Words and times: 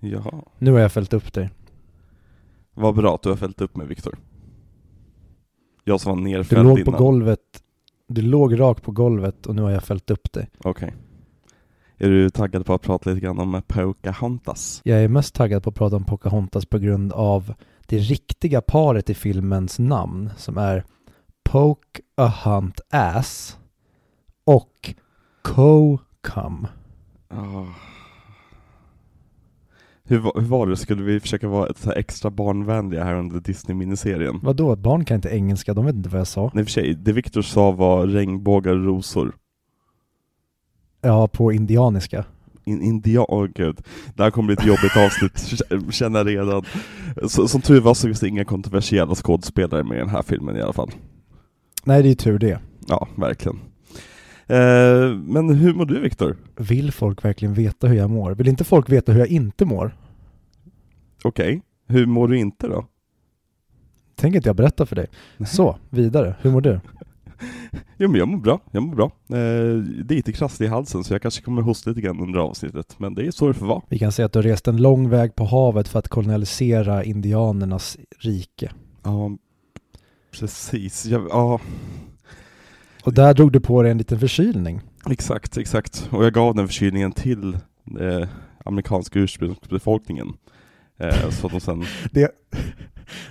Jaha. 0.00 0.42
Nu 0.58 0.72
har 0.72 0.78
jag 0.78 0.92
fällt 0.92 1.12
upp 1.12 1.32
dig. 1.32 1.50
Vad 2.74 2.94
bra 2.94 3.14
att 3.14 3.22
du 3.22 3.28
har 3.28 3.36
fällt 3.36 3.60
upp 3.60 3.76
mig 3.76 3.86
Viktor. 3.86 4.18
Jag 5.84 6.00
som 6.00 6.10
var 6.10 6.24
Du 6.24 6.30
nerfälld 6.30 6.64
låg 6.64 6.78
innan. 6.78 6.92
på 6.92 6.98
golvet, 7.04 7.40
du 8.08 8.22
låg 8.22 8.60
rakt 8.60 8.82
på 8.82 8.92
golvet 8.92 9.46
och 9.46 9.54
nu 9.54 9.62
har 9.62 9.70
jag 9.70 9.82
fällt 9.82 10.10
upp 10.10 10.32
dig. 10.32 10.48
Okej. 10.58 10.94
Är 11.98 12.08
du 12.10 12.30
taggad 12.30 12.66
på 12.66 12.74
att 12.74 12.82
prata 12.82 13.10
lite 13.10 13.20
grann 13.24 13.38
om 13.38 13.62
Pocahontas? 13.66 14.80
Jag 14.84 15.04
är 15.04 15.08
mest 15.08 15.34
taggad 15.34 15.62
på 15.62 15.70
att 15.70 15.76
prata 15.76 15.96
om 15.96 16.04
Pocahontas 16.04 16.66
på 16.66 16.78
grund 16.78 17.12
av 17.12 17.54
det 17.86 17.98
riktiga 17.98 18.60
paret 18.60 19.10
i 19.10 19.14
filmens 19.14 19.78
namn 19.78 20.30
som 20.36 20.58
är 20.58 20.84
Poke 21.42 22.02
a 22.16 22.32
Hunt 22.44 22.80
Ass 22.90 23.58
och 24.44 24.94
Co-Cum. 25.42 26.66
Ah. 27.28 27.64
Hur, 30.08 30.18
var- 30.18 30.32
hur 30.40 30.46
var 30.46 30.66
det? 30.66 30.76
Skulle 30.76 31.02
vi 31.02 31.20
försöka 31.20 31.48
vara 31.48 31.72
så 31.76 31.88
här 31.90 31.96
extra 31.96 32.30
barnvänliga 32.30 33.04
här 33.04 33.14
under 33.14 33.40
Disney-miniserien? 33.40 34.40
Vadå, 34.42 34.76
barn 34.76 35.04
kan 35.04 35.14
inte 35.14 35.28
engelska, 35.28 35.74
de 35.74 35.84
vet 35.86 35.94
inte 35.94 36.08
vad 36.08 36.20
jag 36.20 36.26
sa. 36.26 36.50
Nej, 36.54 36.64
för 36.64 36.70
sig, 36.70 36.94
det 36.94 37.12
Viktor 37.12 37.42
sa 37.42 37.70
var 37.70 38.06
regnbågar 38.06 38.72
och 38.72 38.84
rosor. 38.84 39.34
Ja, 41.00 41.28
på 41.28 41.52
indianiska. 41.52 42.24
In, 42.64 42.82
indian, 42.82 43.26
åh 43.28 43.46
gud. 43.54 43.80
Det 44.14 44.22
här 44.22 44.30
kommer 44.30 44.46
bli 44.46 44.54
ett 44.54 44.66
jobbigt 44.66 44.96
avsnitt, 45.06 45.62
känner 45.94 46.18
jag 46.18 46.28
redan. 46.28 46.64
Så, 47.28 47.48
som 47.48 47.60
tur 47.60 47.80
var 47.80 47.94
så 47.94 48.06
finns 48.06 48.20
det 48.20 48.28
inga 48.28 48.44
kontroversiella 48.44 49.14
skådespelare 49.14 49.84
med 49.84 49.96
i 49.96 50.00
den 50.00 50.08
här 50.08 50.22
filmen 50.22 50.56
i 50.56 50.60
alla 50.60 50.72
fall. 50.72 50.90
Nej, 51.84 52.02
det 52.02 52.06
är 52.08 52.10
ju 52.10 52.14
tur 52.14 52.38
det. 52.38 52.58
Ja, 52.88 53.08
verkligen. 53.16 53.58
Eh, 54.48 55.16
men 55.16 55.54
hur 55.54 55.74
mår 55.74 55.84
du 55.84 56.00
Viktor? 56.00 56.36
Vill 56.56 56.92
folk 56.92 57.24
verkligen 57.24 57.54
veta 57.54 57.86
hur 57.86 57.96
jag 57.96 58.10
mår? 58.10 58.34
Vill 58.34 58.48
inte 58.48 58.64
folk 58.64 58.90
veta 58.90 59.12
hur 59.12 59.18
jag 59.18 59.28
inte 59.28 59.64
mår? 59.64 59.96
Okej, 61.24 61.62
hur 61.86 62.06
mår 62.06 62.28
du 62.28 62.38
inte 62.38 62.68
då? 62.68 62.86
Tänker 64.14 64.36
inte 64.36 64.48
jag 64.48 64.56
berätta 64.56 64.86
för 64.86 64.96
dig. 64.96 65.06
Så, 65.46 65.78
vidare. 65.90 66.36
Hur 66.40 66.50
mår 66.50 66.60
du? 66.60 66.80
Jo 67.98 68.10
men 68.10 68.18
jag 68.18 68.28
mår 68.28 68.38
bra, 68.38 68.60
jag 68.70 68.82
mår 68.82 68.94
bra. 68.94 69.04
Eh, 69.04 69.76
det 70.04 70.14
är 70.14 70.16
lite 70.16 70.32
krassligt 70.32 70.68
i 70.68 70.70
halsen 70.70 71.04
så 71.04 71.14
jag 71.14 71.22
kanske 71.22 71.42
kommer 71.42 71.62
hosta 71.62 71.90
lite 71.90 72.00
grann 72.00 72.20
under 72.20 72.38
avsnittet, 72.40 72.94
men 72.98 73.14
det 73.14 73.26
är 73.26 73.30
så 73.30 73.48
det 73.48 73.54
får 73.54 73.66
vara. 73.66 73.82
Vi 73.88 73.98
kan 73.98 74.12
säga 74.12 74.26
att 74.26 74.32
du 74.32 74.38
har 74.38 74.42
rest 74.42 74.68
en 74.68 74.76
lång 74.76 75.08
väg 75.08 75.34
på 75.34 75.44
havet 75.44 75.88
för 75.88 75.98
att 75.98 76.08
kolonialisera 76.08 77.04
indianernas 77.04 77.98
rike. 78.18 78.72
Ja, 79.02 79.30
precis. 80.30 81.06
Jag, 81.06 81.26
ja, 81.30 81.60
Och 83.06 83.14
där 83.14 83.34
drog 83.34 83.52
du 83.52 83.60
på 83.60 83.82
dig 83.82 83.90
en 83.90 83.98
liten 83.98 84.20
förkylning. 84.20 84.80
exakt, 85.10 85.56
exakt. 85.56 86.08
Och 86.12 86.24
jag 86.24 86.32
gav 86.32 86.54
den 86.54 86.68
förkylningen 86.68 87.12
till 87.12 87.54
eh, 88.00 88.28
amerikanska 88.64 89.18
ursprungsbefolkningen. 89.18 90.32
Eh, 90.98 91.30
så 91.30 91.46
att 91.46 91.52
de 91.52 91.60
sen, 91.60 91.84
Det, 92.10 92.30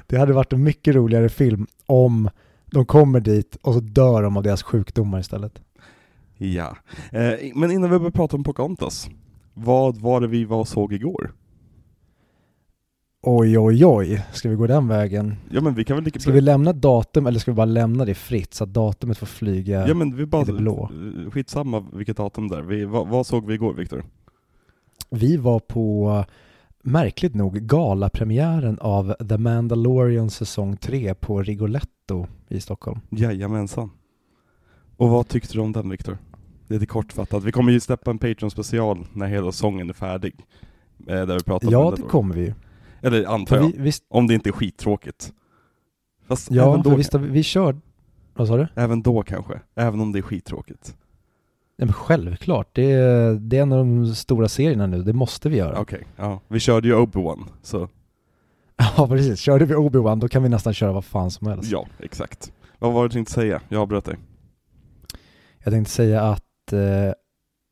det 0.07 0.17
hade 0.17 0.33
varit 0.33 0.53
en 0.53 0.63
mycket 0.63 0.95
roligare 0.95 1.29
film 1.29 1.67
om 1.85 2.29
de 2.65 2.85
kommer 2.85 3.19
dit 3.19 3.57
och 3.61 3.73
så 3.73 3.79
dör 3.79 4.23
de 4.23 4.37
av 4.37 4.43
deras 4.43 4.63
sjukdomar 4.63 5.19
istället. 5.19 5.61
ja. 6.37 6.77
Eh, 7.11 7.33
men 7.55 7.71
innan 7.71 7.89
vi 7.89 7.97
börjar 7.99 8.11
prata 8.11 8.35
om 8.35 8.43
Pocahontas, 8.43 9.09
vad 9.53 9.97
var 9.97 10.21
det 10.21 10.27
vi 10.27 10.45
var 10.45 10.57
och 10.57 10.67
såg 10.67 10.93
igår? 10.93 11.33
Oj, 13.27 13.59
oj, 13.59 13.85
oj. 13.85 14.25
Ska 14.33 14.49
vi 14.49 14.55
gå 14.55 14.67
den 14.67 14.87
vägen? 14.87 15.35
Ja 15.51 15.61
men 15.61 15.73
vi 15.75 15.83
kan 15.83 15.97
väl 15.97 16.03
lika 16.03 16.19
Ska 16.19 16.31
vi 16.31 16.41
lämna 16.41 16.69
ett 16.71 16.81
datum 16.81 17.27
eller 17.27 17.39
ska 17.39 17.51
vi 17.51 17.55
bara 17.55 17.65
lämna 17.65 18.05
det 18.05 18.13
fritt 18.15 18.53
så 18.53 18.63
att 18.63 18.73
datumet 18.73 19.17
får 19.17 19.25
flyga? 19.25 19.87
Ja 19.87 19.93
men 19.93 20.15
vi 20.15 20.25
bara, 20.25 20.41
i 20.41 20.45
det 20.45 20.53
blå. 20.53 20.89
skitsamma 21.31 21.85
vilket 21.93 22.17
datum 22.17 22.47
där. 22.47 22.61
Vi, 22.61 22.85
vad, 22.85 23.07
vad 23.07 23.25
såg 23.27 23.45
vi 23.47 23.53
igår 23.53 23.73
Viktor? 23.73 24.03
Vi 25.09 25.37
var 25.37 25.59
på, 25.59 26.25
märkligt 26.83 27.35
nog, 27.35 27.55
galapremiären 27.55 28.79
av 28.79 29.13
The 29.29 29.37
Mandalorian 29.37 30.29
säsong 30.29 30.77
3 30.77 31.15
på 31.15 31.41
Rigoletto 31.43 32.27
i 32.47 32.59
Stockholm. 32.59 32.99
Jajamensan. 33.09 33.91
Och 34.97 35.09
vad 35.09 35.27
tyckte 35.27 35.53
du 35.53 35.59
om 35.59 35.71
den 35.71 35.89
Viktor? 35.89 36.17
Lite 36.67 36.85
kortfattat. 36.85 37.43
Vi 37.43 37.51
kommer 37.51 37.71
ju 37.71 37.79
släppa 37.79 38.11
en 38.11 38.17
Patreon-special 38.19 39.05
när 39.13 39.27
hela 39.27 39.51
sången 39.51 39.89
är 39.89 39.93
färdig. 39.93 40.35
Eh, 41.07 41.25
där 41.25 41.33
vi 41.37 41.43
pratar 41.43 41.67
om 41.67 41.71
Ja, 41.73 41.79
det 41.79 41.83
Mandalorian. 41.83 42.09
kommer 42.09 42.35
vi. 42.35 42.53
Eller 43.05 43.25
antar 43.25 43.57
För 43.57 43.63
jag. 43.63 43.71
vi, 43.71 43.81
visst, 43.81 44.03
Om 44.09 44.27
det 44.27 44.33
inte 44.33 44.49
är 44.49 44.51
skittråkigt. 44.51 45.33
Fast 46.27 46.51
ja, 46.51 46.69
även, 46.69 46.83
för 46.83 46.89
då, 46.89 46.95
visst, 46.95 47.13
har 47.13 47.19
vi, 47.19 47.43
kör... 47.43 47.75
Vad 48.33 48.47
sa 48.47 48.57
du? 48.57 48.67
även 48.75 49.01
då 49.01 49.23
kanske. 49.23 49.59
Även 49.75 49.99
om 49.99 50.11
det 50.11 50.19
är 50.19 50.21
skittråkigt. 50.21 50.95
Nej, 51.77 51.85
men 51.85 51.93
självklart, 51.93 52.69
det 52.71 52.91
är, 52.91 53.33
det 53.33 53.57
är 53.57 53.61
en 53.61 53.71
av 53.71 53.77
de 53.77 54.15
stora 54.15 54.47
serierna 54.47 54.87
nu, 54.87 55.03
det 55.03 55.13
måste 55.13 55.49
vi 55.49 55.57
göra. 55.57 55.79
Okej, 55.79 56.07
ja. 56.15 56.39
Vi 56.47 56.59
körde 56.59 56.87
ju 56.87 56.95
Obi-Wan, 56.95 57.43
så 57.61 57.89
Ja, 58.97 59.07
precis. 59.07 59.39
Körde 59.39 59.65
vi 59.65 59.73
Obi-Wan, 59.73 60.19
då 60.19 60.27
kan 60.27 60.43
vi 60.43 60.49
nästan 60.49 60.73
köra 60.73 60.91
vad 60.91 61.05
fan 61.05 61.31
som 61.31 61.47
helst. 61.47 61.71
ja, 61.71 61.87
exakt. 61.99 62.53
Vad 62.79 62.93
var 62.93 63.01
det 63.03 63.09
du 63.09 63.13
tänkte 63.13 63.33
säga? 63.33 63.61
Jag 63.69 63.81
avbröt 63.81 64.05
dig. 64.05 64.17
Jag 65.63 65.73
tänkte 65.73 65.93
säga 65.93 66.21
att 66.21 66.73
eh, 66.73 67.13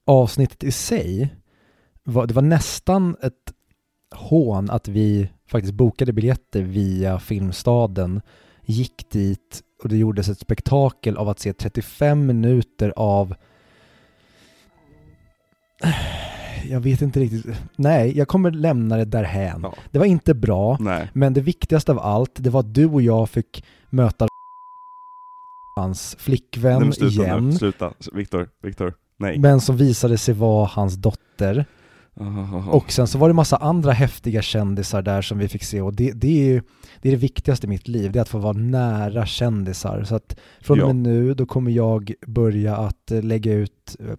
avsnittet 0.08 0.64
i 0.64 0.72
sig, 0.72 1.36
var, 2.04 2.28
det 2.28 2.34
var 2.34 2.42
nästan 2.42 3.16
ett 3.22 3.54
hån 4.14 4.70
att 4.70 4.88
vi 4.88 5.30
faktiskt 5.48 5.74
bokade 5.74 6.14
biljetter 6.14 6.62
via 6.62 7.20
Filmstaden, 7.20 8.22
gick 8.66 9.10
dit 9.10 9.62
och 9.84 9.90
det 9.90 9.98
gjordes 9.98 10.30
ett 10.30 10.40
spektakel 10.40 11.18
av 11.18 11.30
att 11.30 11.40
se 11.40 11.54
35 11.54 12.26
minuter 12.26 12.94
av 12.96 13.36
jag 16.70 16.80
vet 16.80 17.02
inte 17.02 17.20
riktigt. 17.20 17.46
Nej, 17.76 18.18
jag 18.18 18.28
kommer 18.28 18.52
lämna 18.52 18.98
det 18.98 19.06
därhän. 19.06 19.60
Ja. 19.64 19.74
Det 19.92 20.00
var 20.00 20.06
inte 20.06 20.34
bra, 20.34 20.78
Nej. 20.80 21.10
men 21.14 21.34
det 21.34 21.42
viktigaste 21.42 21.92
av 21.92 22.00
allt, 22.00 22.32
det 22.36 22.50
var 22.50 22.60
att 22.60 22.74
du 22.74 22.86
och 22.86 23.02
jag 23.02 23.30
fick 23.30 23.66
möta 23.90 24.28
hans 25.76 26.16
flickvän 26.20 26.82
Nej 26.82 26.94
sluta 26.94 27.24
igen. 27.24 27.50
nu, 27.50 27.56
sluta. 27.56 27.94
Viktor, 28.14 28.50
Viktor. 28.62 28.94
Nej. 29.18 29.40
Men 29.40 29.62
som 29.62 29.78
visade 29.78 30.18
sig 30.18 30.34
vara 30.34 30.66
hans 30.66 30.96
dotter. 30.96 31.66
Och 32.70 32.92
sen 32.92 33.08
så 33.08 33.18
var 33.18 33.28
det 33.28 33.34
massa 33.34 33.58
andra 33.58 33.92
häftiga 33.92 34.42
kändisar 34.42 35.02
där 35.02 35.22
som 35.22 35.38
vi 35.38 35.48
fick 35.48 35.64
se 35.64 35.82
och 35.82 35.96
det, 35.96 36.12
det, 36.12 36.28
är, 36.28 36.46
ju, 36.46 36.62
det 37.02 37.10
är 37.10 37.12
det 37.12 37.18
viktigaste 37.18 37.68
i 37.68 37.70
mitt 37.70 37.88
liv, 37.88 38.12
det 38.12 38.20
är 38.20 38.22
att 38.22 38.30
få 38.30 38.38
vara 38.38 38.54
nära 38.54 39.26
kändisar. 39.26 40.04
Så 40.04 40.16
att 40.16 40.40
från 40.62 40.82
och 40.82 40.84
Ja. 40.84 40.88
med 40.88 40.96
nu 40.96 41.34
då 41.34 41.46
kommer 41.46 41.72
jag 41.72 42.14
börja 42.28 42.78
att 42.78 43.12
eh, 43.12 43.24
lägga 43.24 43.54
ut 43.54 43.96
eh, 44.00 44.16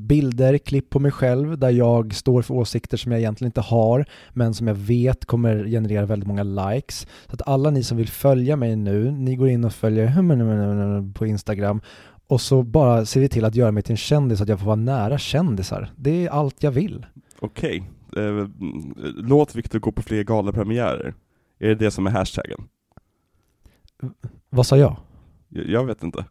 bilder, 0.00 0.58
klipp 0.58 0.90
på 0.90 0.98
mig 0.98 1.10
själv 1.10 1.58
där 1.58 1.70
jag 1.70 2.14
står 2.14 2.42
för 2.42 2.54
åsikter 2.54 2.96
som 2.96 3.12
jag 3.12 3.20
egentligen 3.20 3.48
inte 3.48 3.60
har 3.60 4.04
men 4.32 4.54
som 4.54 4.68
jag 4.68 4.74
vet 4.74 5.24
kommer 5.24 5.64
generera 5.64 6.06
väldigt 6.06 6.26
många 6.28 6.42
likes. 6.42 7.06
Så 7.26 7.34
att 7.34 7.48
alla 7.48 7.70
ni 7.70 7.82
som 7.82 7.96
vill 7.96 8.08
följa 8.08 8.56
mig 8.56 8.76
nu, 8.76 9.10
ni 9.10 9.36
går 9.36 9.48
in 9.48 9.64
och 9.64 9.72
följer 9.72 11.12
på 11.12 11.26
Instagram 11.26 11.80
och 12.30 12.40
så 12.40 12.62
bara 12.62 13.06
ser 13.06 13.20
vi 13.20 13.28
till 13.28 13.44
att 13.44 13.54
göra 13.54 13.72
mig 13.72 13.82
till 13.82 13.92
en 13.92 13.96
kändis 13.96 14.38
så 14.38 14.42
att 14.42 14.48
jag 14.48 14.58
får 14.58 14.66
vara 14.66 14.76
nära 14.76 15.18
kändisar. 15.18 15.92
Det 15.96 16.26
är 16.26 16.30
allt 16.30 16.62
jag 16.62 16.70
vill. 16.70 17.06
Okej. 17.40 17.90
Eh, 18.16 18.22
mm, 18.24 18.94
låt 19.16 19.54
Viktor 19.54 19.78
gå 19.78 19.92
på 19.92 20.02
fler 20.02 20.22
galapremiärer. 20.24 21.14
Är 21.58 21.68
det 21.68 21.74
det 21.74 21.90
som 21.90 22.06
är 22.06 22.10
hashtaggen? 22.10 22.68
Vad 24.50 24.66
sa 24.66 24.76
jag? 24.76 24.96
Jag, 25.48 25.66
jag 25.68 25.84
vet 25.84 26.02
inte. 26.02 26.24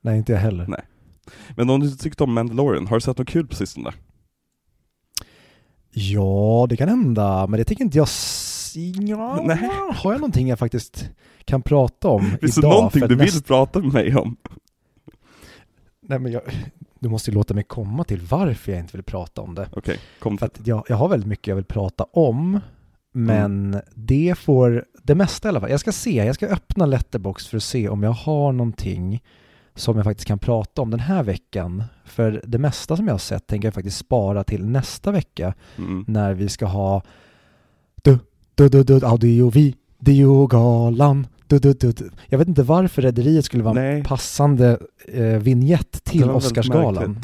Nej, 0.00 0.18
inte 0.18 0.32
jag 0.32 0.38
heller. 0.38 0.66
Nej. 0.68 0.82
Men 1.56 1.70
om 1.70 1.80
du 1.80 1.90
tyckte 1.90 2.24
om 2.24 2.32
Mandalorian, 2.32 2.86
har 2.86 2.96
du 2.96 3.00
sett 3.00 3.18
något 3.18 3.28
kul 3.28 3.46
på 3.46 3.54
sistone? 3.54 3.92
Ja, 5.90 6.66
det 6.68 6.76
kan 6.76 6.88
hända, 6.88 7.46
men 7.46 7.58
det 7.58 7.64
tycker 7.64 7.84
inte 7.84 7.98
jag... 7.98 8.08
Ja, 9.08 9.42
Nej. 9.46 9.70
har 9.94 10.12
jag 10.12 10.20
någonting 10.20 10.48
jag 10.48 10.58
faktiskt 10.58 11.10
kan 11.44 11.62
prata 11.62 12.08
om 12.08 12.24
Finns 12.40 12.54
det 12.54 12.58
idag? 12.60 12.70
någonting 12.72 13.00
du 13.02 13.08
vill 13.14 13.18
näst- 13.18 13.46
prata 13.46 13.78
med 13.80 13.92
mig 13.92 14.16
om? 14.16 14.36
Nej, 16.08 16.18
men 16.18 16.32
jag... 16.32 16.42
Du 16.98 17.08
måste 17.08 17.30
ju 17.30 17.34
låta 17.34 17.54
mig 17.54 17.64
komma 17.64 18.04
till 18.04 18.20
varför 18.20 18.72
jag 18.72 18.80
inte 18.80 18.96
vill 18.96 19.04
prata 19.04 19.40
om 19.42 19.54
det. 19.54 19.68
Okej, 19.72 19.98
kom 20.18 20.38
För 20.38 20.46
att 20.46 20.60
jag, 20.64 20.84
jag 20.88 20.96
har 20.96 21.08
väldigt 21.08 21.28
mycket 21.28 21.46
jag 21.46 21.56
vill 21.56 21.64
prata 21.64 22.04
om, 22.04 22.60
men 23.12 23.74
Mm. 23.74 23.80
det 23.94 24.34
får, 24.38 24.84
det 25.02 25.14
mesta 25.14 25.48
i 25.48 25.50
alla 25.50 25.60
fall. 25.60 25.70
Jag 25.70 25.80
ska 25.80 25.92
se, 25.92 26.24
jag 26.24 26.34
ska 26.34 26.46
öppna 26.46 26.86
Letterbox 26.86 27.46
för 27.46 27.56
att 27.56 27.62
se 27.62 27.88
om 27.88 28.02
jag 28.02 28.10
har 28.10 28.52
någonting 28.52 29.22
som 29.74 29.96
jag 29.96 30.04
faktiskt 30.04 30.28
kan 30.28 30.38
prata 30.38 30.82
om 30.82 30.90
den 30.90 31.00
här 31.00 31.22
veckan. 31.22 31.84
För 32.04 32.42
det 32.46 32.58
mesta 32.58 32.96
som 32.96 33.06
jag 33.06 33.14
har 33.14 33.18
sett 33.18 33.46
tänker 33.46 33.66
jag 33.68 33.74
faktiskt 33.74 33.98
spara 33.98 34.44
till 34.44 34.64
nästa 34.66 35.10
vecka 35.12 35.54
Mm. 35.78 36.04
när 36.08 36.34
vi 36.34 36.48
ska 36.48 36.66
ha 36.66 37.02
du, 38.02 38.18
du, 38.54 38.68
du, 38.68 38.82
du, 38.84 39.06
audio, 39.06 39.52
videogalan. 39.98 41.22
Du, 41.22 41.28
du, 41.46 41.58
du, 41.58 41.92
du. 41.92 42.10
Jag 42.28 42.38
vet 42.38 42.48
inte 42.48 42.62
varför 42.62 43.02
Rederiet 43.02 43.44
skulle 43.44 43.62
vara 43.62 43.74
Nej. 43.74 43.98
en 43.98 44.04
passande 44.04 44.78
eh, 45.08 45.24
vignett 45.24 46.04
till 46.04 46.30
Oscarsgalan. 46.30 47.18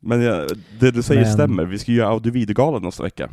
Men 0.00 0.22
jag, 0.22 0.50
det 0.80 0.90
du 0.90 1.02
säger 1.02 1.22
Men- 1.22 1.32
stämmer, 1.32 1.64
vi 1.64 1.78
ska 1.78 1.92
göra 1.92 2.08
audio-videogalan 2.08 2.82
nästa 2.82 3.02
vecka. 3.02 3.30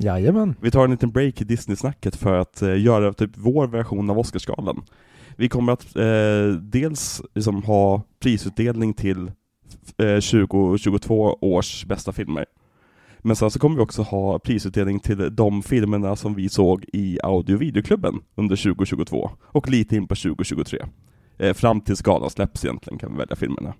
Jajamän. 0.00 0.54
Vi 0.60 0.70
tar 0.70 0.84
en 0.84 0.90
liten 0.90 1.10
break 1.10 1.40
i 1.40 1.44
Disney-snacket 1.44 2.16
för 2.16 2.38
att 2.38 2.62
eh, 2.62 2.80
göra 2.82 3.12
typ 3.12 3.30
vår 3.34 3.66
version 3.66 4.10
av 4.10 4.18
Oscarsgalan. 4.18 4.82
Vi 5.36 5.48
kommer 5.48 5.72
att 5.72 5.96
eh, 5.96 6.60
dels 6.62 7.22
liksom 7.34 7.62
ha 7.62 8.02
prisutdelning 8.20 8.94
till 8.94 9.30
eh, 9.98 10.20
2022 10.20 11.38
års 11.40 11.84
bästa 11.84 12.12
filmer. 12.12 12.46
Men 13.20 13.36
sen 13.36 13.50
så 13.50 13.58
kommer 13.58 13.76
vi 13.76 13.82
också 13.82 14.02
ha 14.02 14.38
prisutdelning 14.38 15.00
till 15.00 15.36
de 15.36 15.62
filmerna 15.62 16.16
som 16.16 16.34
vi 16.34 16.48
såg 16.48 16.84
i 16.92 17.18
audio 17.22 17.54
och 17.54 17.62
videoklubben 17.62 18.14
under 18.34 18.56
2022 18.56 19.30
och 19.42 19.68
lite 19.68 19.96
in 19.96 20.06
på 20.08 20.14
2023. 20.14 20.84
Eh, 21.38 21.54
fram 21.54 21.80
tills 21.80 22.02
galan 22.02 22.30
släpps 22.30 22.64
egentligen 22.64 22.98
kan 22.98 23.12
vi 23.12 23.18
välja 23.18 23.36
filmerna. 23.36 23.74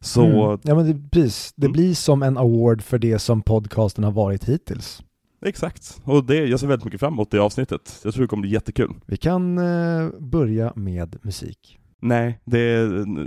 Så... 0.00 0.24
Mm. 0.46 0.60
Ja 0.62 0.74
men 0.74 0.86
det, 0.86 1.10
precis, 1.10 1.52
det 1.56 1.66
Mm. 1.66 1.72
blir 1.72 1.94
som 1.94 2.22
en 2.22 2.36
award 2.38 2.82
för 2.82 2.98
det 2.98 3.18
som 3.18 3.42
podcasten 3.42 4.04
har 4.04 4.12
varit 4.12 4.44
hittills. 4.44 5.02
Exakt, 5.46 6.00
och 6.04 6.24
det, 6.24 6.46
jag 6.46 6.60
ser 6.60 6.66
väldigt 6.66 6.84
mycket 6.84 7.00
fram 7.00 7.12
emot 7.12 7.30
det 7.30 7.38
avsnittet. 7.38 8.00
Jag 8.04 8.14
tror 8.14 8.22
det 8.22 8.28
kommer 8.28 8.40
bli 8.40 8.50
jättekul. 8.50 8.94
Vi 9.06 9.16
kan 9.16 9.58
eh, 9.58 10.08
börja 10.20 10.72
med 10.76 11.16
musik. 11.22 11.78
Nej, 12.00 12.40
det 12.44 12.62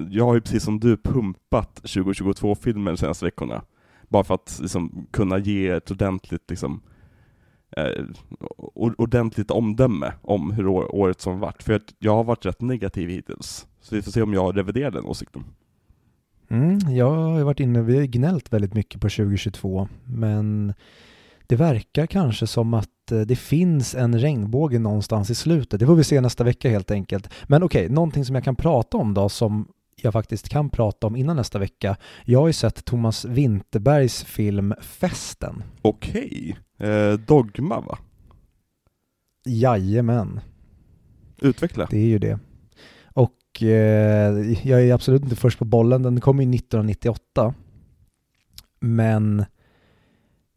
jag 0.09 0.25
har 0.25 0.33
ju 0.35 0.41
precis 0.41 0.63
som 0.63 0.79
du 0.79 0.97
pumpat 0.97 1.81
2022-filmer 1.83 2.91
de 2.91 2.97
senaste 2.97 3.25
veckorna. 3.25 3.61
Bara 4.09 4.23
för 4.23 4.33
att 4.33 4.59
liksom, 4.61 5.07
kunna 5.11 5.37
ge 5.37 5.69
ett 5.69 5.91
ordentligt, 5.91 6.49
liksom, 6.49 6.81
eh, 7.77 8.03
ordentligt 8.75 9.51
omdöme 9.51 10.13
om 10.21 10.51
hur 10.51 10.67
år, 10.67 10.95
året 10.95 11.21
som 11.21 11.39
varit. 11.39 11.63
För 11.63 11.81
jag 11.99 12.15
har 12.15 12.23
varit 12.23 12.45
rätt 12.45 12.61
negativ 12.61 13.09
hittills. 13.09 13.67
Så 13.81 13.95
vi 13.95 14.01
får 14.01 14.11
se 14.11 14.21
om 14.21 14.33
jag 14.33 14.57
reviderar 14.57 14.91
den 14.91 15.05
åsikten. 15.05 15.43
Mm, 16.49 16.79
jag 16.95 17.11
har 17.11 17.43
varit 17.43 17.59
inne, 17.59 17.81
vi 17.81 17.97
har 17.97 18.03
gnällt 18.03 18.53
väldigt 18.53 18.73
mycket 18.73 19.01
på 19.01 19.09
2022, 19.09 19.87
men 20.05 20.73
det 21.47 21.55
verkar 21.55 22.05
kanske 22.05 22.47
som 22.47 22.73
att 22.73 23.11
eh, 23.11 23.19
det 23.19 23.35
finns 23.35 23.95
en 23.95 24.19
regnbåge 24.19 24.79
någonstans 24.79 25.29
i 25.29 25.35
slutet. 25.35 25.79
Det 25.79 25.85
får 25.85 25.95
vi 25.95 26.03
se 26.03 26.21
nästa 26.21 26.43
vecka 26.43 26.69
helt 26.69 26.91
enkelt. 26.91 27.29
Men 27.47 27.63
okej, 27.63 27.89
någonting 27.89 28.25
som 28.25 28.35
jag 28.35 28.43
kan 28.43 28.55
prata 28.55 28.97
om 28.97 29.13
då, 29.13 29.29
som 29.29 29.67
jag 30.03 30.13
faktiskt 30.13 30.49
kan 30.49 30.69
prata 30.69 31.07
om 31.07 31.15
innan 31.15 31.35
nästa 31.35 31.59
vecka. 31.59 31.97
Jag 32.25 32.39
har 32.39 32.47
ju 32.47 32.53
sett 32.53 32.85
Thomas 32.85 33.25
Winterbergs 33.25 34.23
film 34.23 34.73
Festen. 34.81 35.63
Okej, 35.81 36.57
eh, 36.77 37.13
Dogma 37.13 37.79
va? 37.81 37.97
Jajamän. 39.45 40.39
Utveckla. 41.41 41.87
Det 41.89 41.97
är 41.97 42.07
ju 42.07 42.19
det. 42.19 42.39
Och 43.03 43.63
eh, 43.63 44.67
jag 44.67 44.81
är 44.81 44.93
absolut 44.93 45.23
inte 45.23 45.35
först 45.35 45.59
på 45.59 45.65
bollen, 45.65 46.03
den 46.03 46.21
kom 46.21 46.41
ju 46.41 46.55
1998. 46.55 47.53
Men 48.79 49.45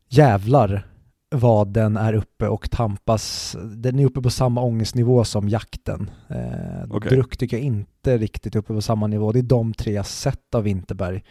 jävlar 0.09 0.92
vad 1.33 1.69
den 1.69 1.97
är 1.97 2.15
uppe 2.15 2.49
och 2.49 2.71
tampas. 2.71 3.57
Den 3.77 3.99
är 3.99 4.05
uppe 4.07 4.23
på 4.23 4.31
samma 4.31 4.63
ångestnivå 4.63 5.25
som 5.25 5.49
jakten. 5.49 6.11
Eh, 6.29 6.91
Okej. 6.91 7.11
Druck 7.11 7.37
tycker 7.37 7.57
jag 7.57 7.65
inte 7.67 8.19
riktigt 8.19 8.57
uppe 8.57 8.75
på 8.75 8.83
samma 8.83 9.07
nivå. 9.07 9.33
Det 9.33 9.39
är 9.39 9.43
de 9.43 9.75
tre 9.75 9.93
jag 9.93 10.07
sett 10.07 10.55
av 10.55 10.63
Winterberg. 10.63 11.25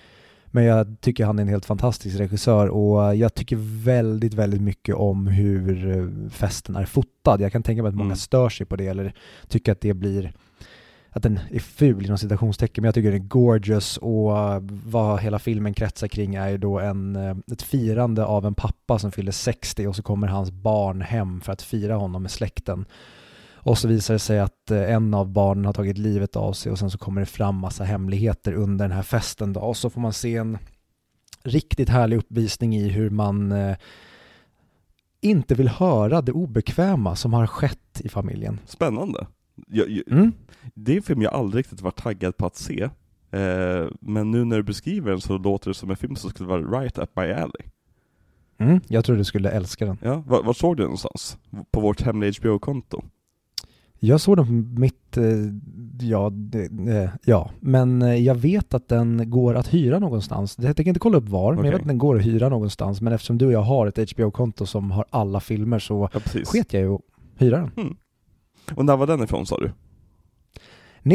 Men 0.45 0.63
jag 0.63 1.01
tycker 1.01 1.25
han 1.25 1.39
är 1.39 1.43
en 1.43 1.49
helt 1.49 1.65
fantastisk 1.65 2.19
regissör 2.19 2.67
och 2.67 3.15
jag 3.15 3.33
tycker 3.33 3.57
väldigt, 3.83 4.33
väldigt 4.33 4.61
mycket 4.61 4.95
om 4.95 5.27
hur 5.27 5.97
eh, 5.97 6.29
festen 6.29 6.75
är 6.75 6.85
fotad. 6.85 7.41
Jag 7.41 7.51
kan 7.51 7.63
tänka 7.63 7.81
mig 7.81 7.89
att 7.89 7.95
många 7.95 8.05
Mm. 8.07 8.17
stör 8.17 8.49
sig 8.49 8.65
på 8.65 8.75
det 8.75 8.87
eller 8.87 9.13
tycker 9.47 9.71
att 9.71 9.81
det 9.81 9.93
blir 9.93 10.33
att 11.13 11.23
den 11.23 11.39
är 11.51 11.59
ful 11.59 12.05
inom 12.05 12.17
citationstecken, 12.17 12.81
men 12.81 12.87
jag 12.87 12.95
tycker 12.95 13.11
den 13.11 13.21
är 13.21 13.27
gorgeous 13.27 13.97
och 13.97 14.39
eh, 14.39 14.59
vad 14.69 15.19
hela 15.19 15.39
filmen 15.39 15.73
kretsar 15.73 16.07
kring 16.07 16.35
är 16.35 16.49
ju 16.49 16.57
då 16.57 16.79
en, 16.79 17.15
eh, 17.15 17.35
ett 17.51 17.61
firande 17.61 18.25
av 18.25 18.45
en 18.45 18.53
pappa 18.53 18.99
som 18.99 19.11
fyller 19.11 19.31
60 19.31 19.87
och 19.87 19.95
så 19.95 20.03
kommer 20.03 20.27
hans 20.27 20.51
barn 20.51 21.01
hem 21.01 21.41
för 21.41 21.53
att 21.53 21.61
fira 21.61 21.95
honom 21.95 22.21
med 22.21 22.31
släkten. 22.31 22.85
Och 23.53 23.77
så 23.77 23.87
visar 23.87 24.13
det 24.13 24.19
sig 24.19 24.39
att 24.39 24.71
eh, 24.71 24.93
en 24.93 25.13
av 25.13 25.29
barnen 25.29 25.65
har 25.65 25.73
tagit 25.73 25.97
livet 25.97 26.35
av 26.35 26.53
sig 26.53 26.71
och 26.71 26.79
sen 26.79 26.91
så 26.91 26.97
kommer 26.97 27.21
det 27.21 27.27
fram 27.27 27.55
massa 27.55 27.83
hemligheter 27.83 28.53
under 28.53 28.87
den 28.87 28.95
här 28.95 29.03
festen 29.03 29.53
då. 29.53 29.59
Och 29.59 29.77
så 29.77 29.89
får 29.89 30.01
man 30.01 30.13
se 30.13 30.35
en 30.35 30.57
riktigt 31.43 31.89
härlig 31.89 32.17
uppvisning 32.17 32.75
i 32.75 32.89
hur 32.89 33.09
man 33.09 33.53
inte 35.21 35.55
vill 35.55 35.67
höra 35.67 36.21
det 36.21 36.31
obekväma 36.31 37.15
som 37.15 37.33
har 37.33 37.47
skett 37.47 38.01
i 38.01 38.09
familjen. 38.09 38.59
Spännande. 38.65 39.27
Jag, 39.67 40.01
Mm. 40.11 40.31
Det 40.73 40.91
är 40.91 40.95
en 40.97 41.03
film 41.03 41.21
jag 41.21 41.33
aldrig 41.33 41.59
riktigt 41.59 41.81
varit 41.81 42.03
taggad 42.03 42.37
på 42.37 42.45
att 42.45 42.55
se. 42.55 42.89
Eh, 43.31 43.87
men 43.99 44.31
nu 44.31 44.45
när 44.45 44.57
du 44.57 44.63
beskriver 44.63 45.11
den 45.11 45.21
så 45.21 45.37
låter 45.37 45.69
det 45.69 45.73
som 45.73 45.89
en 45.89 45.95
film 45.95 46.15
som 46.15 46.29
skulle 46.29 46.49
vara 46.49 46.81
right 46.81 46.97
up 46.97 47.09
my 47.15 47.31
alley. 47.31 47.63
Mm. 48.57 48.79
Jag 48.87 49.05
tror 49.05 49.15
du 49.17 49.23
skulle 49.23 49.49
älska 49.49 49.85
den. 49.85 49.97
Ja, 50.01 50.23
var, 50.27 50.43
var 50.43 50.53
såg 50.53 50.77
du 50.77 50.83
den 50.83 50.87
någonstans? 50.87 51.37
På 51.71 51.79
vårt 51.79 52.01
hemliga 52.01 52.33
HBO-konto? 52.41 53.03
Jag 54.03 54.21
såg 54.21 54.37
den 54.37 54.45
på 54.45 54.81
mitt, 54.81 55.17
eh, 55.17 55.23
ja, 55.99 56.31
eh, 56.87 57.09
ja, 57.25 57.51
men 57.59 58.01
eh, 58.01 58.15
jag 58.15 58.35
vet 58.35 58.73
att 58.73 58.87
den 58.87 59.29
går 59.29 59.55
att 59.55 59.73
hyra 59.73 59.99
någonstans. 59.99 60.57
Jag 60.59 60.75
tänker 60.75 60.89
inte 60.89 60.99
kolla 60.99 61.17
upp 61.17 61.29
var, 61.29 61.55
men 61.55 61.65
jag 61.65 61.71
vet 61.71 61.81
att 61.81 61.87
den 61.87 61.97
går 61.97 62.15
att 62.15 62.25
hyra 62.25 62.49
någonstans. 62.49 63.01
Men 63.01 63.13
eftersom 63.13 63.37
du 63.37 63.45
och 63.45 63.51
jag 63.51 63.61
har 63.61 63.87
ett 63.87 64.11
HBO-konto 64.11 64.65
som 64.65 64.91
har 64.91 65.05
alla 65.09 65.39
filmer 65.39 65.79
så 65.79 66.09
Ja, 66.13 66.19
sket 66.45 66.73
jag 66.73 66.81
ju 66.81 66.93
att 66.93 67.01
hyra 67.37 67.57
den. 67.75 67.95
Och 68.75 68.85
när 68.85 68.97
var 68.97 69.07
den 69.07 69.23
ifrån 69.23 69.45
sa 69.45 69.57
du? 69.57 69.71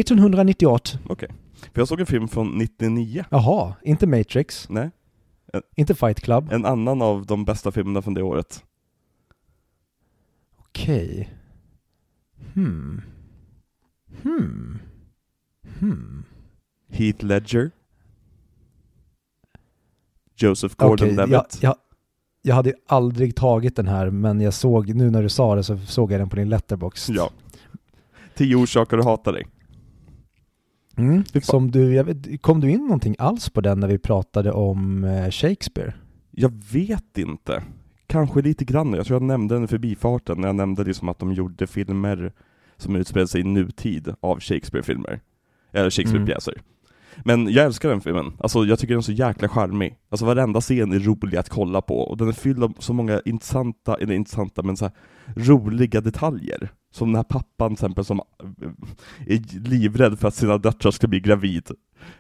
1998, 0.01 0.99
Okej. 1.09 1.29
För 1.73 1.81
jag 1.81 1.89
såg 1.89 2.01
en 2.01 2.07
film 2.07 2.29
från 2.29 2.59
99. 2.59 3.25
jaha, 3.31 3.75
inte 3.83 4.07
Matrix, 4.07 4.69
Nej, 4.69 4.91
inte 5.77 5.95
Fight 5.95 6.21
Club. 6.21 6.53
en 6.53 6.65
annan 6.65 7.03
av 7.03 7.27
de 7.27 7.45
bästa 7.45 7.73
filmerna 7.73 8.03
från 8.03 8.15
det 8.15 8.23
året. 8.23 8.65
Okej. 10.59 11.31
Hmm. 12.55 13.03
Hmm. 14.23 14.79
Hmm. 15.79 16.25
Heath 16.89 17.25
Ledger. 17.25 17.71
Joseph 20.37 20.75
Gordon-Levitt. 20.77 21.33
jag, 21.33 21.47
jag, 21.61 21.77
jag 22.47 22.55
hade 22.55 22.75
aldrig 22.87 23.37
tagit 23.37 23.77
den 23.77 23.89
här, 23.89 24.11
men 24.11 24.41
jag 24.41 24.55
såg, 24.55 24.95
nu 24.95 25.11
när 25.11 25.23
du 25.23 25.29
sa 25.29 25.55
det 25.55 25.63
så 25.63 25.79
såg 25.79 26.13
jag 26.13 26.21
den 26.21 26.29
på 26.29 26.37
din 26.37 26.49
letterbox. 26.49 27.09
Ja. 27.09 27.31
Tio 28.35 28.57
orsaker 28.57 28.99
att 28.99 29.05
hata 29.05 29.33
dig. 29.33 29.47
Mm. 30.97 31.25
Som 31.43 31.71
du, 31.71 31.95
jag 31.95 32.05
vet, 32.05 32.43
kom 32.43 32.61
du 32.61 32.71
in 32.71 32.81
någonting 32.81 33.17
alls 33.19 33.51
på 33.51 33.61
den 33.61 33.81
när 33.81 33.89
vi 33.89 33.99
pratade 33.99 34.53
om 34.53 35.05
eh, 35.05 35.31
Shakespeare? 35.31 35.95
Jag 36.31 36.53
vet 36.73 37.19
inte. 37.19 37.63
Kanske 38.07 38.43
lite 38.43 38.65
grann. 38.65 38.93
Jag 38.93 39.07
tror 39.07 39.15
jag 39.15 39.23
nämnde 39.23 39.55
den 39.55 39.65
i 39.65 39.67
förbifarten 39.67 40.41
när 40.41 40.49
jag 40.49 40.57
nämnde 40.57 40.85
liksom 40.85 41.09
att 41.09 41.19
de 41.19 41.33
gjorde 41.33 41.67
filmer 41.67 42.33
som 42.77 42.97
utspelade 42.97 43.29
sig 43.29 43.41
i 43.41 43.45
nutid 43.45 44.15
av 44.21 44.41
Shakespeare-filmer. 44.41 45.21
Eller 45.73 45.91
Shakespeare-pjäser. 45.91 46.55
Men 47.25 47.53
jag 47.53 47.65
älskar 47.65 47.89
den 47.89 48.01
filmen. 48.01 48.33
Alltså 48.39 48.65
jag 48.65 48.79
tycker 48.79 48.95
den 48.95 48.99
är 48.99 49.03
så 49.03 49.13
jäkla 49.13 49.49
charmig. 49.49 49.99
Alltså 50.09 50.27
varenda 50.27 50.61
scen 50.61 50.93
är 50.93 50.99
rolig 50.99 51.39
att 51.39 51.49
kolla 51.49 51.81
på 51.81 51.99
och 51.99 52.17
den 52.17 52.29
är 52.29 52.33
fylld 52.33 52.65
av 52.65 52.75
så 52.79 52.93
många 52.93 53.21
intressanta, 53.25 53.97
eller 53.97 54.15
intressanta, 54.15 54.63
men 54.63 54.77
så 54.77 54.85
här 54.85 54.95
roliga 55.37 56.01
detaljer. 56.01 56.71
Som 56.93 57.09
den 57.09 57.17
här 57.17 57.23
pappan 57.23 57.69
till 57.69 57.75
exempel 57.75 58.05
som 58.05 58.19
eh, 58.19 58.69
är 59.27 59.69
livrädd 59.69 60.19
för 60.19 60.29
att 60.29 60.35
sina 60.35 60.59
döttrar 60.59 60.91
ska 60.91 61.07
bli 61.07 61.21
gravid. 61.21 61.71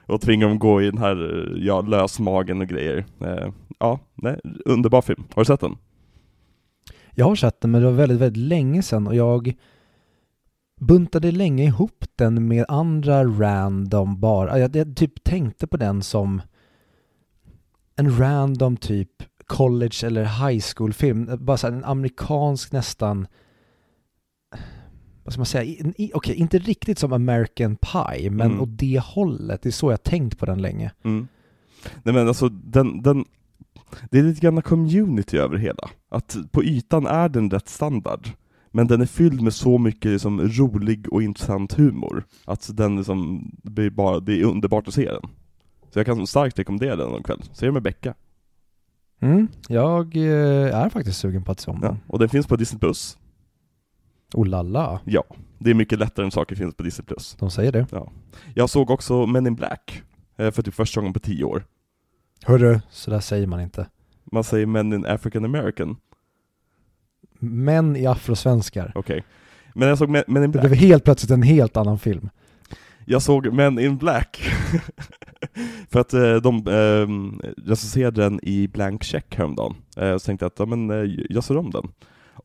Och 0.06 0.20
tvingar 0.20 0.48
dem 0.48 0.58
gå 0.58 0.82
i 0.82 0.86
den 0.86 0.98
här, 0.98 1.48
ja, 1.56 1.80
lösmagen 1.80 2.60
och 2.60 2.66
grejer. 2.66 3.04
Eh, 3.20 3.52
ja, 3.78 4.00
nej, 4.14 4.40
underbar 4.64 5.02
film. 5.02 5.24
Har 5.34 5.42
du 5.42 5.46
sett 5.46 5.60
den? 5.60 5.76
Jag 7.14 7.26
har 7.26 7.34
sett 7.36 7.60
den, 7.60 7.70
men 7.70 7.80
det 7.80 7.86
var 7.86 7.94
väldigt, 7.94 8.18
väldigt 8.18 8.48
länge 8.48 8.82
sedan 8.82 9.06
och 9.06 9.14
jag 9.14 9.54
buntade 10.80 11.32
länge 11.32 11.64
ihop 11.64 12.04
den 12.16 12.48
med 12.48 12.64
andra 12.68 13.24
random 13.24 14.20
bara. 14.20 14.58
Jag, 14.58 14.76
jag 14.76 14.96
typ 14.96 15.24
tänkte 15.24 15.66
på 15.66 15.76
den 15.76 16.02
som 16.02 16.42
en 17.96 18.18
random 18.18 18.76
typ 18.76 19.10
college 19.46 19.96
eller 20.06 20.48
high 20.48 20.64
school 20.76 20.92
film. 20.92 21.30
Bara 21.40 21.56
så 21.56 21.66
här, 21.66 21.74
en 21.74 21.84
amerikansk 21.84 22.72
nästan 22.72 23.26
vad 25.26 25.32
ska 25.32 25.40
man 25.40 25.46
säga, 25.46 25.92
okej, 26.14 26.34
inte 26.34 26.58
riktigt 26.58 26.98
som 26.98 27.12
American 27.12 27.76
Pie, 27.76 28.30
men 28.30 28.46
Mm. 28.46 28.60
åt 28.60 28.78
det 28.78 29.02
hållet. 29.04 29.62
Det 29.62 29.68
är 29.68 29.70
så 29.70 29.90
jag 29.90 30.02
tänkt 30.02 30.38
på 30.38 30.46
den 30.46 30.62
länge. 30.62 30.92
Mm. 31.04 31.28
Nej 32.02 32.14
men 32.14 32.28
alltså 32.28 32.48
den, 32.48 33.02
den, 33.02 33.24
det 34.10 34.18
är 34.18 34.22
lite 34.22 34.40
grann 34.40 34.62
community 34.62 35.38
över 35.38 35.56
hela. 35.56 35.90
Att 36.08 36.36
på 36.52 36.64
ytan 36.64 37.06
är 37.06 37.28
den 37.28 37.50
rätt 37.50 37.68
standard. 37.68 38.28
Men 38.76 38.86
den 38.86 39.00
är 39.00 39.06
fylld 39.06 39.40
med 39.40 39.54
så 39.54 39.78
mycket 39.78 40.10
liksom 40.10 40.40
rolig 40.40 41.12
och 41.12 41.22
intressant 41.22 41.72
humor. 41.72 42.24
Att 42.44 42.76
den 42.76 42.96
liksom, 42.96 43.50
blir 43.62 43.90
bara, 43.90 44.20
det 44.20 44.40
är 44.40 44.44
underbart 44.44 44.88
att 44.88 44.94
se 44.94 45.10
den. 45.12 45.22
Så 45.90 45.98
jag 45.98 46.06
kan 46.06 46.26
starkt 46.26 46.58
rekommendera 46.58 46.96
den 46.96 47.10
någon 47.10 47.22
kväll. 47.22 47.42
Se 47.52 47.66
den 47.66 47.72
med 47.74 47.82
Becka. 47.82 48.14
Mm. 49.20 49.48
Jag 49.68 50.16
eh, 50.16 50.76
är 50.76 50.88
faktiskt 50.88 51.18
sugen 51.18 51.44
på 51.44 51.52
att 51.52 51.60
se 51.60 51.70
om 51.70 51.78
Ja. 51.82 51.88
den. 51.88 51.98
Och 52.06 52.18
den 52.18 52.28
finns 52.28 52.46
på 52.46 52.56
Disney+. 52.56 52.78
Plus. 52.78 53.18
Oh 54.34 54.46
la 54.46 54.62
la, 54.62 55.00
Ja, 55.04 55.24
det 55.58 55.70
är 55.70 55.74
mycket 55.74 55.98
lättare 55.98 56.24
än 56.24 56.30
saker 56.30 56.56
finns 56.56 56.74
på 56.74 56.82
Disney+. 56.82 57.04
Plus. 57.06 57.36
de 57.38 57.50
säger 57.50 57.72
det. 57.72 57.86
Jag 58.54 58.70
såg 58.70 58.90
också 58.90 59.26
Men 59.26 59.46
in 59.46 59.54
Black, 59.54 60.02
eh, 60.36 60.50
för 60.50 60.62
typ 60.62 60.74
första 60.74 61.00
gången 61.00 61.12
på 61.12 61.20
tio 61.20 61.44
år. 61.44 61.64
Hörru, 62.44 62.80
så 62.90 63.10
där 63.10 63.20
säger 63.20 63.46
man 63.46 63.60
inte. 63.60 63.86
Man 64.32 64.44
säger 64.44 64.66
Men 64.66 64.92
in 64.92 65.06
African 65.06 65.44
American, 65.44 65.96
Män 67.40 67.96
i 67.96 68.06
afrosvenskar. 68.06 68.92
okej. 68.94 69.24
Men 69.74 69.88
jag 69.88 69.98
såg 69.98 70.08
Men, 70.10 70.22
Men 70.26 70.44
in 70.44 70.50
Det 70.52 70.58
Black. 70.58 70.66
blev 70.70 70.80
helt 70.80 71.04
plötsligt 71.04 71.30
en 71.30 71.42
helt 71.42 71.76
annan 71.76 71.98
film. 71.98 72.28
Jag 73.04 73.22
såg 73.22 73.52
Men 73.52 73.78
in 73.78 73.96
Black. 73.96 74.42
För 75.90 76.00
att 76.00 76.14
eh, 76.14 76.34
de 76.36 76.56
eh, 76.68 77.36
recenserade 77.70 78.22
den 78.22 78.40
i 78.42 78.68
blank 78.68 79.04
check 79.04 79.34
häromdagen, 79.36 79.74
eh, 79.96 80.12
så 80.12 80.18
tänkte 80.26 80.44
jag 80.44 80.50
att 80.50 80.58
ja, 80.58 80.66
men, 80.66 80.90
eh, 80.90 81.10
jag 81.30 81.44
ser 81.44 81.56
om 81.56 81.70
den. 81.70 81.88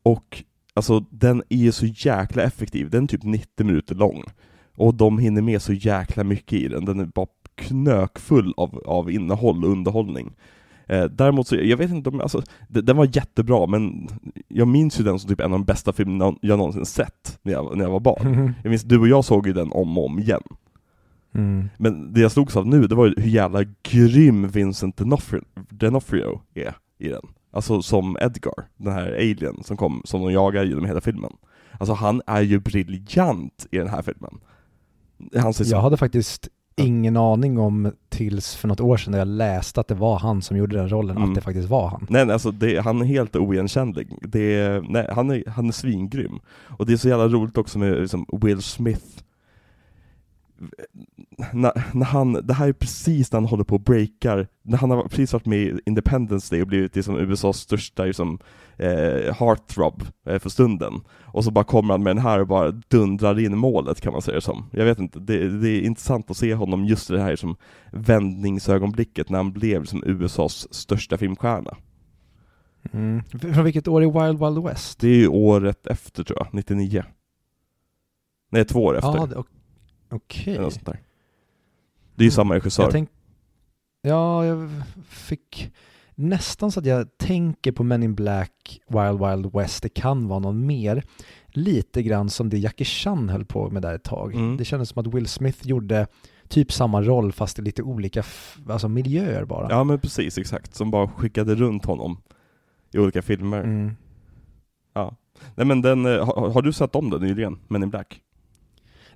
Och 0.02 0.42
alltså 0.74 1.00
den 1.10 1.42
är 1.48 1.70
så 1.70 1.86
jäkla 1.86 2.42
effektiv, 2.42 2.90
den 2.90 3.04
är 3.04 3.08
typ 3.08 3.22
90 3.24 3.66
minuter 3.66 3.94
lång. 3.94 4.22
Och 4.76 4.94
de 4.94 5.18
hinner 5.18 5.42
med 5.42 5.62
så 5.62 5.72
jäkla 5.72 6.24
mycket 6.24 6.52
i 6.52 6.68
den, 6.68 6.84
den 6.84 7.00
är 7.00 7.04
bara 7.04 7.26
knökfull 7.54 8.54
av, 8.56 8.82
av 8.86 9.10
innehåll 9.10 9.64
och 9.64 9.70
underhållning. 9.70 10.32
Eh, 10.86 11.04
däremot 11.04 11.46
så, 11.46 11.56
jag 11.56 11.76
vet 11.76 11.90
inte 11.90 12.10
om, 12.10 12.20
alltså, 12.20 12.42
den 12.68 12.96
var 12.96 13.16
jättebra, 13.16 13.66
men 13.66 14.08
jag 14.48 14.68
minns 14.68 15.00
ju 15.00 15.04
den 15.04 15.18
som 15.18 15.30
typ 15.30 15.40
en 15.40 15.52
av 15.52 15.58
de 15.58 15.64
bästa 15.64 15.92
filmerna 15.92 16.34
jag 16.40 16.58
någonsin 16.58 16.86
sett 16.86 17.38
när 17.42 17.52
jag, 17.52 17.76
när 17.76 17.84
jag 17.84 17.90
var 17.90 18.00
barn. 18.00 18.54
Jag 18.62 18.70
minns, 18.70 18.82
du 18.82 18.98
och 18.98 19.08
jag 19.08 19.24
såg 19.24 19.46
ju 19.46 19.52
den 19.52 19.72
om 19.72 19.98
och 19.98 20.06
om 20.06 20.18
igen. 20.18 20.42
Mm. 21.34 21.68
Men 21.76 22.12
det 22.12 22.20
jag 22.20 22.32
slogs 22.32 22.56
av 22.56 22.66
nu, 22.66 22.86
det 22.86 22.94
var 22.94 23.06
ju 23.06 23.14
hur 23.16 23.30
jävla 23.30 23.64
grym 23.82 24.48
Vincent 24.48 25.00
D'Onofrio, 25.00 25.44
D'Onofrio 25.70 26.40
är 26.54 26.74
i 26.98 27.08
den. 27.08 27.26
Alltså 27.50 27.82
som 27.82 28.16
Edgar, 28.20 28.68
den 28.76 28.92
här 28.92 29.12
alien 29.12 29.62
som 29.62 29.76
kom, 29.76 30.02
som 30.04 30.20
de 30.20 30.32
jagar 30.32 30.64
genom 30.64 30.84
hela 30.84 31.00
filmen. 31.00 31.32
Alltså 31.78 31.94
han 31.94 32.22
är 32.26 32.40
ju 32.40 32.60
briljant 32.60 33.66
i 33.70 33.78
den 33.78 33.88
här 33.88 34.02
filmen. 34.02 34.38
Han. 35.36 35.52
Jag 35.58 35.80
hade 35.80 35.96
faktiskt 35.96 36.48
ingen 36.76 37.16
aning 37.16 37.58
om 37.58 37.92
tills 38.08 38.54
för 38.56 38.68
något 38.68 38.80
år 38.80 38.96
sedan 38.96 39.10
när 39.10 39.18
jag 39.18 39.28
läste 39.28 39.80
att 39.80 39.88
det 39.88 39.94
var 39.94 40.18
han 40.18 40.42
som 40.42 40.56
gjorde 40.56 40.76
den 40.76 40.88
rollen, 40.88 41.16
Mm. 41.16 41.28
att 41.28 41.34
det 41.34 41.40
faktiskt 41.40 41.68
var 41.68 41.88
han. 41.88 42.06
Nej, 42.10 42.24
nej 42.26 42.32
alltså 42.32 42.50
det, 42.50 42.80
han 42.80 43.00
är 43.00 43.04
helt 43.04 43.36
oigenkännlig. 43.36 44.08
Det, 44.22 44.82
nej, 44.88 45.08
han, 45.12 45.30
är, 45.30 45.50
han 45.50 45.68
är 45.68 45.72
svingrym. 45.72 46.38
Och 46.78 46.86
det 46.86 46.92
är 46.92 46.96
så 46.96 47.08
jävla 47.08 47.28
roligt 47.28 47.58
också 47.58 47.78
med 47.78 48.00
liksom, 48.00 48.26
Will 48.42 48.62
Smith. 48.62 49.06
När, 51.52 51.84
när 51.94 52.06
han, 52.06 52.32
det 52.32 52.54
här 52.54 52.68
är 52.68 52.72
precis 52.72 53.32
när 53.32 53.40
han 53.40 53.48
håller 53.48 53.64
på 53.64 53.74
och 53.74 53.80
breakar, 53.80 54.48
när 54.62 54.78
han 54.78 54.90
har 54.90 55.02
precis 55.02 55.32
varit 55.32 55.46
med 55.46 55.58
i 55.58 55.80
Independence 55.86 56.54
Day 56.54 56.62
och 56.62 56.68
blivit 56.68 56.96
liksom 56.96 57.18
USAs 57.18 57.56
största 57.56 58.04
liksom, 58.04 58.38
eh, 58.76 59.34
heartthrob 59.34 60.02
eh, 60.26 60.38
för 60.38 60.48
stunden. 60.48 61.00
Och 61.10 61.44
så 61.44 61.50
bara 61.50 61.64
kommer 61.64 61.94
han 61.94 62.02
med 62.02 62.16
den 62.16 62.22
här 62.22 62.40
och 62.40 62.46
bara 62.46 62.70
dundrar 62.70 63.40
in 63.40 63.58
målet 63.58 64.00
kan 64.00 64.12
man 64.12 64.22
säga 64.22 64.34
det 64.34 64.40
som. 64.40 64.64
Jag 64.72 64.84
vet 64.84 64.98
inte, 64.98 65.18
det, 65.18 65.60
det 65.60 65.68
är 65.68 65.80
intressant 65.80 66.30
att 66.30 66.36
se 66.36 66.54
honom 66.54 66.84
just 66.84 67.10
i 67.10 67.12
det 67.12 67.22
här 67.22 67.36
som 67.36 67.56
vändningsögonblicket 67.92 69.30
när 69.30 69.38
han 69.38 69.52
blev 69.52 69.84
som 69.84 70.04
USAs 70.06 70.74
största 70.74 71.18
filmstjärna. 71.18 71.76
Mm. 72.92 73.22
Från 73.54 73.64
vilket 73.64 73.88
år 73.88 74.02
är 74.02 74.26
Wild 74.26 74.38
Wild 74.40 74.64
West? 74.64 75.00
Det 75.00 75.08
är 75.08 75.16
ju 75.16 75.28
året 75.28 75.86
efter 75.86 76.24
tror 76.24 76.38
jag, 76.38 76.48
99. 76.52 77.04
Nej, 78.50 78.64
två 78.64 78.84
år 78.84 78.96
efter. 78.96 79.38
Ok- 79.38 79.48
okej. 80.10 80.58
där. 80.84 81.00
Det 82.14 82.22
är 82.22 82.24
ju 82.24 82.30
samma 82.30 82.54
regissör. 82.54 82.82
Jag 82.82 82.92
tänk, 82.92 83.08
ja, 84.02 84.46
jag 84.46 84.70
fick 85.08 85.72
nästan 86.14 86.72
så 86.72 86.80
att 86.80 86.86
jag 86.86 87.18
tänker 87.18 87.72
på 87.72 87.84
Men 87.84 88.02
in 88.02 88.14
Black, 88.14 88.80
Wild 88.88 89.20
Wild 89.20 89.52
West, 89.54 89.82
det 89.82 89.88
kan 89.88 90.28
vara 90.28 90.38
någon 90.38 90.66
mer. 90.66 91.04
Lite 91.46 92.02
grann 92.02 92.30
som 92.30 92.48
det 92.48 92.58
Jackie 92.58 92.84
Chan 92.84 93.28
höll 93.28 93.44
på 93.44 93.70
med 93.70 93.82
där 93.82 93.94
ett 93.94 94.04
tag. 94.04 94.34
Mm. 94.34 94.56
Det 94.56 94.64
kändes 94.64 94.88
som 94.88 95.00
att 95.00 95.14
Will 95.14 95.26
Smith 95.26 95.66
gjorde 95.66 96.06
typ 96.48 96.72
samma 96.72 97.02
roll 97.02 97.32
fast 97.32 97.58
i 97.58 97.62
lite 97.62 97.82
olika 97.82 98.22
alltså 98.68 98.88
miljöer 98.88 99.44
bara. 99.44 99.66
Ja 99.70 99.84
men 99.84 100.00
precis, 100.00 100.38
exakt. 100.38 100.74
Som 100.74 100.90
bara 100.90 101.08
skickade 101.08 101.54
runt 101.54 101.84
honom 101.84 102.18
i 102.92 102.98
olika 102.98 103.22
filmer. 103.22 103.60
Mm. 103.60 103.96
Ja. 104.94 105.16
Nej 105.54 105.66
men 105.66 105.82
den, 105.82 106.06
eh, 106.06 106.26
har, 106.26 106.50
har 106.50 106.62
du 106.62 106.72
sett 106.72 106.94
om 106.94 107.10
den 107.10 107.20
nyligen? 107.20 107.58
Men 107.68 107.82
in 107.82 107.90
Black? 107.90 108.20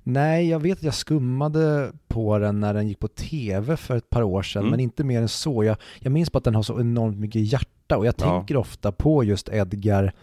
Nej, 0.07 0.49
jag 0.49 0.59
vet 0.59 0.77
att 0.77 0.83
jag 0.83 0.93
skummade 0.93 1.91
på 2.07 2.37
den 2.37 2.59
när 2.59 2.73
den 2.73 2.87
gick 2.87 2.99
på 2.99 3.07
tv 3.07 3.77
för 3.77 3.95
ett 3.97 4.09
par 4.09 4.23
år 4.23 4.41
sedan, 4.41 4.61
Mm. 4.61 4.71
men 4.71 4.79
inte 4.79 5.03
mer 5.03 5.21
än 5.21 5.27
så. 5.27 5.63
Jag, 5.63 5.77
jag 5.99 6.11
minns 6.11 6.31
bara 6.31 6.37
att 6.37 6.43
den 6.43 6.55
har 6.55 6.63
så 6.63 6.79
enormt 6.79 7.19
mycket 7.19 7.41
hjärta 7.51 7.97
och 7.97 8.05
jag 8.05 8.13
Ja. 8.17 8.25
tänker 8.37 8.57
ofta 8.57 8.91
på 8.91 9.23
just 9.23 9.49
Edgar 9.49 10.13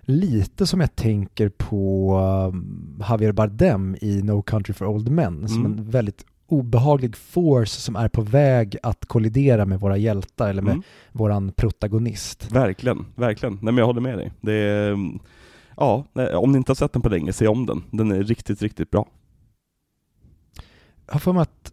lite 0.00 0.66
som 0.66 0.80
jag 0.80 0.96
tänker 0.96 1.48
på 1.48 2.14
um, 2.52 3.02
Javier 3.08 3.32
Bardem 3.32 3.96
i 4.00 4.22
No 4.22 4.42
Country 4.42 4.74
for 4.74 4.86
Old 4.86 5.08
Men, 5.10 5.48
som 5.48 5.66
Mm. 5.66 5.78
en 5.78 5.90
väldigt 5.90 6.24
obehaglig 6.46 7.16
force 7.16 7.80
som 7.80 7.96
är 7.96 8.08
på 8.08 8.22
väg 8.22 8.76
att 8.82 9.06
kollidera 9.06 9.66
med 9.66 9.80
våra 9.80 9.96
hjältar 9.96 10.50
eller 10.50 10.62
med 10.62 10.72
Mm. 10.72 10.82
våran 11.12 11.52
protagonist. 11.52 12.52
Verkligen, 12.52 13.04
verkligen. 13.14 13.52
Nej 13.54 13.62
men 13.64 13.76
jag 13.76 13.86
håller 13.86 14.00
med 14.00 14.18
dig. 14.18 14.32
Det 14.40 14.52
är, 14.52 14.92
mm, 14.92 15.18
ja, 15.76 16.04
om 16.36 16.52
ni 16.52 16.58
inte 16.58 16.70
har 16.70 16.74
sett 16.74 16.92
den 16.92 17.02
på 17.02 17.08
länge, 17.08 17.32
se 17.32 17.48
om 17.48 17.66
den. 17.66 17.82
Den 17.90 18.12
är 18.12 18.22
riktigt, 18.22 18.62
riktigt 18.62 18.90
bra. 18.90 19.06
Jag 21.06 21.12
har 21.12 21.20
för 21.20 21.32
mig 21.32 21.42
att 21.42 21.72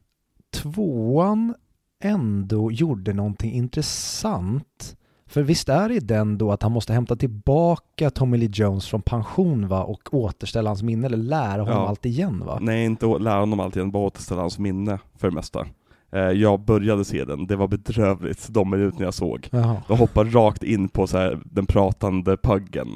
tvåan 0.53 1.55
ändå 2.03 2.71
gjorde 2.71 3.13
någonting 3.13 3.51
intressant. 3.53 4.95
För 5.27 5.41
visst 5.43 5.69
är 5.69 5.89
det 5.89 5.99
den 5.99 6.37
då 6.37 6.51
att 6.51 6.63
han 6.63 6.71
måste 6.71 6.93
hämta 6.93 7.15
tillbaka 7.15 8.09
Tommy 8.09 8.37
Lee 8.37 8.49
Jones 8.53 8.87
från 8.87 9.01
pension 9.01 9.67
va 9.67 9.83
och 9.83 10.13
återställa 10.13 10.69
hans 10.69 10.83
minne 10.83 11.05
eller 11.07 11.17
lära 11.17 11.61
honom 11.61 11.77
Ja. 11.77 11.87
allt 11.87 12.05
igen 12.05 12.43
va? 12.45 12.57
Nej, 12.61 12.85
inte 12.85 13.05
lära 13.05 13.39
honom 13.39 13.59
allt 13.59 13.75
igen, 13.75 13.91
bara 13.91 14.03
återställa 14.05 14.41
hans 14.41 14.59
minne 14.59 14.99
för 15.17 15.29
det 15.29 15.35
mesta. 15.35 15.67
Eh, 16.11 16.19
Jag 16.19 16.59
började 16.59 17.05
se 17.05 17.25
den, 17.25 17.47
det 17.47 17.55
var 17.55 17.67
bedrövligt 17.67 18.47
de 18.49 18.69
minuterna 18.69 19.03
jag 19.05 19.13
såg. 19.13 19.49
Jaha. 19.51 19.81
De 19.87 19.97
hoppar 19.97 20.25
rakt 20.25 20.63
in 20.63 20.89
på 20.89 21.07
så 21.07 21.17
här, 21.17 21.39
den 21.45 21.65
pratande 21.65 22.37
puggen 22.37 22.87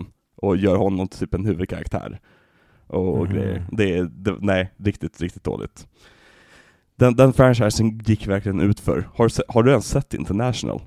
och 0.44 0.58
gör 0.58 0.76
honom 0.76 1.08
till 1.08 1.20
typ 1.20 1.34
en 1.34 1.46
huvudkaraktär. 1.46 2.20
Och 2.88 3.18
Mhm. 3.26 3.34
grejer. 3.34 3.66
Det 3.72 3.98
är, 3.98 4.04
det, 4.04 4.36
nej, 4.40 4.72
riktigt, 4.78 5.22
riktigt 5.22 5.44
dåligt. 5.44 5.88
Den, 6.96 7.16
den 7.16 7.34
franchisen 7.34 8.02
gick 8.06 8.28
verkligen 8.28 8.60
ut 8.60 8.80
för. 8.80 9.10
Har, 9.16 9.52
har 9.54 9.64
du 9.64 9.72
ens 9.72 9.88
sett 9.90 10.14
International? 10.14 10.82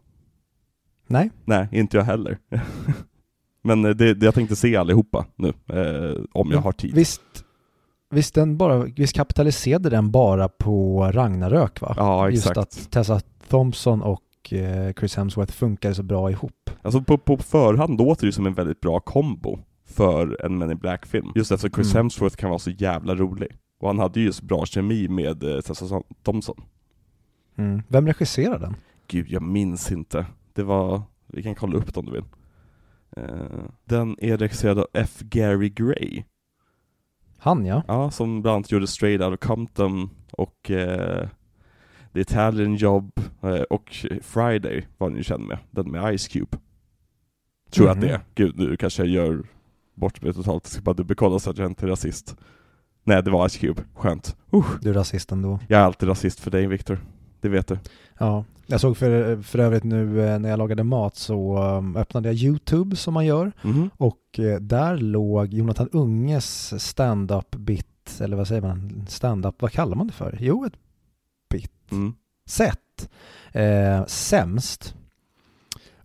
Nej, 1.07 1.31
Nej, 1.45 1.69
inte 1.73 1.97
jag 1.97 2.05
heller. 2.05 2.39
Men 3.63 3.85
eh, 3.85 3.91
det, 3.91 4.15
det, 4.15 4.27
jag 4.27 4.35
tänkte 4.35 4.57
se 4.57 4.77
allihopa 4.77 5.27
nu, 5.37 5.49
eh, 5.49 6.17
om 6.33 6.51
jag 6.51 6.59
har 6.61 6.73
tid. 6.73 6.95
visst, 6.95 7.23
visst, 8.11 8.35
den 8.35 8.57
bara, 8.57 8.79
visst 8.85 9.17
kapitaliserade 9.17 9.91
den 9.91 10.11
bara 10.11 10.49
på 10.49 11.05
Ragnarök 11.13 11.81
va? 11.81 11.95
Ja, 11.97 12.31
Just 12.31 12.47
exakt. 12.47 12.59
att 12.59 12.91
Tessa 12.91 13.21
Thompson 13.49 14.03
och 14.03 14.23
eh, 14.53 14.93
Chris 14.93 15.17
Hemsworth 15.17 15.53
funkade 15.53 15.95
så 15.95 16.03
bra 16.03 16.31
ihop. 16.31 16.71
Alltså 16.83 17.01
på, 17.01 17.19
på 17.19 17.37
förhand 17.37 17.99
låter 17.99 18.27
det 18.27 18.33
som 18.33 18.47
en 18.47 18.55
väldigt 18.55 18.81
bra 18.81 19.01
kombo 19.01 19.59
för 19.85 20.45
en 20.45 20.59
Men 20.59 20.71
in 20.71 20.79
Black-film. 20.79 21.33
Just 21.35 21.53
eftersom 21.53 21.75
Chris 21.75 21.95
Mm. 21.95 21.97
Hemsworth 21.97 22.37
kan 22.37 22.51
vara 22.51 22.59
så 22.59 22.71
jävla 22.71 23.15
rolig. 23.15 23.49
Och 23.81 23.89
han 23.89 23.99
hade 23.99 24.21
ju 24.21 24.27
just 24.27 24.43
bra 24.43 24.67
kemi 24.67 25.09
med 25.09 25.43
eh, 25.43 25.61
Tessa 25.61 26.03
Thompson. 26.23 26.63
Mm. 27.57 27.83
Vem 27.89 28.07
regisserar 28.07 28.59
den? 28.59 28.77
Gud, 29.09 29.27
jag 29.29 29.43
minns 29.43 29.93
inte. 29.93 30.27
Det 30.53 30.63
var, 30.63 31.03
vi 31.27 31.43
kan 31.43 31.55
kolla 31.55 31.77
upp 31.79 31.95
det 31.95 32.01
om 32.01 32.07
du 32.07 32.13
vill. 32.13 32.25
Eh, 33.17 33.65
den 33.85 34.17
är 34.19 34.37
regisserad 34.37 34.79
av 34.79 34.87
F. 34.93 35.21
Gary 35.21 35.69
Gray. 35.69 36.25
Han 37.39 37.67
ja. 37.67 37.83
Ja, 37.89 38.11
som 38.11 38.43
bland 38.43 38.55
annat 38.55 38.73
gjorde 38.73 38.87
Straight 38.87 39.23
Outta 39.23 39.47
Compton 39.47 40.11
och 40.33 40.71
eh, 40.71 41.29
The 42.17 42.21
Italian 42.23 42.75
Job 42.77 43.21
och 43.71 43.91
Friday 44.23 44.87
var 44.99 45.11
ni 45.11 45.17
ju 45.17 45.23
känd 45.23 45.45
med. 45.47 45.59
Den 45.71 45.91
med 45.91 46.19
Ice 46.21 46.29
Cube. 46.29 46.59
Tror 47.71 47.89
jag 47.89 47.97
Mhm. 47.97 48.05
att 48.05 48.11
det 48.11 48.15
är. 48.15 48.21
Gud, 48.47 48.59
nu 48.59 48.77
kanske 48.77 49.03
jag 49.05 49.09
gör 49.27 49.43
bort 49.95 50.23
mig 50.23 50.35
totalt. 50.35 50.65
Jag 50.65 50.73
ska 50.73 50.83
bara 50.83 50.95
dubbelkolla 50.95 51.39
så 51.39 51.51
att 51.51 51.59
jag 51.59 51.67
inte 51.71 51.87
är 51.87 51.89
rasist. 51.91 52.37
Nej, 53.05 53.23
det 53.23 53.31
var 53.31 53.49
Ice 53.49 53.57
Cube. 53.57 53.83
Skönt. 53.95 54.37
Uh, 54.55 54.67
Du 54.81 54.91
är 54.91 54.95
rasist 54.95 55.33
ändå. 55.33 55.59
jag 55.69 55.81
är 55.81 55.85
alltid 55.85 56.09
rasist 56.09 56.41
för 56.41 56.51
dig, 56.51 56.67
Viktor. 56.67 56.99
Det 57.41 57.49
vet 57.49 57.67
du. 57.67 57.79
Ja, 58.19 58.45
jag 58.67 58.81
såg 58.81 58.97
för, 58.97 59.43
för 59.43 59.59
övrigt 59.59 59.85
nu 59.85 60.21
eh, 60.21 60.39
när 60.39 60.49
jag 60.51 60.59
lagade 60.59 60.85
mat 60.85 61.17
så 61.17 61.59
um, 61.63 61.97
öppnade 61.97 62.29
jag 62.29 62.35
YouTube 62.37 62.97
som 62.97 63.15
man 63.15 63.27
gör 63.27 63.53
Mhm. 63.63 63.91
och 63.97 64.39
eh, 64.39 64.61
där 64.61 64.97
låg 64.97 65.55
Jonathan 65.55 65.89
Unges 65.93 66.83
stand-up 66.85 67.51
bit, 67.57 68.21
eller 68.21 68.37
vad 68.37 68.49
säger 68.49 68.63
man, 68.63 69.05
stand-up, 69.09 69.55
vad 69.63 69.73
kallar 69.73 69.97
man 69.97 70.07
det 70.07 70.13
för? 70.13 70.39
Jo, 70.41 70.65
ett 70.65 70.73
bit, 71.57 71.93
Mm. 71.93 72.15
set, 72.47 73.09
eh, 73.53 74.07
sämst. 74.07 74.95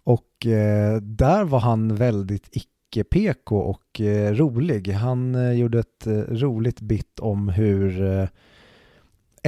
Och 0.04 0.46
eh, 0.46 0.96
där 1.02 1.44
var 1.44 1.60
han 1.60 1.96
väldigt 1.96 2.50
icke-PK 2.52 3.58
och 3.60 4.02
eh, 4.02 4.34
rolig. 4.34 4.88
Han 4.88 5.36
eh, 5.36 5.52
gjorde 5.52 5.80
ett 5.80 6.08
eh, 6.08 6.14
roligt 6.14 6.82
bit 6.82 7.20
om 7.20 7.50
hur 7.50 8.02
eh, 8.20 8.28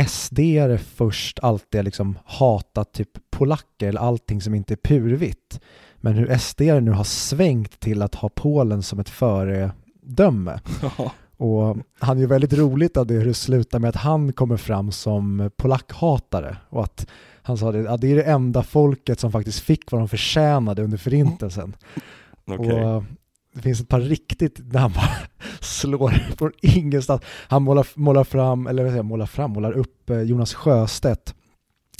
SD-are 0.08 0.78
först 0.78 1.40
alltid 1.40 1.84
liksom 1.86 2.18
hatat 2.26 2.94
typ 2.94 3.10
polacker 3.32 3.88
eller 3.90 4.02
allting 4.02 4.42
som 4.42 4.56
inte 4.56 4.74
är 4.74 4.78
purvitt. 4.84 5.60
Men 5.98 6.14
hur 6.14 6.28
SD-are 6.28 6.80
nu 6.82 6.92
har 6.92 7.04
svängt 7.04 7.80
till 7.80 8.02
att 8.02 8.16
ha 8.16 8.30
Polen 8.30 8.84
som 8.84 9.00
ett 9.00 9.10
föredöme. 9.10 10.60
Och 11.44 11.78
han 12.00 12.22
är 12.22 12.28
väldigt 12.28 12.54
roligt 12.54 12.98
av 12.98 13.08
det 13.08 13.14
hur 13.14 13.26
det 13.26 13.34
slutar 13.34 13.80
med 13.80 13.90
att 13.90 13.96
han 13.96 14.34
kommer 14.34 14.58
fram 14.58 14.92
som 14.92 15.52
polackhatare 15.58 16.58
och 16.70 16.84
att 16.84 17.08
han 17.42 17.58
sa 17.58 17.74
ja, 17.78 17.98
det 17.98 18.12
är 18.12 18.16
det 18.16 18.24
enda 18.24 18.64
folket 18.64 19.20
som 19.20 19.32
faktiskt 19.32 19.60
fick 19.60 19.92
vad 19.92 20.02
de 20.02 20.08
förtjänade 20.08 20.84
under 20.84 20.98
förintelsen. 20.98 21.76
Okej. 22.46 22.84
Och 22.84 23.04
det 23.54 23.62
finns 23.62 23.82
ett 23.82 23.90
par 23.90 24.00
riktigt, 24.00 24.60
där 24.72 24.80
han 24.80 24.92
bara 24.92 25.10
slår 25.60 26.10
från 26.10 26.52
ingenstans. 26.62 27.22
Han 27.28 27.64
målar, 27.64 27.88
målar 27.96 28.24
fram, 28.24 28.68
eller 28.68 28.84
vad 28.84 28.92
säger 28.92 29.04
målar 29.04 29.26
fram, 29.26 29.52
målar 29.52 29.72
upp 29.72 30.10
eh, 30.10 30.22
Jonas 30.22 30.54
Sjöstedt 30.54 31.36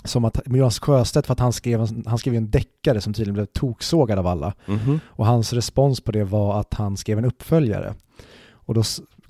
som 0.04 0.26
att 0.26 0.40
Jonas 0.46 0.80
Sjöstedt, 0.80 1.28
för 1.28 1.34
att 1.34 1.40
han 1.40 1.54
skrev, 1.54 1.80
han 2.06 2.18
skrev 2.18 2.36
en 2.36 2.52
deckare 2.52 3.02
som 3.02 3.14
tydligen 3.14 3.34
blev 3.34 3.46
toksågad 3.46 4.20
av 4.20 4.28
alla. 4.28 4.54
Mhm. 4.66 5.00
Och 5.06 5.26
hans 5.26 5.54
respons 5.54 6.02
på 6.02 6.12
det 6.12 6.24
var 6.24 6.60
att 6.60 6.74
han 6.74 6.98
skrev 6.98 7.18
en 7.18 7.26
uppföljare. 7.26 7.94
Och 8.66 8.74
då 8.74 8.84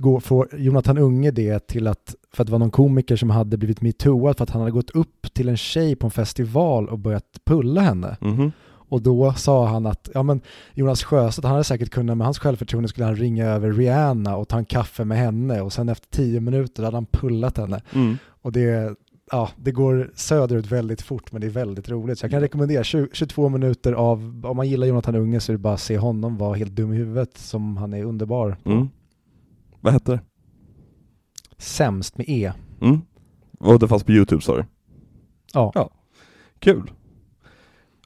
går, 0.04 0.20
får 0.20 0.50
Jonathan 0.58 0.98
Unge 0.98 1.32
det 1.32 1.68
till 1.68 1.88
att, 1.88 2.16
för 2.34 2.44
att 2.44 2.48
det 2.48 2.52
var 2.52 2.60
någon 2.60 2.72
komiker 2.72 3.16
som 3.16 3.30
hade 3.30 3.58
blivit 3.58 3.82
metooad 3.82 4.38
för 4.38 4.44
att 4.44 4.50
han 4.50 4.62
hade 4.62 4.72
gått 4.72 4.90
upp 4.90 5.34
till 5.34 5.50
en 5.50 5.58
tjej 5.58 5.96
på 5.96 6.08
en 6.08 6.12
festival 6.12 6.90
och 6.90 7.00
börjat 7.00 7.40
pulla 7.46 7.82
henne. 7.82 8.18
Mhm. 8.22 8.52
Och 8.66 9.02
då 9.02 9.34
sa 9.34 9.68
han 9.68 9.86
att, 9.86 10.10
ja 10.14 10.24
men 10.24 10.42
Jonas 10.74 11.04
Sjöstedt, 11.04 11.46
han 11.46 11.52
hade 11.52 11.64
säkert 11.64 11.90
kunnat, 11.90 12.18
med 12.18 12.28
hans 12.28 12.40
självförtroende 12.40 12.90
skulle 12.90 13.06
han 13.06 13.16
ringa 13.16 13.46
över 13.46 13.72
Rihanna 13.72 14.38
och 14.38 14.48
ta 14.48 14.58
en 14.58 14.66
kaffe 14.66 15.06
med 15.06 15.18
henne 15.18 15.62
och 15.62 15.74
sen 15.74 15.90
efter 15.90 16.10
tio 16.10 16.40
minuter 16.40 16.84
hade 16.84 16.98
han 16.98 17.06
pullat 17.06 17.58
henne. 17.58 17.82
Mm. 17.94 18.18
Och 18.42 18.52
det, 18.52 18.96
ja, 19.32 19.50
det 19.56 19.72
går 19.72 20.12
söderut 20.16 20.72
väldigt 20.72 21.02
fort 21.02 21.32
men 21.32 21.42
det 21.42 21.48
är 21.48 21.52
väldigt 21.52 21.90
roligt. 21.90 22.20
Så 22.20 22.26
jag 22.26 22.32
kan 22.32 22.42
rekommendera 22.42 22.84
20, 22.84 23.08
22 23.14 23.50
minuter 23.50 23.94
av, 23.94 24.46
om 24.46 24.58
man 24.58 24.70
gillar 24.70 24.88
Jonathan 24.88 25.16
Unge 25.16 25.40
så 25.40 25.52
är 25.52 25.54
det 25.54 25.58
bara 25.58 25.74
att 25.74 25.80
se 25.80 25.98
honom 25.98 26.38
vara 26.38 26.56
helt 26.56 26.72
dum 26.72 26.94
i 26.94 26.96
huvudet 26.96 27.38
som 27.38 27.78
han 27.78 27.94
är 27.94 28.04
underbar. 28.04 28.58
på. 28.64 28.70
Mm. 28.70 28.90
Vad 29.84 29.94
hette 29.94 30.12
det? 30.12 30.22
Sämst 31.58 32.18
med 32.18 32.30
E. 32.30 32.54
Mm. 32.82 33.02
Och 33.60 33.80
det 33.80 33.88
fanns 33.88 34.04
på 34.04 34.12
Youtube 34.12 34.42
sa 34.42 34.58
du? 34.58 34.66
Ja. 35.54 35.72
Ja. 35.76 35.90
Kul. 36.60 36.92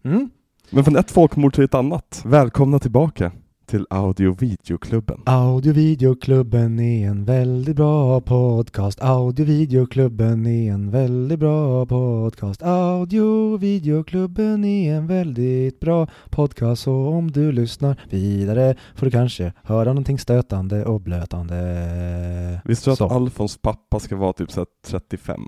Mm. 0.03 0.29
Men 0.69 0.83
från 0.83 0.95
ett 0.95 1.11
folkmord 1.11 1.53
till 1.53 1.63
ett 1.63 1.73
annat. 1.73 2.21
Välkomna 2.25 2.79
tillbaka 2.79 3.31
till 3.67 3.85
Audio 3.89 4.35
Videoklubben. 4.39 5.21
Audio 5.25 5.73
Videoklubben 5.73 6.79
är 6.79 7.07
en 7.07 7.25
väldigt 7.25 7.75
bra 7.75 8.21
podcast. 8.21 9.01
Audio 9.01 9.45
Videoklubben 9.45 10.45
är 10.45 10.71
en 10.71 10.91
väldigt 10.91 11.39
bra 11.39 11.85
podcast. 11.85 12.63
Audio 12.63 13.57
Videoklubben 13.57 14.63
är 14.63 14.95
en 14.95 15.07
väldigt 15.07 15.79
bra 15.79 16.07
podcast. 16.29 16.81
Så 16.81 17.07
om 17.07 17.31
du 17.31 17.51
lyssnar 17.51 18.01
vidare 18.09 18.75
får 18.95 19.05
du 19.05 19.11
kanske 19.11 19.53
höra 19.63 19.89
någonting 19.89 20.19
stötande 20.19 20.85
och 20.85 21.01
blötande. 21.01 22.61
Visste 22.65 22.89
du 22.89 22.93
att. 22.93 23.11
Alfons 23.11 23.57
pappa 23.57 23.99
ska 23.99 24.15
vara 24.15 24.33
typ 24.33 24.51
så 24.51 24.59
här 24.59 24.67
35? 24.87 25.41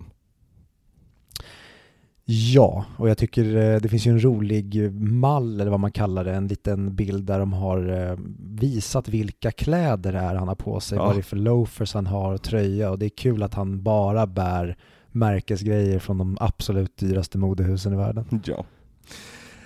Ja, 2.31 2.86
och 2.98 3.09
jag 3.09 3.17
tycker 3.17 3.55
eh, 3.55 3.79
det 3.81 3.89
finns 3.89 4.07
ju 4.07 4.12
en 4.12 4.24
rolig 4.24 4.91
mall 5.01 5.62
eller 5.62 5.71
vad 5.71 5.79
man 5.79 5.91
kallar 5.91 6.24
det, 6.24 6.33
en 6.36 6.48
liten 6.48 6.95
bild 6.95 7.24
där 7.25 7.39
de 7.39 7.53
har 7.53 8.09
eh, 8.09 8.17
visat 8.39 9.07
vilka 9.07 9.51
kläder 9.51 10.12
det 10.13 10.19
är 10.19 10.36
han 10.36 10.48
har 10.48 10.55
på 10.55 10.79
sig, 10.79 10.98
Ja. 10.98 11.05
vad 11.05 11.15
det 11.15 11.19
är 11.19 11.24
för 11.24 11.38
loafers 11.38 11.93
han 11.93 12.07
har 12.07 12.33
och 12.33 12.41
tröja 12.41 12.91
och 12.91 13.00
det 13.00 13.05
är 13.05 13.09
kul 13.09 13.43
att 13.43 13.53
han 13.53 13.83
bara 13.83 14.27
bär 14.27 14.77
märkesgrejer 15.12 16.00
från 16.00 16.17
de 16.17 16.38
absolut 16.41 16.98
dyraste 16.98 17.38
modehusen 17.38 17.93
i 17.93 17.95
världen. 17.95 18.25
Ja. 18.45 18.65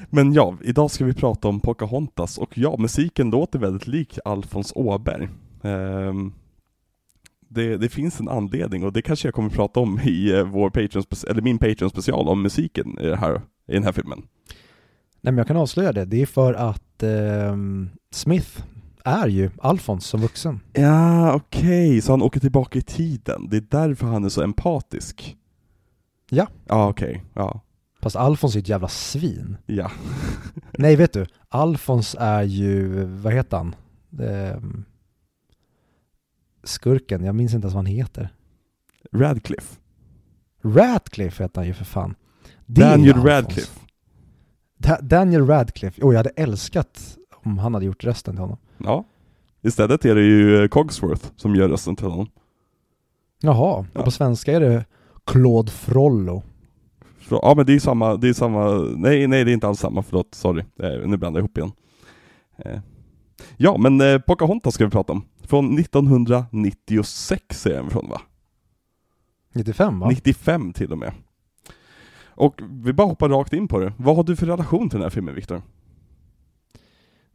Men 0.09 0.33
ja, 0.33 0.57
idag 0.61 0.91
ska 0.91 1.05
vi 1.05 1.13
prata 1.13 1.47
om 1.47 1.59
Pocahontas 1.59 2.37
och 2.37 2.57
ja, 2.57 2.75
musiken 2.79 3.29
låter 3.29 3.59
väldigt 3.59 3.87
lik 3.87 4.19
Alfons 4.25 4.73
Åberg. 4.75 5.29
Ehm, 5.61 6.33
det, 7.53 7.77
det 7.77 7.89
finns 7.89 8.19
en 8.19 8.29
anledning 8.29 8.83
och 8.83 8.93
det 8.93 9.01
kanske 9.01 9.27
jag 9.27 9.35
kommer 9.35 9.49
prata 9.49 9.79
om 9.79 9.99
i 9.99 10.31
eh, 10.31 10.43
vår 10.43 10.69
Patreon, 10.69 11.03
eller 11.29 11.41
min 11.41 11.57
Patreon 11.57 11.89
special 11.89 12.27
om 12.27 12.41
musiken 12.41 12.99
i, 12.99 13.05
det 13.05 13.15
här, 13.15 13.41
i 13.67 13.73
den 13.73 13.83
här 13.83 13.91
filmen. 13.91 14.21
Nej 15.21 15.31
men 15.31 15.37
jag 15.37 15.47
kan 15.47 15.57
avslöja 15.57 15.91
det, 15.91 16.05
det 16.05 16.21
är 16.21 16.25
för 16.25 16.53
att 16.53 17.03
ehm, 17.03 17.89
Smith 18.11 18.63
är 19.03 19.27
ju 19.27 19.49
Alfons 19.61 20.05
som 20.05 20.21
vuxen. 20.21 20.59
Ja, 20.73 21.33
okej, 21.33 22.01
så 22.01 22.11
han 22.11 22.21
åker 22.21 22.39
tillbaka 22.39 22.79
i 22.79 22.81
tiden. 22.81 23.49
Det 23.49 23.57
är 23.57 23.65
därför 23.69 24.07
han 24.07 24.25
är 24.25 24.29
så 24.29 24.41
empatisk. 24.41 25.37
Ja. 26.29 26.47
Ja, 26.67 26.89
okej, 26.89 27.23
ja. 27.33 27.61
Fast 28.01 28.15
Alfons 28.15 28.55
är 28.55 28.59
ett 28.59 28.69
jävla 28.69 28.87
svin. 28.87 29.57
Ja. 29.65 29.91
Nej 30.77 30.95
vet 30.95 31.13
du, 31.13 31.25
Alfons 31.49 32.15
är 32.19 32.43
ju, 32.43 33.03
vad 33.05 33.33
heter 33.33 33.57
han? 33.57 33.75
Ehm, 34.19 34.85
skurken, 36.63 37.23
jag 37.23 37.35
minns 37.35 37.53
inte 37.53 37.65
ens 37.65 37.73
vad 37.73 37.83
han 37.85 37.95
heter. 37.95 38.29
Radcliffe. 39.11 39.75
Radcliffe 40.63 41.43
heter 41.43 41.61
han 41.61 41.67
ju 41.67 41.73
för 41.73 41.85
fan. 41.85 42.15
Det 42.65 42.81
Daniel. 42.81 43.15
Radcliffe. 43.23 43.79
Da- 44.77 45.01
Daniel 45.01 45.47
Radcliffe, 45.47 46.01
oh 46.01 46.13
jag 46.13 46.19
hade 46.19 46.29
älskat 46.29 47.17
om 47.43 47.57
han 47.57 47.73
hade 47.73 47.85
gjort 47.85 48.03
rösten 48.03 48.33
till 48.35 48.41
honom. 48.41 48.57
Ja. 48.77 49.03
Istället 49.61 50.05
är 50.05 50.15
det 50.15 50.21
ju 50.21 50.61
eh, 50.63 50.67
Cogsworth 50.67 51.25
som 51.35 51.55
gör 51.55 51.69
rösten 51.69 51.95
till 51.95 52.05
honom. 52.07 52.27
Jaha, 53.41 53.85
Ja. 53.93 53.99
och 53.99 54.05
på 54.05 54.11
svenska 54.11 54.51
är 54.53 54.59
det 54.59 54.85
Claude 55.25 55.71
Frollo. 55.71 56.43
Ja 57.29 57.53
men 57.57 57.65
det 57.65 57.73
är 57.75 57.79
samma, 57.79 58.15
det 58.15 58.29
är 58.29 58.33
samma, 58.33 58.69
nej 58.97 59.27
nej 59.27 59.43
det 59.43 59.51
är 59.51 59.53
inte 59.53 59.67
alls 59.67 59.79
samma, 59.79 60.03
förlåt, 60.03 60.35
sorry. 60.35 60.63
Eh, 60.79 61.07
nu 61.07 61.17
blandar 61.17 61.39
jag 61.41 61.45
ihop 61.45 61.57
igen. 61.57 61.71
Eh. 62.57 62.79
Ja 63.57 63.77
men 63.77 64.21
Pocahontas 64.21 64.73
ska 64.73 64.85
vi 64.85 64.91
prata 64.91 65.13
om. 65.13 65.25
Från 65.43 65.79
1996 65.79 67.65
är 67.65 67.73
den 67.73 67.89
från 67.89 68.09
va? 68.09 68.21
95 69.53 69.99
va? 69.99 70.09
95 70.09 70.73
till 70.73 70.91
och 70.91 70.97
med. 70.97 71.13
Och 72.35 72.61
vi 72.83 72.93
bara 72.93 73.07
hoppar 73.07 73.29
rakt 73.29 73.53
in 73.53 73.67
på 73.67 73.79
det. 73.79 73.93
Vad 73.97 74.15
har 74.15 74.23
du 74.23 74.35
för 74.35 74.45
relation 74.45 74.89
till 74.89 74.97
den 74.97 75.03
här 75.03 75.09
filmen 75.09 75.35
Viktor? 75.35 75.61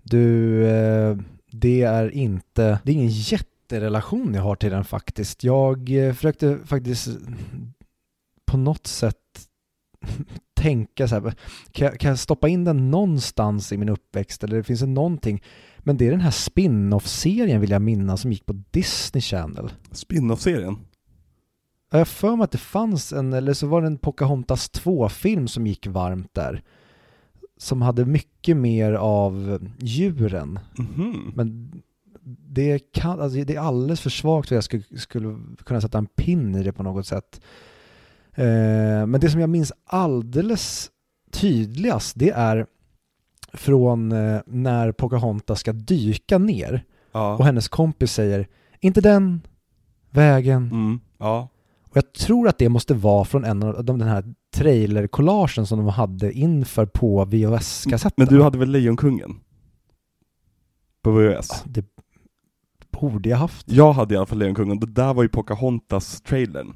Du, 0.03 0.65
eh, 0.67 1.17
det 1.53 1.83
är 1.83 2.11
inte, 2.11 2.81
det 2.85 2.93
är 2.93 2.95
ingen 2.95 3.09
jätterelation 3.09 4.35
jag 4.35 4.43
har 4.43 4.57
till 4.57 4.71
den 4.71 4.85
faktiskt. 4.85 5.45
Jag 5.45 5.91
eh, 5.91 6.15
försökte 6.15 6.59
faktiskt 6.65 7.09
på 8.47 8.57
något 8.57 8.87
sätt 8.87 9.17
tänka 10.61 11.09
så 11.09 11.15
här, 11.15 11.35
kan 11.71 11.87
jag, 11.87 12.01
kan 12.01 12.09
jag 12.09 12.19
stoppa 12.19 12.49
in 12.49 12.65
den 12.65 12.91
någonstans 12.91 13.73
i 13.73 13.77
min 13.77 13.89
uppväxt 13.89 14.45
eller 14.45 14.63
finns 14.63 14.81
det 14.81 14.87
någonting? 14.87 15.43
Men 15.89 15.97
det 15.97 16.07
är 16.07 16.11
den 16.11 16.21
här 16.21 16.31
spin-off-serien 16.31 17.61
vill 17.61 17.71
jag 17.71 17.83
minnas 17.83 18.21
som 18.21 18.33
gick 18.33 18.47
på 18.47 18.63
Disney 18.71 19.21
Channel. 19.21 19.73
Spin-off-serien? 19.93 20.77
Jag 21.91 21.99
har 21.99 22.05
för 22.05 22.37
mig 22.37 22.45
att 22.45 22.51
det 22.51 22.59
fanns 22.59 23.13
en, 23.13 23.33
eller 23.33 23.53
så 23.53 23.67
var 23.67 23.81
det 23.81 23.87
en 23.87 23.99
Pocahontas 23.99 24.71
2-film 24.73 25.49
som 25.49 25.67
gick 25.67 25.87
varmt 25.87 26.35
där. 26.35 26.63
Som 27.57 27.83
hade 27.83 28.05
mycket 28.05 28.57
mer 28.57 28.93
av 28.93 29.59
djuren. 29.79 30.59
Mhm. 30.79 31.33
Men 31.35 31.73
det, 32.49 32.93
kan, 32.93 33.21
alltså 33.21 33.45
det 33.45 33.55
är 33.55 33.61
alldeles 33.61 34.01
för 34.01 34.11
svagt 34.11 34.49
för 34.49 34.55
att 34.55 34.57
jag 34.57 34.65
skulle, 34.65 35.01
skulle 35.01 35.39
kunna 35.65 35.81
sätta 35.81 35.99
en 35.99 36.07
pin 36.07 36.55
i 36.55 36.63
det 36.63 36.73
på 36.73 36.83
något 36.83 37.07
sätt. 37.07 37.41
Eh, 38.35 39.07
men 39.07 39.21
det 39.21 39.31
som 39.31 39.41
jag 39.41 39.51
minns 39.51 39.73
alldeles 39.87 40.91
tydligast 41.31 42.13
det 42.19 42.31
är 42.31 42.67
från 43.53 44.13
eh, 44.13 44.41
när 44.47 44.93
Pocahontas 44.93 45.61
ska 45.61 45.73
dyka 45.73 46.39
ner 46.39 46.85
Ja. 47.13 47.35
och 47.37 47.45
hennes 47.45 47.69
kompis 47.69 48.13
säger 48.13 48.47
inte 48.81 49.01
den 49.01 49.41
vägen. 50.11 50.63
Mm. 50.63 51.01
Ja. 51.19 51.49
Och 51.91 51.97
jag 51.97 52.13
tror 52.13 52.49
att 52.49 52.59
det 52.59 52.69
måste 52.69 52.95
vara 52.95 53.25
från 53.25 53.45
en 53.45 53.63
av 53.63 53.85
de, 53.85 53.99
den 53.99 54.09
här 54.09 54.25
trailer-collagen 54.57 55.65
som 55.67 55.79
de 55.79 55.89
hade 55.89 56.33
inför 56.33 56.87
på 56.87 57.25
VHS-kassetten. 57.25 58.15
Men 58.17 58.27
du 58.39 58.43
hade 58.43 58.59
väl 58.59 58.71
Lejonkungen? 58.71 59.41
På 61.03 61.11
VHS? 61.11 61.63
Det 61.67 61.85
borde 63.01 63.29
jag 63.29 63.37
haft. 63.37 63.71
Jag 63.71 63.93
hade 63.93 64.15
i 64.15 64.17
alla 64.17 64.27
fall 64.27 64.39
Lejonkungen, 64.39 64.81
det 64.81 64.87
där 64.87 65.15
var 65.15 65.23
ju 65.23 65.29
Pocahontas-trailern 65.29 66.75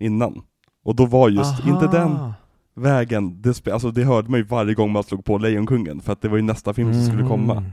innan. 0.00 0.42
Och 0.84 0.96
då 0.96 1.06
var 1.06 1.28
just, 1.28 1.60
Aha. 1.60 1.70
inte 1.70 1.98
den 1.98 2.32
vägen, 2.76 3.42
det, 3.42 3.68
alltså 3.68 3.90
det 3.90 4.04
hörde 4.04 4.30
man 4.30 4.40
ju 4.40 4.44
varje 4.46 4.74
gång 4.74 4.92
man 4.92 5.02
slog 5.02 5.24
på 5.24 5.38
Lejonkungen, 5.38 6.00
för 6.00 6.12
att 6.12 6.20
det 6.22 6.28
var 6.28 6.36
ju 6.36 6.42
nästa 6.42 6.74
film 6.74 6.92
som 6.94 7.02
skulle 7.06 7.26
komma. 7.28 7.64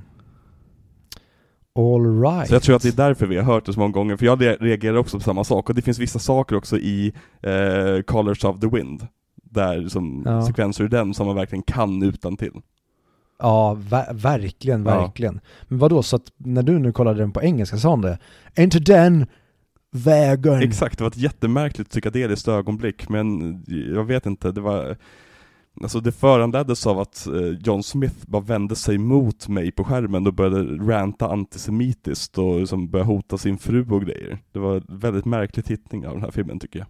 All 1.76 2.22
right. 2.22 2.48
Så 2.48 2.56
jag 2.56 2.64
tror 2.64 2.76
att 2.76 2.82
det 2.82 2.88
är 2.90 3.08
därför 3.08 3.26
vi 3.28 3.36
har 3.38 3.44
hört 3.44 3.66
det 3.66 3.74
så 3.74 3.80
många 3.80 3.92
gånger, 3.92 4.18
för 4.18 4.26
jag 4.26 4.42
re- 4.42 4.58
reagerar 4.60 4.96
också 4.98 5.18
på 5.18 5.24
samma 5.24 5.44
sak, 5.44 5.70
och 5.70 5.76
det 5.76 5.82
finns 5.82 6.00
vissa 6.00 6.20
saker 6.20 6.56
också 6.56 6.78
i 6.78 7.14
eh, 7.42 8.02
Colors 8.06 8.44
of 8.44 8.60
the 8.60 8.68
Wind, 8.68 9.08
där 9.44 9.88
som 9.88 10.24
Ja. 10.26 10.46
sekvenser 10.46 10.84
ur 10.84 10.90
den 10.90 11.14
som 11.14 11.28
man 11.28 11.36
verkligen 11.36 11.64
kan 11.64 12.04
utan 12.04 12.38
till. 12.38 12.54
Ja, 13.40 13.78
ver- 13.90 14.14
verkligen, 14.14 14.86
Ja. 14.86 15.00
verkligen. 15.02 15.40
Men 15.68 15.80
vad 15.80 15.90
då 15.92 16.04
så 16.04 16.16
att 16.16 16.32
när 16.38 16.64
du 16.64 16.80
nu 16.80 16.92
kollade 16.92 17.20
den 17.20 17.32
på 17.32 17.42
engelska 17.42 17.78
sa 17.78 17.90
han 17.90 18.02
det? 18.02 18.20
Inte 18.58 18.80
den 18.80 19.26
vägen. 19.92 20.62
Exakt, 20.62 20.98
det 20.98 21.04
var 21.04 21.12
ett 21.12 21.18
jättemärkligt 21.18 21.90
psykedeliskt 21.90 22.48
ögonblick, 22.48 23.10
men 23.10 23.56
jag 23.68 24.04
vet 24.04 24.26
inte, 24.26 24.52
det 24.52 24.62
var 24.62 24.98
Alltså 25.82 26.00
det 26.00 26.12
föranleddes 26.12 26.88
av 26.88 27.00
att 27.00 27.28
eh, 27.28 27.48
John 27.64 27.84
Smith 27.84 28.16
bara 28.28 28.42
vände 28.42 28.76
sig 28.76 28.98
mot 28.98 29.48
mig 29.48 29.72
på 29.72 29.84
skärmen 29.84 30.28
och 30.28 30.34
började 30.34 30.64
ranta 30.64 31.32
antisemitiskt 31.32 32.38
och 32.38 32.60
liksom 32.60 32.90
började 32.90 33.08
hota 33.08 33.38
sin 33.38 33.58
fru 33.58 33.86
och 33.90 34.02
grejer. 34.02 34.40
Det 34.52 34.60
var 34.60 34.76
en 34.76 35.00
väldigt 35.00 35.26
märklig 35.26 35.66
tittning 35.66 36.08
av 36.08 36.14
den 36.14 36.24
här 36.24 36.32
filmen 36.32 36.60
tycker 36.60 36.80
jag. 36.80 36.88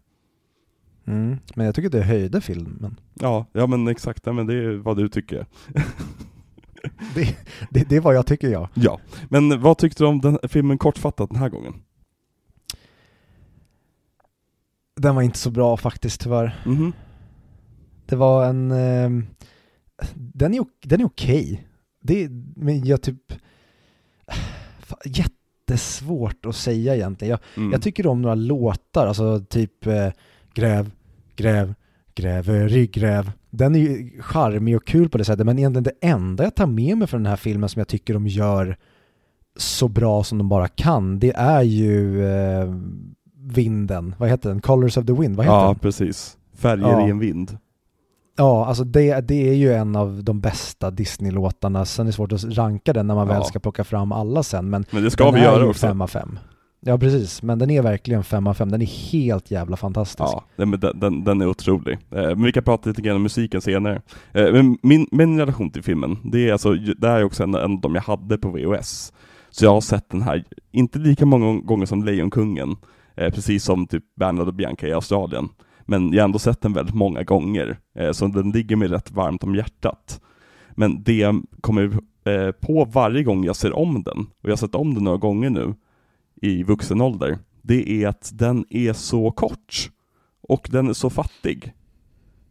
Mm, 1.15 1.37
men 1.55 1.65
jag 1.65 1.75
tycker 1.75 1.89
det 1.89 2.03
höjde 2.03 2.41
filmen. 2.41 2.99
Ja, 3.13 3.45
ja 3.53 3.67
men 3.67 3.87
exakt, 3.87 4.25
ja, 4.25 4.33
men 4.33 4.47
det 4.47 4.53
är 4.53 4.73
vad 4.73 4.97
du 4.97 5.09
tycker. 5.09 5.45
Det, 7.15 7.37
det, 7.69 7.89
det 7.89 7.95
är 7.95 7.99
vad 7.99 8.15
jag 8.15 8.25
tycker 8.25 8.49
jag. 8.49 8.69
Ja, 8.73 8.99
men 9.29 9.61
vad 9.61 9.77
tyckte 9.77 10.03
du 10.03 10.07
om 10.07 10.21
den 10.21 10.39
filmen 10.43 10.77
kortfattat 10.77 11.29
den 11.29 11.39
här 11.39 11.49
gången? 11.49 11.73
Den 15.01 15.15
var 15.15 15.21
inte 15.21 15.37
så 15.39 15.51
bra 15.51 15.77
faktiskt 15.77 16.21
tyvärr. 16.21 16.61
Mhm. 16.65 16.93
det 18.05 18.15
var 18.15 18.45
en, 18.45 18.71
eh, 18.71 19.09
den 20.15 20.53
är, 20.53 20.65
den 20.85 21.01
är 21.01 21.05
okej. 21.05 21.67
Det, 22.01 22.29
men 22.55 22.85
jag 22.85 23.01
typ, 23.01 23.33
fan, 24.79 24.99
jättesvårt 25.05 26.45
att 26.45 26.55
säga 26.55 26.95
egentligen. 26.95 27.29
Jag, 27.31 27.39
Mm. 27.63 27.71
jag 27.71 27.81
tycker 27.81 28.07
om 28.07 28.21
några 28.21 28.35
låtar, 28.35 29.07
alltså 29.07 29.39
typ 29.49 29.87
eh, 29.87 30.09
Gräv, 30.53 30.91
gräv, 31.35 31.73
gräver 32.15 32.85
gräv. 32.85 33.31
Den 33.49 33.75
är 33.75 33.79
ju 33.79 34.21
charmig 34.21 34.75
och 34.77 34.87
kul 34.87 35.09
på 35.09 35.17
det 35.17 35.25
sättet, 35.25 35.45
men 35.45 35.59
egentligen 35.59 35.83
det 35.83 36.07
enda 36.07 36.43
jag 36.43 36.55
tar 36.55 36.67
med 36.67 36.97
mig 36.97 37.07
från 37.07 37.23
den 37.23 37.29
här 37.29 37.37
filmen 37.37 37.69
som 37.69 37.79
jag 37.79 37.87
tycker 37.87 38.13
de 38.13 38.27
gör 38.27 38.77
så 39.57 39.87
bra 39.87 40.23
som 40.23 40.37
de 40.37 40.49
bara 40.49 40.67
kan, 40.67 41.19
det 41.19 41.31
är 41.35 41.61
ju 41.61 42.25
eh, 42.25 42.75
vinden, 43.53 44.15
vad 44.17 44.29
heter 44.29 44.49
den? 44.49 44.61
Colors 44.61 44.97
of 44.97 45.05
the 45.05 45.13
Wind, 45.13 45.35
vad 45.35 45.45
heter 45.45 45.55
ja, 45.57 45.65
den? 45.67 45.75
precis. 45.79 46.37
Färger 46.55 46.83
Ja. 46.91 47.07
i 47.07 47.09
en 47.09 47.19
vind. 47.19 47.57
Ja, 48.37 48.65
alltså 48.65 48.83
det, 48.83 49.27
det 49.27 49.49
är 49.49 49.53
ju 49.53 49.73
en 49.73 49.95
av 49.95 50.23
de 50.23 50.39
bästa 50.41 50.91
Disney-låtarna. 50.91 51.85
Sen 51.85 52.05
är 52.05 52.07
det 52.07 52.13
svårt 52.13 52.31
att 52.31 52.43
ranka 52.43 52.93
den 52.93 53.07
när 53.07 53.15
man 53.15 53.27
Ja. 53.27 53.33
väl 53.33 53.43
ska 53.43 53.59
plocka 53.59 53.83
fram 53.83 54.11
alla 54.11 54.43
sen. 54.43 54.69
Men 54.69 54.85
Men 54.91 55.03
det 55.03 55.11
ska 55.11 55.23
den 55.25 55.33
vi 55.33 55.41
göra 55.41 55.65
också. 55.67 55.87
5 55.87 56.01
av 56.01 56.07
5. 56.07 56.39
Ja, 56.85 56.97
precis. 56.97 57.43
Men 57.43 57.59
den 57.59 57.69
är 57.69 57.81
verkligen 57.81 58.23
5 58.23 58.47
av 58.47 58.53
5. 58.53 58.71
Den 58.71 58.81
är 58.81 59.11
helt 59.11 59.51
jävla 59.51 59.77
fantastisk. 59.77 60.29
Ja, 60.33 60.43
den, 60.55 60.79
den, 60.99 61.23
den 61.23 61.41
är 61.41 61.45
otrolig. 61.47 61.93
Eh, 62.11 62.21
men 62.21 62.43
vi 62.43 62.51
kan 62.51 62.63
prata 62.63 62.89
lite 62.89 63.01
grann 63.01 63.15
om 63.15 63.23
musiken 63.23 63.61
senare. 63.61 64.01
Eh, 64.33 64.51
men 64.53 64.77
min, 64.83 65.07
min 65.11 65.39
relation 65.39 65.69
till 65.71 65.83
filmen, 65.83 66.17
det 66.23 66.49
är 66.49 66.51
alltså, 66.51 66.73
det 66.73 67.07
här 67.07 67.19
är 67.19 67.23
också 67.23 67.43
en, 67.43 67.55
en 67.55 67.73
av 67.73 67.81
de 67.81 67.95
jag 67.95 68.01
hade 68.01 68.37
på 68.37 68.49
VHS. 68.49 69.13
Så 69.49 69.65
jag 69.65 69.71
har 69.73 69.81
sett 69.81 70.09
den 70.09 70.21
här, 70.21 70.43
inte 70.71 70.99
lika 70.99 71.25
många 71.25 71.61
gånger 71.61 71.85
som 71.85 72.03
Lejonkungen, 72.03 72.75
eh, 73.21 73.33
precis 73.33 73.63
som 73.63 73.87
typ 73.87 74.03
Bernard 74.15 74.47
och 74.47 74.53
Bianca 74.53 74.87
i 74.87 74.93
Australien. 74.93 75.49
Men 75.85 76.13
jag 76.13 76.21
har 76.21 76.25
ändå 76.25 76.39
sett 76.39 76.61
den 76.61 76.73
väldigt 76.73 76.95
många 76.95 77.23
gånger, 77.23 77.79
eh, 77.95 78.11
så 78.11 78.27
den 78.27 78.51
ligger 78.51 78.75
mig 78.75 78.87
rätt 78.87 79.11
varmt 79.11 79.43
om 79.43 79.55
hjärtat. 79.55 80.21
Men 80.71 81.03
det 81.03 81.17
jag 81.17 81.43
kommer 81.61 81.91
eh, 82.23 82.51
på 82.51 82.85
varje 82.85 83.23
gång 83.23 83.43
jag 83.43 83.55
ser 83.55 83.73
om 83.73 84.03
den, 84.03 84.17
och 84.19 84.49
jag 84.49 84.51
har 84.51 84.57
sett 84.57 84.75
om 84.75 84.93
den 84.93 85.03
några 85.03 85.17
gånger 85.17 85.49
nu, 85.49 85.73
i 86.41 86.63
vuxen 86.63 87.01
ålder, 87.01 87.37
det 87.61 88.03
är 88.03 88.07
att 88.07 88.31
den 88.33 88.65
är 88.69 88.93
så 88.93 89.31
kort. 89.31 89.89
Och 90.41 90.67
den 90.71 90.89
är 90.89 90.93
så 90.93 91.09
fattig. 91.09 91.73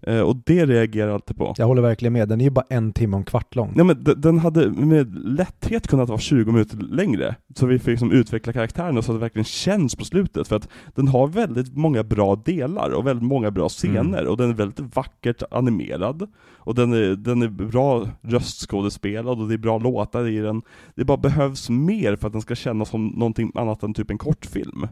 Eh, 0.03 0.21
och 0.21 0.37
det 0.37 0.67
reagerar 0.67 1.07
jag 1.07 1.15
alltid 1.15 1.37
på. 1.37 1.55
Jag 1.57 1.67
håller 1.67 1.83
verkligen 1.83 2.13
med. 2.13 2.29
Den 2.29 2.41
är 2.41 2.45
ju 2.45 2.51
bara 2.51 2.65
en 2.69 2.93
timme 2.93 3.15
och 3.15 3.19
en 3.19 3.25
kvart 3.25 3.55
lång. 3.55 3.73
Nej, 3.75 3.85
men 3.85 4.07
den 4.17 4.39
hade 4.39 4.71
med 4.71 5.15
lätthet 5.25 5.87
kunnat 5.87 6.09
vara 6.09 6.19
20 6.19 6.53
minuter 6.53 6.77
längre, 6.77 7.35
så 7.55 7.67
vi 7.67 7.79
fick 7.79 7.87
liksom 7.87 8.13
utveckla 8.13 8.53
karaktärerna 8.53 9.03
så 9.03 9.13
att 9.13 9.17
det 9.17 9.21
verkligen 9.21 9.45
känns 9.45 9.97
på 9.97 10.05
slutet, 10.05 10.49
för 10.49 10.57
att 10.57 10.69
den 10.95 11.09
har 11.09 11.27
väldigt 11.27 11.77
många 11.77 12.03
bra 12.03 12.37
delar 12.37 12.91
och 12.91 13.07
väldigt 13.07 13.29
många 13.29 13.51
bra 13.51 13.69
scener, 13.69 14.27
och 14.27 14.37
den 14.37 14.51
är 14.51 14.55
väldigt 14.55 14.97
vackert 14.97 15.43
animerad, 15.51 16.31
och 16.57 16.75
den 16.75 16.93
är, 16.93 17.17
den 17.17 17.43
är 17.43 17.49
bra 17.49 18.09
röstskådespelad, 18.23 19.41
och 19.41 19.49
det 19.49 19.55
är 19.55 19.59
bra 19.59 19.79
låtar 19.79 20.29
i 20.29 20.39
den. 20.39 20.63
Det 20.95 21.05
bara 21.05 21.17
behövs 21.17 21.71
mer 21.71 22.17
för 22.17 22.27
att 22.27 22.33
den 22.33 22.43
ska 22.43 22.55
kännas 22.55 22.89
som 22.89 23.07
någonting 23.07 23.53
annat 23.55 23.83
än 23.83 23.95
typ 23.95 24.11
en 24.11 24.19
kortfilm. 24.19 24.87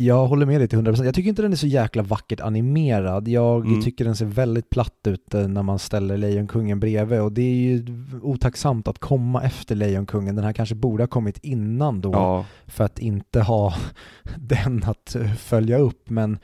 Jag 0.00 0.26
håller 0.26 0.46
med 0.46 0.60
dig 0.60 0.68
till 0.68 0.78
100%. 0.78 1.04
Jag 1.04 1.14
tycker 1.14 1.28
inte 1.28 1.42
den 1.42 1.52
är 1.52 1.56
så 1.56 1.66
jäkla 1.66 2.02
vackert 2.02 2.40
animerad. 2.40 3.28
Jag 3.28 3.66
Mm. 3.66 3.82
tycker 3.82 4.04
den 4.04 4.16
ser 4.16 4.26
väldigt 4.26 4.70
platt 4.70 4.94
ut 5.06 5.34
eh, 5.34 5.48
när 5.48 5.62
man 5.62 5.78
ställer 5.78 6.16
Lejonkungen 6.16 6.80
bredvid 6.80 7.20
och 7.20 7.32
det 7.32 7.42
är 7.42 7.54
ju 7.54 7.84
otacksamt 8.22 8.88
att 8.88 8.98
komma 8.98 9.42
efter 9.42 9.74
Lejonkungen. 9.74 10.36
Den 10.36 10.44
här 10.44 10.52
kanske 10.52 10.74
borde 10.74 11.02
ha 11.02 11.08
kommit 11.08 11.38
innan 11.38 12.00
då 12.00 12.12
Ja, 12.12 12.44
för 12.66 12.84
att 12.84 12.98
inte 12.98 13.40
ha 13.40 13.74
den 14.36 14.84
att 14.86 15.14
eh, 15.14 15.32
följa 15.32 15.78
upp. 15.78 16.10
Men 16.10 16.38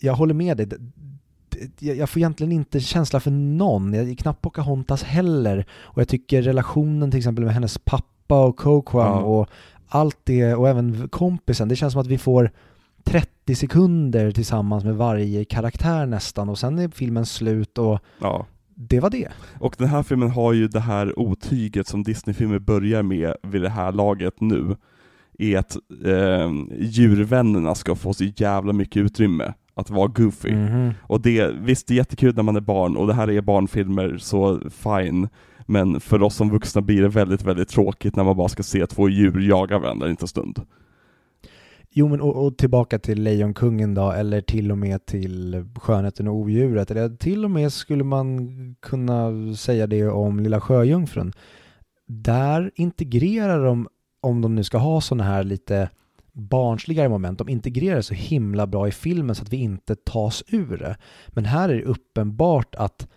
jag 0.00 0.14
håller 0.14 0.34
med 0.34 0.56
dig. 0.56 0.68
Jag 1.78 2.10
får 2.10 2.20
egentligen 2.20 2.52
inte 2.52 2.80
känsla 2.80 3.20
för 3.20 3.30
någon. 3.30 3.94
Jag 3.94 4.18
knappt 4.18 4.42
Pocahontas 4.42 5.02
heller. 5.02 5.66
Och 5.72 6.00
jag 6.00 6.08
tycker 6.08 6.42
relationen 6.42 7.10
till 7.10 7.18
exempel 7.18 7.44
med 7.44 7.54
hennes 7.54 7.78
pappa 7.78 8.44
och 8.44 8.56
Coquam 8.56 9.06
Ja. 9.06 9.18
och 9.18 9.48
allt 9.90 10.18
det 10.24 10.54
och 10.54 10.68
även 10.68 11.08
kompisen. 11.08 11.68
Det 11.68 11.76
känns 11.76 11.92
som 11.92 12.00
att 12.00 12.06
vi 12.06 12.18
får 12.18 12.50
30 13.04 13.54
sekunder 13.54 14.30
tillsammans 14.30 14.84
med 14.84 14.96
varje 14.96 15.44
karaktär 15.44 16.06
nästan 16.06 16.48
och 16.48 16.58
sen 16.58 16.78
är 16.78 16.88
filmen 16.88 17.26
slut 17.26 17.78
och 17.78 17.98
ja. 18.20 18.46
det 18.74 19.00
var 19.00 19.10
det. 19.10 19.28
Och 19.58 19.74
den 19.78 19.88
här 19.88 20.02
filmen 20.02 20.30
har 20.30 20.52
ju 20.52 20.68
det 20.68 20.80
här 20.80 21.18
otyget 21.18 21.86
som 21.86 22.02
Disney-filmer 22.02 22.58
börjar 22.58 23.02
med 23.02 23.34
vid 23.42 23.62
det 23.62 23.70
här 23.70 23.92
laget 23.92 24.40
nu, 24.40 24.76
är 25.38 25.58
att 25.58 25.76
eh, 26.04 26.52
djurvännerna 26.78 27.74
ska 27.74 27.94
få 27.94 28.14
så 28.14 28.24
jävla 28.24 28.72
mycket 28.72 28.96
utrymme 28.96 29.52
att 29.74 29.90
vara 29.90 30.06
goofy. 30.08 30.52
Mhm. 30.52 30.94
Och 31.02 31.20
det, 31.20 31.50
visst 31.60 31.86
det 31.86 31.94
är 31.94 31.96
jättekul 31.96 32.36
när 32.36 32.42
man 32.42 32.56
är 32.56 32.60
barn, 32.60 32.96
och 32.96 33.06
det 33.06 33.14
här 33.14 33.30
är 33.30 33.40
barnfilmer, 33.40 34.18
så 34.18 34.60
fine. 34.70 35.28
Men 35.70 36.00
för 36.00 36.22
oss 36.22 36.34
som 36.34 36.50
vuxna 36.50 36.80
blir 36.80 37.02
det 37.02 37.08
väldigt, 37.08 37.42
väldigt 37.42 37.68
tråkigt 37.68 38.16
när 38.16 38.24
man 38.24 38.36
bara 38.36 38.48
ska 38.48 38.62
se 38.62 38.86
två 38.86 39.08
djur 39.08 39.40
jaga 39.40 39.78
varandra 39.78 40.06
en 40.06 40.10
liten 40.10 40.28
stund. 40.28 40.60
Jo 41.90 42.08
men 42.08 42.20
och, 42.20 42.46
och 42.46 42.58
tillbaka 42.58 42.98
till 42.98 43.22
Lejonkungen 43.22 43.94
då, 43.94 44.10
eller 44.10 44.40
till 44.40 44.70
och 44.70 44.78
med 44.78 45.06
till 45.06 45.64
Skönheten 45.76 46.28
och 46.28 46.34
odjuret, 46.34 46.90
eller 46.90 47.16
till 47.16 47.44
och 47.44 47.50
med 47.50 47.72
skulle 47.72 48.04
man 48.04 48.74
kunna 48.80 49.30
säga 49.54 49.86
det 49.86 50.08
om 50.08 50.40
Lilla 50.40 50.60
Sjöjungfrun. 50.60 51.32
Där 52.06 52.70
integrerar 52.74 53.64
de, 53.64 53.88
om 54.20 54.40
de 54.40 54.54
nu 54.54 54.64
ska 54.64 54.78
ha 54.78 55.00
sådana 55.00 55.24
här 55.24 55.44
lite 55.44 55.90
barnsligare 56.32 57.08
moment, 57.08 57.38
de 57.38 57.48
integrerar 57.48 58.00
så 58.00 58.14
himla 58.14 58.66
bra 58.66 58.88
i 58.88 58.92
filmen 58.92 59.34
så 59.34 59.42
att 59.42 59.52
vi 59.52 59.56
inte 59.56 59.96
tas 59.96 60.44
ur 60.48 60.76
det. 60.76 60.96
Men 61.28 61.44
här 61.44 61.68
är 61.68 61.74
det 61.74 61.84
uppenbart 61.84 62.74
att 62.74 63.08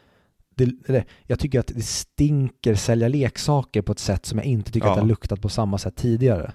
det, 0.56 0.72
eller, 0.88 1.06
jag 1.28 1.40
tycker 1.40 1.60
att 1.60 1.68
det 1.68 1.82
stinker 1.82 2.76
sälja 2.76 3.08
leksaker 3.08 3.82
på 3.82 3.92
ett 3.92 4.00
sätt 4.00 4.26
som 4.26 4.38
jag 4.38 4.46
inte 4.48 4.72
tycker 4.72 4.88
Ja. 4.88 4.92
att 4.92 4.98
det 4.98 5.02
har 5.02 5.08
luktat 5.08 5.42
på 5.42 5.50
samma 5.50 5.78
sätt 5.78 5.96
tidigare. 5.96 6.52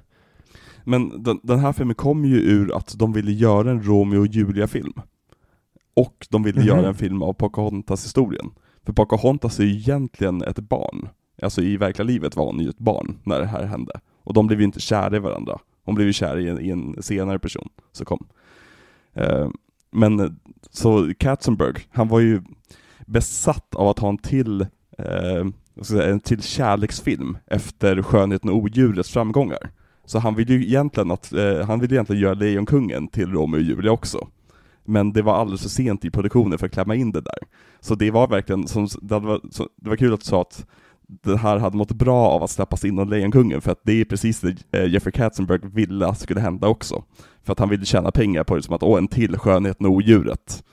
Men 0.84 1.22
den, 1.22 1.40
den 1.42 1.58
här 1.58 1.72
filmen 1.72 1.94
kom 1.94 2.24
ju 2.24 2.36
ur 2.36 2.76
att 2.76 2.98
de 2.98 3.12
ville 3.12 3.32
göra 3.32 3.70
en 3.70 3.82
Romeo 3.82 4.20
och 4.20 4.26
Julia-film. 4.26 4.92
Och 5.94 6.26
de 6.30 6.42
ville 6.42 6.58
Mhm. 6.60 6.68
göra 6.68 6.88
en 6.88 6.94
film 6.94 7.22
av 7.22 7.32
Pocahontas-historien. 7.32 8.50
För 8.84 8.92
Pocahontas 8.92 9.58
är 9.58 9.64
ju 9.64 9.70
egentligen 9.76 10.42
ett 10.42 10.58
barn. 10.58 11.08
Alltså 11.42 11.62
i 11.62 11.76
verkliga 11.76 12.06
livet 12.06 12.36
var 12.36 12.46
hon 12.46 12.60
ju 12.60 12.68
ett 12.68 12.78
barn 12.78 13.18
när 13.24 13.40
det 13.40 13.46
här 13.46 13.64
hände. 13.64 14.00
Och 14.22 14.34
de 14.34 14.46
blev 14.46 14.58
ju 14.58 14.64
inte 14.64 14.80
kära 14.80 15.16
i 15.16 15.18
varandra. 15.18 15.58
Hon 15.84 15.94
blev 15.94 16.06
ju 16.06 16.12
kär 16.12 16.38
i 16.38 16.48
en, 16.48 16.60
i 16.60 16.68
en 16.70 17.02
senare 17.02 17.38
person 17.38 17.68
som 17.92 18.06
kom. 18.06 18.26
Eh, 19.14 19.48
men 19.90 20.20
eh, 20.20 20.30
så 20.70 21.12
Katzenberg, 21.18 21.74
han 21.90 22.08
var 22.08 22.20
ju 22.20 22.42
besatt 23.08 23.74
av 23.74 23.88
att 23.88 23.98
ha 23.98 24.08
en 24.08 24.18
till, 24.18 24.60
eh, 24.98 25.46
ska 25.74 25.84
säga, 25.84 26.10
en 26.10 26.20
till 26.20 26.42
kärleksfilm 26.42 27.38
efter 27.46 28.02
Skönheten 28.02 28.50
och 28.50 28.56
odjurets 28.56 29.10
framgångar. 29.10 29.70
Så 30.04 30.18
han 30.18 30.34
ville 30.34 30.54
ju 30.54 30.66
egentligen 30.66 31.10
att, 31.10 31.32
eh, 31.32 31.66
han 31.66 31.80
ville 31.80 31.94
egentligen 31.94 32.22
göra 32.22 32.34
Lejonkungen 32.34 33.08
till 33.08 33.32
Romeo 33.32 33.58
och 33.58 33.62
Julia 33.62 33.92
också. 33.92 34.28
Men 34.84 35.12
det 35.12 35.22
var 35.22 35.34
alldeles 35.34 35.62
för 35.62 35.68
sent 35.68 36.04
i 36.04 36.10
produktionen 36.10 36.58
för 36.58 36.66
att 36.66 36.72
klämma 36.72 36.94
in 36.94 37.12
det 37.12 37.20
där. 37.20 37.38
Så 37.80 37.94
det 37.94 38.10
var 38.10 38.28
verkligen, 38.28 38.68
som, 38.68 38.88
det, 39.02 39.18
var, 39.18 39.40
så, 39.50 39.68
det 39.76 39.88
var 39.88 39.96
kul 39.96 40.14
att 40.14 40.20
du 40.20 40.26
sa 40.26 40.40
att 40.40 40.66
det 41.08 41.36
här 41.36 41.58
hade 41.58 41.76
mått 41.76 41.92
bra 41.92 42.28
av 42.28 42.42
att 42.42 42.50
släppas 42.50 42.84
in 42.84 42.98
av 42.98 43.08
Lejonkungen, 43.08 43.60
för 43.60 43.72
att 43.72 43.80
det 43.82 44.00
är 44.00 44.04
precis 44.04 44.40
det 44.40 44.56
eh, 44.72 44.92
Jeffrey 44.92 45.12
Katzenberg 45.12 45.60
ville 45.62 46.06
att 46.06 46.18
skulle 46.18 46.40
hända 46.40 46.68
också. 46.68 47.04
För 47.44 47.52
att 47.52 47.58
han 47.58 47.68
ville 47.68 47.84
tjäna 47.84 48.10
pengar 48.10 48.44
på 48.44 48.56
det, 48.56 48.62
som 48.62 48.74
att 48.74 48.82
åh, 48.82 48.98
en 48.98 49.08
till 49.08 49.38
Skönheten 49.38 49.86
och 49.86 49.92
odjuret. 49.92 50.64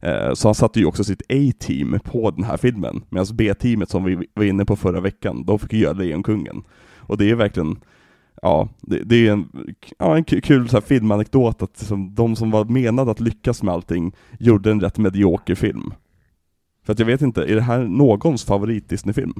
Eh, 0.00 0.34
så 0.34 0.48
han 0.48 0.54
satte 0.54 0.80
ju 0.80 0.86
också 0.86 1.04
sitt 1.04 1.22
A-team 1.22 1.98
på 2.04 2.30
den 2.30 2.44
här 2.44 2.56
filmen, 2.56 3.02
medan 3.08 3.26
B-teamet 3.32 3.90
som 3.90 4.04
vi 4.04 4.28
var 4.34 4.44
inne 4.44 4.64
på 4.64 4.76
förra 4.76 5.00
veckan, 5.00 5.44
de 5.44 5.58
fick 5.58 5.72
göra 5.72 5.92
Lejonkungen. 5.92 6.62
Och 6.96 7.18
det 7.18 7.30
är 7.30 7.34
verkligen, 7.34 7.76
ja, 8.42 8.68
det, 8.80 9.02
det 9.04 9.28
är 9.28 9.32
en, 9.32 9.48
ja, 9.98 10.16
en 10.16 10.24
kul 10.24 10.68
så 10.68 10.76
här 10.76 10.80
filmanekdot 10.80 11.62
att 11.62 11.80
liksom, 11.80 12.14
de 12.14 12.36
som 12.36 12.50
var 12.50 12.64
menade 12.64 13.10
att 13.10 13.20
lyckas 13.20 13.62
med 13.62 13.74
allting 13.74 14.14
gjorde 14.38 14.70
en 14.70 14.80
rätt 14.80 14.98
medioker 14.98 15.54
film. 15.54 15.92
För 16.84 16.92
att 16.92 16.98
jag 16.98 17.06
vet 17.06 17.22
inte, 17.22 17.42
är 17.42 17.54
det 17.54 17.62
här 17.62 17.84
någons 17.84 18.44
favorit 18.44 18.88
Disney-film? 18.88 19.34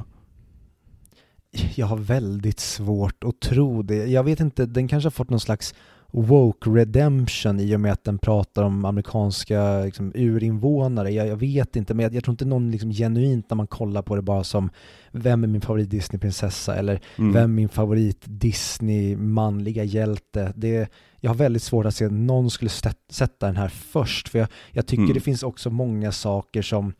Jag 1.74 1.86
har 1.86 1.96
väldigt 1.96 2.60
svårt 2.60 3.24
att 3.24 3.40
tro 3.40 3.82
det. 3.82 4.06
Jag 4.06 4.24
vet 4.24 4.40
inte, 4.40 4.66
den 4.66 4.88
kanske 4.88 5.06
har 5.06 5.10
fått 5.10 5.30
någon 5.30 5.40
slags 5.40 5.74
woke 6.12 6.70
redemption 6.70 7.60
i 7.60 7.76
och 7.76 7.80
med 7.80 7.92
att 7.92 8.04
den 8.04 8.18
pratar 8.18 8.62
om 8.62 8.84
amerikanska 8.84 9.80
liksom, 9.84 10.12
urinvånare. 10.14 11.10
Jag, 11.10 11.26
jag 11.28 11.36
vet 11.36 11.76
inte, 11.76 11.94
men 11.94 12.02
jag, 12.02 12.14
jag 12.14 12.24
tror 12.24 12.32
inte 12.32 12.44
någon 12.44 12.70
liksom, 12.70 12.90
genuint 12.90 13.50
när 13.50 13.56
man 13.56 13.66
kollar 13.66 14.02
på 14.02 14.16
det 14.16 14.22
bara 14.22 14.44
som 14.44 14.70
vem 15.12 15.44
är 15.44 15.48
min 15.48 15.60
favorit 15.60 15.90
Disney-prinsessa 15.90 16.76
eller 16.76 17.00
Mm. 17.18 17.32
vem 17.32 17.42
är 17.50 17.54
min 17.54 17.68
favorit 17.68 18.22
Disney 18.24 19.16
manliga 19.16 19.84
hjälte. 19.84 20.52
Det, 20.56 20.88
jag 21.20 21.30
har 21.30 21.34
väldigt 21.34 21.62
svårt 21.62 21.86
att 21.86 21.94
se 21.94 22.04
att 22.04 22.12
någon 22.12 22.50
skulle 22.50 22.70
sätta 23.10 23.46
den 23.46 23.56
här 23.56 23.68
först, 23.68 24.28
för 24.28 24.38
jag, 24.38 24.48
jag 24.72 24.86
tycker 24.86 25.02
Mm. 25.02 25.14
det 25.14 25.20
finns 25.20 25.42
också 25.42 25.70
många 25.70 26.12
saker 26.12 26.62
som 26.62 26.92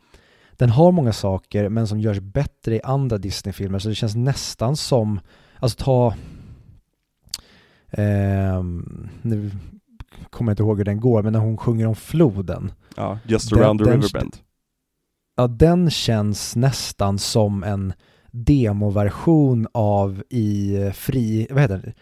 den 0.51 0.69
har 0.69 0.91
många 0.91 1.13
saker 1.13 1.69
men 1.69 1.87
som 1.87 1.99
görs 1.99 2.19
bättre 2.19 2.75
i 2.75 2.81
andra 2.83 3.17
Disney-filmer 3.17 3.79
så 3.79 3.89
det 3.89 3.95
känns 3.95 4.15
nästan 4.15 4.75
som, 4.75 5.19
alltså 5.59 5.83
ta, 5.83 6.13
ehm, 7.91 9.09
nu 9.21 9.51
kommer 10.29 10.51
jag 10.51 10.53
inte 10.53 10.63
ihåg 10.63 10.77
hur 10.77 10.85
den 10.85 10.99
går, 10.99 11.23
men 11.23 11.33
när 11.33 11.39
hon 11.39 11.57
sjunger 11.57 11.87
om 11.87 11.95
floden. 11.95 12.71
Ja, 12.95 13.19
Just 13.25 13.49
Den- 13.49 13.59
around 13.59 13.79
the 13.79 13.85
den- 13.85 14.01
riverbend. 14.01 14.37
Ja, 15.37 15.47
den 15.47 15.89
känns 15.89 16.55
nästan 16.55 17.17
som 17.19 17.63
en 17.63 17.93
demoversion 18.31 19.67
av 19.71 20.23
i 20.29 20.77
fri, 20.93 21.47
vad 21.49 21.61
heter 21.61 21.77
det? 21.77 21.93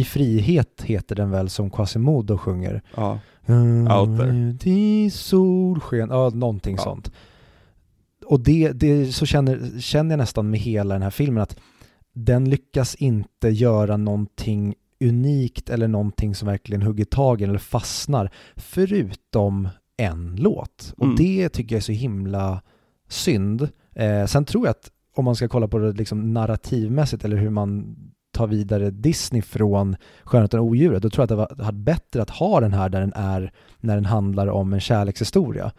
I 0.00 0.04
frihet 0.04 0.82
heter 0.84 1.14
den 1.16 1.30
väl 1.30 1.48
som 1.48 1.70
Quasimodo 1.70 2.38
sjunger. 2.38 2.82
Ja. 2.96 3.18
Out 4.00 4.18
there. 4.20 4.70
I 4.70 5.10
solsken, 5.10 6.08
ja 6.10 6.30
någonting 6.34 6.76
Ja. 6.76 6.82
sånt. 6.82 7.12
Och 8.26 8.40
det, 8.40 8.72
det 8.72 9.06
så 9.12 9.26
känner, 9.26 9.80
känner 9.80 10.10
jag 10.10 10.18
nästan 10.18 10.50
med 10.50 10.60
hela 10.60 10.94
den 10.94 11.02
här 11.02 11.10
filmen 11.10 11.42
att 11.42 11.56
den 12.14 12.50
lyckas 12.50 12.94
inte 12.94 13.48
göra 13.48 13.96
någonting 13.96 14.74
unikt 15.00 15.70
eller 15.70 15.88
någonting 15.88 16.34
som 16.34 16.48
verkligen 16.48 16.82
hugger 16.82 17.04
tag 17.04 17.40
i 17.40 17.44
eller 17.44 17.58
fastnar 17.58 18.30
förutom 18.56 19.68
en 19.96 20.36
låt. 20.36 20.94
Och 20.96 21.04
Mm. 21.04 21.16
det 21.16 21.48
tycker 21.48 21.74
jag 21.74 21.78
är 21.78 21.82
så 21.82 21.92
himla 21.92 22.62
synd. 23.08 23.68
Eh, 23.94 24.26
sen 24.26 24.44
tror 24.44 24.66
jag 24.66 24.70
att 24.70 24.90
om 25.16 25.24
man 25.24 25.36
ska 25.36 25.48
kolla 25.48 25.68
på 25.68 25.78
det 25.78 25.92
liksom 25.92 26.32
narrativmässigt 26.34 27.24
eller 27.24 27.36
hur 27.36 27.50
man 27.50 27.96
tar 28.32 28.46
vidare 28.46 28.90
Disney 28.90 29.42
från 29.42 29.96
Skönheten 30.24 30.60
och 30.60 30.66
odjuret, 30.66 31.02
då 31.02 31.10
tror 31.10 31.26
jag 31.30 31.40
att 31.40 31.58
det 31.58 31.64
hade 31.64 31.78
bättre 31.78 32.22
att 32.22 32.30
ha 32.30 32.60
den 32.60 32.72
här 32.72 32.88
där 32.88 33.00
den 33.00 33.12
är 33.14 33.52
när 33.80 33.94
den 33.94 34.04
handlar 34.04 34.46
om 34.46 34.72
en 34.72 34.80
kärlekshistoria. 34.80 35.72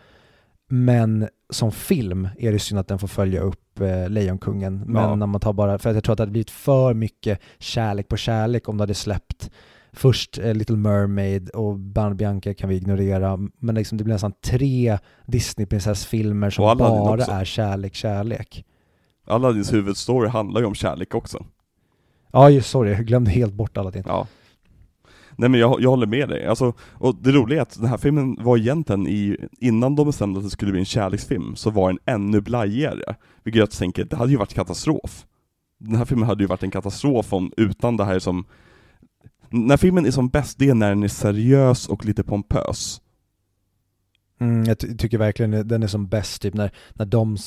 Men 0.69 1.27
som 1.49 1.71
film 1.71 2.29
är 2.37 2.51
det 2.51 2.59
synd 2.59 2.79
att 2.79 2.87
den 2.87 2.99
får 2.99 3.07
följa 3.07 3.41
upp 3.41 3.79
eh, 3.79 4.09
Lejonkungen. 4.09 4.83
Men 4.85 5.03
Ja. 5.03 5.15
när 5.15 5.27
man 5.27 5.41
tar 5.41 5.53
bara, 5.53 5.79
för 5.79 5.93
jag 5.93 6.03
tror 6.03 6.13
att 6.13 6.17
det 6.17 6.21
hade 6.21 6.31
blivit 6.31 6.51
för 6.51 6.93
mycket 6.93 7.39
kärlek 7.59 8.07
på 8.07 8.17
kärlek 8.17 8.69
om 8.69 8.77
du 8.77 8.81
hade 8.81 8.93
släppt 8.93 9.49
först 9.93 10.37
eh, 10.37 10.53
Little 10.53 10.75
Mermaid 10.77 11.49
och 11.49 11.79
Bernard 11.79 12.15
Bianca 12.15 12.53
kan 12.53 12.69
vi 12.69 12.75
ignorera. 12.75 13.37
Men 13.59 13.75
liksom 13.75 13.97
det 13.97 14.03
blir 14.03 14.13
nästan 14.15 14.33
tre 14.45 14.97
Disneyprinsessfilmer 15.25 16.49
som 16.49 16.77
bara 16.77 17.23
är 17.25 17.45
kärlek, 17.45 17.95
kärlek. 17.95 18.65
Aladdins 19.27 19.73
huvudstory 19.73 20.29
handlar 20.29 20.61
ju 20.61 20.67
om 20.67 20.75
kärlek 20.75 21.15
också. 21.15 21.45
Ja, 22.31 22.49
just 22.49 22.69
sorry, 22.69 22.91
jag 22.91 23.05
glömde 23.05 23.31
helt 23.31 23.53
bort 23.53 23.77
Aladdin. 23.77 24.03
Ja. 24.05 24.27
Nej 25.37 25.49
men 25.49 25.59
jag, 25.59 25.81
jag 25.81 25.89
håller 25.89 26.07
med 26.07 26.29
dig, 26.29 26.45
alltså, 26.45 26.73
och 26.93 27.15
det 27.15 27.31
roliga 27.31 27.59
är 27.59 27.61
att 27.61 27.79
den 27.79 27.89
här 27.89 27.97
filmen 27.97 28.37
var 28.39 28.57
egentligen 28.57 29.07
i, 29.07 29.37
innan 29.59 29.95
de 29.95 30.07
bestämde 30.07 30.37
att 30.39 30.45
det 30.45 30.49
skulle 30.49 30.71
bli 30.71 30.79
en 30.79 30.85
kärleksfilm, 30.85 31.55
så 31.55 31.69
var 31.69 31.89
den 31.89 31.99
ännu 32.05 32.41
blajigare. 32.41 33.15
Vilket 33.43 33.59
jag 33.59 33.71
tänker, 33.71 34.05
det 34.05 34.15
hade 34.15 34.31
ju 34.31 34.37
varit 34.37 34.53
katastrof. 34.53 35.25
Den 35.79 35.95
här 35.95 36.05
filmen 36.05 36.27
hade 36.27 36.43
ju 36.43 36.47
varit 36.47 36.63
en 36.63 36.71
katastrof 36.71 37.33
om, 37.33 37.51
utan 37.57 37.97
det 37.97 38.05
här 38.05 38.19
som 38.19 38.45
När 39.49 39.77
filmen 39.77 40.05
är 40.05 40.11
som 40.11 40.29
bäst, 40.29 40.59
det 40.59 40.69
är 40.69 40.73
när 40.73 40.89
den 40.89 41.03
är 41.03 41.07
seriös 41.07 41.87
och 41.87 42.05
lite 42.05 42.23
pompös. 42.23 43.01
Mm, 44.39 44.63
jag 44.63 44.79
ty- 44.79 44.97
tycker 44.97 45.17
verkligen 45.17 45.67
den 45.67 45.83
är 45.83 45.87
som 45.87 46.07
bäst 46.07 46.41
typ 46.41 46.53
när, 46.53 46.71
när 46.93 47.05
de, 47.05 47.37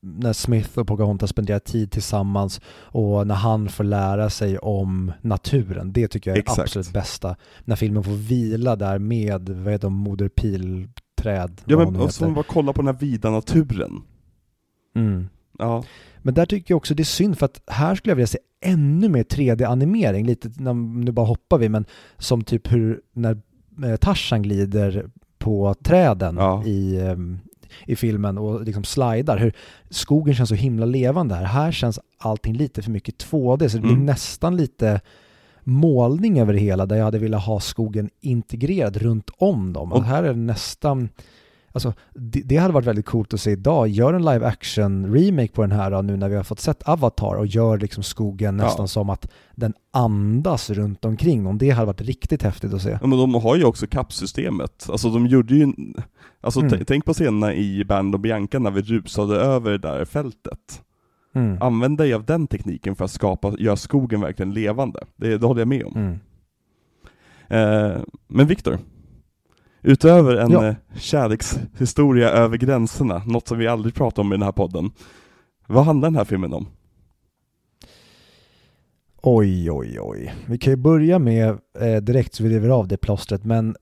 när 0.00 0.32
Smith 0.32 0.78
och 0.78 0.86
Pocahontas 0.86 1.30
spenderar 1.30 1.58
tid 1.58 1.90
tillsammans 1.90 2.60
och 2.70 3.26
när 3.26 3.34
han 3.34 3.68
får 3.68 3.84
lära 3.84 4.30
sig 4.30 4.58
om 4.58 5.12
naturen. 5.20 5.92
Det 5.92 6.08
tycker 6.08 6.30
jag 6.30 6.36
är 6.36 6.40
Exakt. 6.42 6.58
absolut 6.60 6.92
bästa. 6.92 7.36
När 7.64 7.76
filmen 7.76 8.02
får 8.04 8.12
vila 8.12 8.76
där 8.76 8.98
med, 8.98 9.48
vad 9.48 9.72
heter 9.72 9.86
de, 9.86 9.92
Moder 9.94 10.28
Pilträd. 10.28 11.60
Ja 11.64 11.78
men 11.78 11.96
och 11.96 12.14
så 12.14 12.24
heter. 12.24 12.34
bara 12.34 12.44
kolla 12.48 12.72
på 12.72 12.82
den 12.82 12.86
här 12.94 13.00
vida 13.00 13.30
naturen. 13.30 14.02
Mm. 14.96 15.28
Ja, 15.58 15.84
Men 16.22 16.34
där 16.34 16.46
tycker 16.46 16.72
jag 16.72 16.76
också 16.76 16.94
det 16.94 17.02
är 17.02 17.04
synd 17.04 17.38
för 17.38 17.46
att 17.46 17.60
här 17.66 17.94
skulle 17.94 18.10
jag 18.10 18.16
vilja 18.16 18.26
se 18.26 18.38
ännu 18.60 19.08
mer 19.08 19.22
3D-animering, 19.24 20.26
lite, 20.26 20.50
när- 20.58 20.74
nu 21.04 21.12
bara 21.12 21.26
hoppar 21.26 21.58
vi, 21.58 21.68
men 21.68 21.84
som 22.18 22.42
typ 22.44 22.72
hur, 22.72 23.00
när 23.12 23.40
eh, 23.84 23.96
Tarzan 23.96 24.42
glider 24.42 25.10
på 25.44 25.74
träden 25.82 26.36
Ja. 26.36 26.64
i, 26.64 27.00
ehm, 27.00 27.38
i 27.86 27.96
filmen 27.96 28.38
och 28.38 28.62
liksom 28.64 28.84
slidar, 28.84 29.38
hur 29.38 29.52
skogen 29.90 30.34
känns 30.34 30.48
så 30.48 30.54
himla 30.54 30.86
levande 30.86 31.34
här. 31.34 31.44
Här 31.44 31.72
känns 31.72 32.00
allting 32.18 32.54
lite 32.54 32.82
för 32.82 32.90
mycket 32.90 33.18
2D, 33.18 33.68
så 33.68 33.76
det 33.76 33.82
blir 33.82 33.92
Mm. 33.92 34.06
nästan 34.06 34.56
lite 34.56 35.00
målning 35.64 36.40
över 36.40 36.52
det 36.52 36.58
hela 36.58 36.86
där 36.86 36.96
jag 36.96 37.04
hade 37.04 37.18
velat 37.18 37.44
ha 37.44 37.60
skogen 37.60 38.10
integrerad 38.20 38.96
runt 38.96 39.30
om 39.38 39.72
dem. 39.72 39.92
Och 39.92 39.98
Och- 39.98 40.04
här 40.04 40.22
är 40.22 40.28
det 40.28 40.38
nästan 40.40 41.08
Alltså, 41.74 41.92
det, 42.14 42.40
det 42.40 42.56
hade 42.56 42.74
varit 42.74 42.86
väldigt 42.86 43.06
coolt 43.06 43.34
att 43.34 43.40
se 43.40 43.50
idag. 43.50 43.88
Gör 43.88 44.14
en 44.14 44.24
live 44.24 44.46
action 44.46 45.14
remake 45.14 45.48
på 45.52 45.62
den 45.62 45.72
här 45.72 46.02
nu 46.02 46.16
när 46.16 46.28
vi 46.28 46.36
har 46.36 46.42
fått 46.42 46.60
sett 46.60 46.82
Avatar 46.88 47.34
och 47.34 47.46
gör 47.46 47.78
liksom 47.78 48.02
skogen 48.02 48.58
Ja. 48.58 48.64
nästan 48.64 48.88
som 48.88 49.10
att 49.10 49.30
den 49.54 49.74
andas 49.92 50.70
runt 50.70 51.04
omkring 51.04 51.44
dem. 51.44 51.58
Det 51.58 51.70
hade 51.70 51.86
varit 51.86 52.00
riktigt 52.00 52.42
häftigt 52.42 52.74
att 52.74 52.82
se. 52.82 52.98
Ja, 53.00 53.06
men 53.06 53.18
de 53.18 53.34
har 53.34 53.56
ju 53.56 53.64
också 53.64 53.86
kappsystemet. 53.86 54.86
Alltså 54.90 55.10
de 55.10 55.26
gjorde 55.26 55.54
ju, 55.54 55.72
alltså 56.40 56.60
Mm. 56.60 56.84
tänk 56.84 57.04
på 57.04 57.12
scenerna 57.14 57.54
i 57.54 57.84
Band 57.84 58.14
och 58.14 58.20
Bianca 58.20 58.58
när 58.58 58.70
vi 58.70 58.82
rusade 58.82 59.36
över 59.36 59.70
det 59.70 59.78
där 59.78 60.04
fältet. 60.04 60.82
Mm. 61.34 61.62
Använd 61.62 61.98
dig 61.98 62.14
av 62.14 62.24
den 62.24 62.46
tekniken 62.46 62.96
för 62.96 63.04
att 63.04 63.10
skapa, 63.10 63.54
göra 63.58 63.76
skogen 63.76 64.20
verkligen 64.20 64.52
levande. 64.54 65.00
Det, 65.16 65.38
det 65.38 65.46
håller 65.46 65.60
jag 65.60 65.68
med 65.68 65.84
om. 65.84 65.96
Mm. 65.96 66.18
Eh, 67.48 68.00
men 68.28 68.46
Viktor, 68.46 68.78
utöver 69.84 70.36
en 70.36 70.50
Ja. 70.50 70.66
eh, 70.66 70.74
kärlekshistoria 70.96 72.28
över 72.30 72.56
gränserna, 72.56 73.22
något 73.26 73.48
som 73.48 73.58
vi 73.58 73.66
aldrig 73.68 73.94
pratar 73.94 74.22
om 74.22 74.32
i 74.32 74.36
den 74.36 74.42
här 74.42 74.52
podden. 74.52 74.90
Vad 75.66 75.84
handlar 75.84 76.08
den 76.10 76.16
här 76.16 76.24
filmen 76.24 76.52
om? 76.52 76.66
Oj, 79.22 79.70
oj, 79.70 79.98
oj. 80.00 80.34
Vi 80.46 80.58
kan 80.58 80.70
ju 80.72 80.76
börja 80.76 81.18
med, 81.18 81.58
eh, 81.80 81.96
direkt 82.02 82.34
så 82.34 82.42
vi 82.42 82.48
river 82.48 82.68
av 82.68 82.88
det 82.88 82.96
plåstret, 82.96 83.44
men 83.44 83.76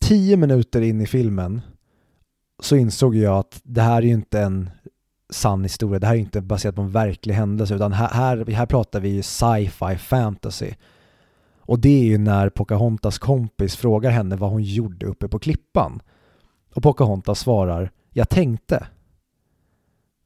tio 0.00 0.36
minuter 0.36 0.80
in 0.80 1.00
i 1.00 1.06
filmen 1.06 1.60
så 2.62 2.76
insåg 2.76 3.16
jag 3.16 3.38
att 3.38 3.60
det 3.62 3.80
här 3.82 3.96
är 3.96 4.02
ju 4.06 4.12
inte 4.12 4.40
en 4.40 4.70
sann 5.30 5.62
historia, 5.62 5.98
det 5.98 6.06
här 6.06 6.14
är 6.14 6.18
inte 6.18 6.40
baserat 6.40 6.74
på 6.74 6.82
en 6.82 6.90
verklig 6.90 7.34
händelse, 7.34 7.74
utan 7.74 7.92
här, 7.92 8.08
här, 8.08 8.46
här 8.52 8.66
pratar 8.66 9.00
vi 9.00 9.08
ju 9.08 9.22
sci-fi 9.22 9.96
fantasy. 9.98 10.70
Och 11.68 11.78
det 11.78 11.88
är 12.00 12.04
ju 12.04 12.18
när 12.18 12.48
Pocahontas 12.48 13.18
kompis 13.18 13.76
frågar 13.76 14.10
henne 14.10 14.36
vad 14.36 14.50
hon 14.50 14.62
gjorde 14.62 15.06
uppe 15.06 15.28
på 15.28 15.38
klippan. 15.38 16.00
Och 16.74 16.82
Pocahontas 16.82 17.38
svarar, 17.40 17.90
jag 18.10 18.28
tänkte. 18.28 18.86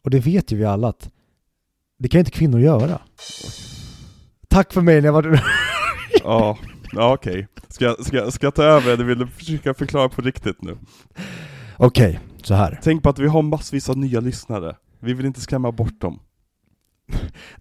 Och 0.05 0.11
det 0.11 0.21
vet 0.21 0.53
ju 0.53 0.57
vi 0.57 0.65
alla 0.65 0.89
att 0.89 1.11
det 1.99 2.09
kan 2.09 2.19
ju 2.19 2.21
inte 2.21 2.31
kvinnor 2.31 2.61
göra. 2.61 3.01
Tack 4.49 4.73
för 4.73 4.81
mig 4.81 5.01
när 5.01 5.09
jag 5.09 5.13
var... 5.13 5.41
Ja, 6.25 6.59
ja 6.93 7.15
okej. 7.15 7.49
Ska, 7.69 7.85
jag- 7.85 8.05
ska, 8.07 8.17
jag- 8.17 8.33
ska 8.33 8.47
jag 8.47 8.55
ta 8.55 8.63
över 8.63 8.93
eller 8.93 9.05
vill 9.05 9.19
du 9.19 9.27
försöka 9.27 9.75
förklara 9.75 10.09
på 10.09 10.23
riktigt 10.23 10.63
nu? 10.63 10.79
Okej, 11.77 12.21
så 12.43 12.55
här. 12.55 12.81
Tänk 12.83 13.03
på 13.03 13.09
att 13.09 13.19
vi 13.19 13.27
har 13.29 13.43
massvis 13.43 13.89
av 13.89 13.99
nya 13.99 14.21
lyssnare. 14.21 14.77
Vi 15.01 15.15
vill 15.15 15.27
inte 15.27 15.41
skrämma 15.41 15.73
bort 15.73 16.01
dem. 16.01 16.19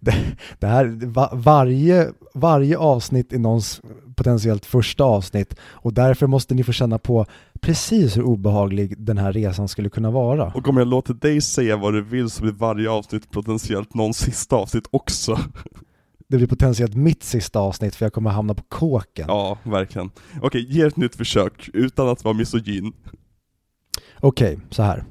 Det 0.58 0.66
här, 0.66 1.06
va, 1.06 1.30
varje, 1.32 2.08
varje 2.34 2.78
avsnitt 2.78 3.32
är 3.32 3.38
någons 3.38 3.80
potentiellt 4.16 4.66
första 4.66 5.04
avsnitt 5.04 5.54
och 5.62 5.94
därför 5.94 6.26
måste 6.26 6.54
ni 6.54 6.64
få 6.64 6.72
känna 6.72 6.98
på 6.98 7.26
precis 7.60 8.16
hur 8.16 8.22
obehaglig 8.22 8.94
den 8.98 9.18
här 9.18 9.32
resan 9.32 9.68
skulle 9.68 9.90
kunna 9.90 10.10
vara. 10.10 10.52
Och 10.54 10.68
om 10.68 10.76
jag 10.76 10.88
låter 10.88 11.14
dig 11.14 11.40
säga 11.40 11.76
vad 11.76 11.92
du 11.92 12.02
vill 12.02 12.30
så 12.30 12.42
blir 12.42 12.52
varje 12.52 12.90
avsnitt 12.90 13.30
potentiellt 13.30 13.94
någon 13.94 14.14
sista 14.14 14.56
avsnitt 14.56 14.84
också. 14.90 15.38
Det 16.28 16.36
blir 16.36 16.46
potentiellt 16.46 16.94
mitt 16.94 17.22
sista 17.22 17.58
avsnitt 17.60 17.94
för 17.94 18.04
jag 18.04 18.12
kommer 18.12 18.30
hamna 18.30 18.54
på 18.54 18.62
kåken. 18.62 19.24
Ja, 19.28 19.58
verkligen. 19.62 20.10
Okej, 20.42 20.66
ge 20.70 20.82
ett 20.82 20.96
nytt 20.96 21.16
försök 21.16 21.70
utan 21.72 22.08
att 22.08 22.24
vara 22.24 22.34
misogyn. 22.34 22.92
Okej, 24.20 24.58
så 24.70 24.82
här. 24.82 25.04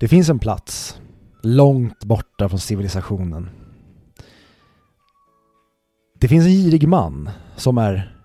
Det 0.00 0.08
finns 0.08 0.28
en 0.28 0.38
plats 0.38 0.98
långt 1.44 2.04
borta 2.04 2.48
från 2.48 2.58
civilisationen. 2.58 3.48
Det 6.20 6.28
finns 6.28 6.46
en 6.46 6.52
girig 6.52 6.88
man 6.88 7.30
som 7.56 7.78
är 7.78 8.16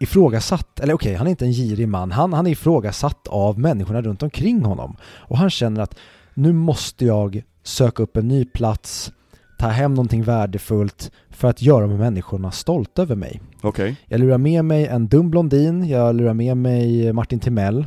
ifrågasatt, 0.00 0.80
eller 0.80 0.94
okej, 0.94 1.14
han 1.14 1.26
är 1.26 1.30
inte 1.30 1.44
en 1.44 1.52
girig 1.52 1.88
man, 1.88 2.12
han, 2.12 2.32
han 2.32 2.46
är 2.46 2.50
ifrågasatt 2.50 3.28
av 3.28 3.58
människorna 3.58 4.02
runt 4.02 4.22
omkring 4.22 4.64
honom. 4.64 4.96
Och 5.02 5.38
han 5.38 5.50
känner 5.50 5.80
att 5.80 5.96
nu 6.34 6.52
måste 6.52 7.04
jag 7.04 7.42
söka 7.62 8.02
upp 8.02 8.16
en 8.16 8.28
ny 8.28 8.44
plats, 8.44 9.12
ta 9.58 9.66
hem 9.68 9.94
någonting 9.94 10.22
värdefullt 10.22 11.10
för 11.30 11.48
att 11.48 11.62
göra 11.62 11.80
de 11.80 11.90
här 11.90 11.98
människorna 11.98 12.50
stolta 12.50 13.02
över 13.02 13.16
mig. 13.16 13.40
Okej. 13.60 13.96
Jag 14.06 14.20
lurar 14.20 14.38
med 14.38 14.64
mig 14.64 14.86
en 14.86 15.08
dum 15.08 15.30
blondin, 15.30 15.88
jag 15.88 16.14
lurar 16.14 16.34
med 16.34 16.56
mig 16.56 17.12
Martin 17.12 17.40
Timell 17.40 17.86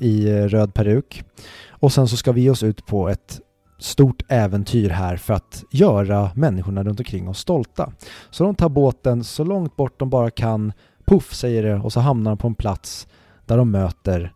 i 0.00 0.30
eh, 0.30 0.44
röd 0.44 0.74
peruk. 0.74 1.24
Och 1.68 1.92
sen 1.92 2.08
så 2.08 2.16
ska 2.16 2.32
vi 2.32 2.40
ge 2.40 2.50
oss 2.50 2.62
ut 2.62 2.86
på 2.86 3.08
ett 3.08 3.40
stort 3.84 4.22
äventyr 4.28 4.90
här 4.90 5.16
för 5.16 5.34
att 5.34 5.64
göra 5.70 6.30
människorna 6.34 6.82
runt 6.84 7.00
omkring 7.00 7.28
oss 7.28 7.38
stolta. 7.38 7.92
Så 8.30 8.44
de 8.44 8.54
tar 8.54 8.68
båten 8.68 9.24
så 9.24 9.44
långt 9.44 9.76
bort 9.76 9.98
de 9.98 10.10
bara 10.10 10.30
kan, 10.30 10.72
puff 11.06 11.34
säger 11.34 11.62
det, 11.62 11.74
och 11.74 11.92
så 11.92 12.00
hamnar 12.00 12.30
de 12.30 12.38
på 12.38 12.46
en 12.46 12.54
plats 12.54 13.08
där 13.46 13.56
de 13.56 13.70
möter 13.70 14.32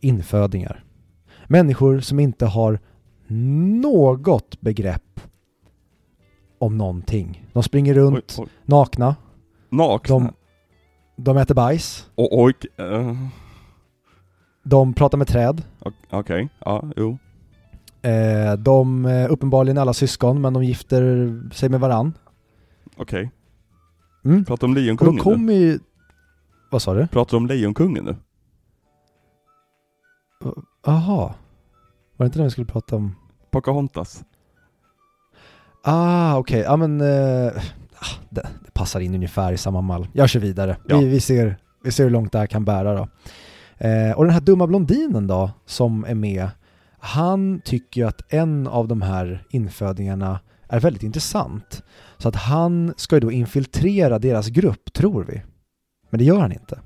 infödingar. 0.00 0.84
Människor 1.46 2.00
som 2.00 2.20
inte 2.20 2.46
har 2.46 2.78
något 3.26 4.60
begrepp 4.60 5.20
om 6.58 6.78
någonting. 6.78 7.46
De 7.52 7.62
springer 7.62 7.94
runt 7.94 8.36
Oj, 8.38 8.44
oj. 8.44 8.48
nakna, 8.64 9.16
Nakna? 9.70 10.14
de, 10.18 10.32
De 11.16 11.36
äter 11.36 11.54
bajs. 11.54 12.10
Och, 12.14 12.42
och 12.42 12.50
uh, 12.80 13.12
De 14.64 14.94
pratar 14.94 15.18
med 15.18 15.26
träd. 15.26 15.62
ok- 15.80 15.94
okej, 16.10 16.48
ja, 16.58 16.84
jo. 16.96 17.18
Eh, 18.04 18.52
de 18.52 19.06
eh, 19.06 19.32
uppenbarligen 19.32 19.78
alla 19.78 19.92
syskon, 19.92 20.40
men 20.40 20.52
de 20.52 20.64
gifter 20.64 21.32
sig 21.52 21.68
med 21.68 21.80
varann. 21.80 22.12
Okej. 22.96 23.30
Mm. 24.24 24.44
Pratar 24.44 24.66
om 24.66 24.74
de 24.74 24.80
Lejonkungen 24.80 25.14
nu? 25.14 25.20
kommer 25.20 25.52
ju... 25.52 25.78
Vad 26.70 26.82
sa 26.82 26.94
du? 26.94 27.06
Pratar 27.06 27.36
om 27.36 27.46
Lejonkungen 27.46 28.04
nu? 28.04 28.16
Jaha. 30.86 31.34
Var 32.16 32.24
det 32.24 32.24
inte 32.24 32.38
det 32.38 32.44
vi 32.44 32.50
skulle 32.50 32.66
prata 32.66 32.96
om? 32.96 33.14
Pocahontas? 33.50 34.24
Ah, 35.82 36.36
okej. 36.36 36.60
Ja, 36.60 36.76
men... 36.76 37.00
Eh, 37.00 37.46
ah, 37.98 38.16
det, 38.30 38.46
det 38.64 38.70
passar 38.74 39.00
in 39.00 39.14
ungefär 39.14 39.52
i 39.52 39.56
samma 39.56 39.80
mall. 39.80 40.08
Jag 40.12 40.28
kör 40.28 40.40
vidare. 40.40 40.76
Ja. 40.88 40.98
Vi, 40.98 41.06
vi, 41.06 41.20
ser, 41.20 41.56
vi 41.84 41.92
ser 41.92 42.04
hur 42.04 42.10
långt 42.10 42.32
det 42.32 42.38
här 42.38 42.46
kan 42.46 42.64
bära 42.64 42.94
då. 42.94 43.08
Eh, 43.86 44.12
och 44.16 44.24
den 44.24 44.34
här 44.34 44.40
dumma 44.40 44.66
blondinen 44.66 45.26
då, 45.26 45.50
som 45.66 46.04
är 46.04 46.14
med, 46.14 46.48
han 47.04 47.60
tycker 47.64 48.00
ju 48.00 48.06
att 48.06 48.32
en 48.32 48.66
av 48.66 48.88
de 48.88 49.02
här 49.02 49.44
infödingarna 49.50 50.40
är 50.68 50.80
väldigt 50.80 51.02
intressant. 51.02 51.82
Så 52.18 52.28
att 52.28 52.36
han 52.36 52.94
ska 52.96 53.16
ju 53.16 53.20
då 53.20 53.32
infiltrera 53.32 54.18
deras 54.18 54.48
grupp, 54.48 54.92
tror 54.92 55.24
vi. 55.24 55.42
Men 56.10 56.18
det 56.18 56.24
gör 56.24 56.40
han 56.40 56.52
inte. 56.52 56.80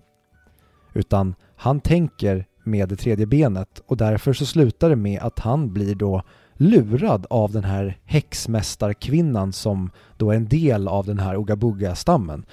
Utan 0.94 1.35
han 1.57 1.81
tänker 1.81 2.46
med 2.64 2.88
det 2.88 2.96
tredje 2.96 3.26
benet 3.26 3.83
och 3.87 3.96
därför 3.96 4.33
så 4.33 4.46
slutar 4.46 4.90
det 4.90 4.96
med 4.96 5.20
att 5.22 5.38
han 5.38 5.72
blir 5.72 5.94
då 5.94 6.22
lurad 6.54 7.26
av 7.31 7.52
den 7.52 7.64
här 7.64 7.98
häxmästarkvinnan 8.04 9.52
som 9.52 9.90
då 10.16 10.31
är 10.31 10.37
en 10.37 10.48
del 10.48 10.88
av 10.88 11.07
den 11.07 11.18
här 11.18 11.37
Ogabuga-stammen. 11.37 12.46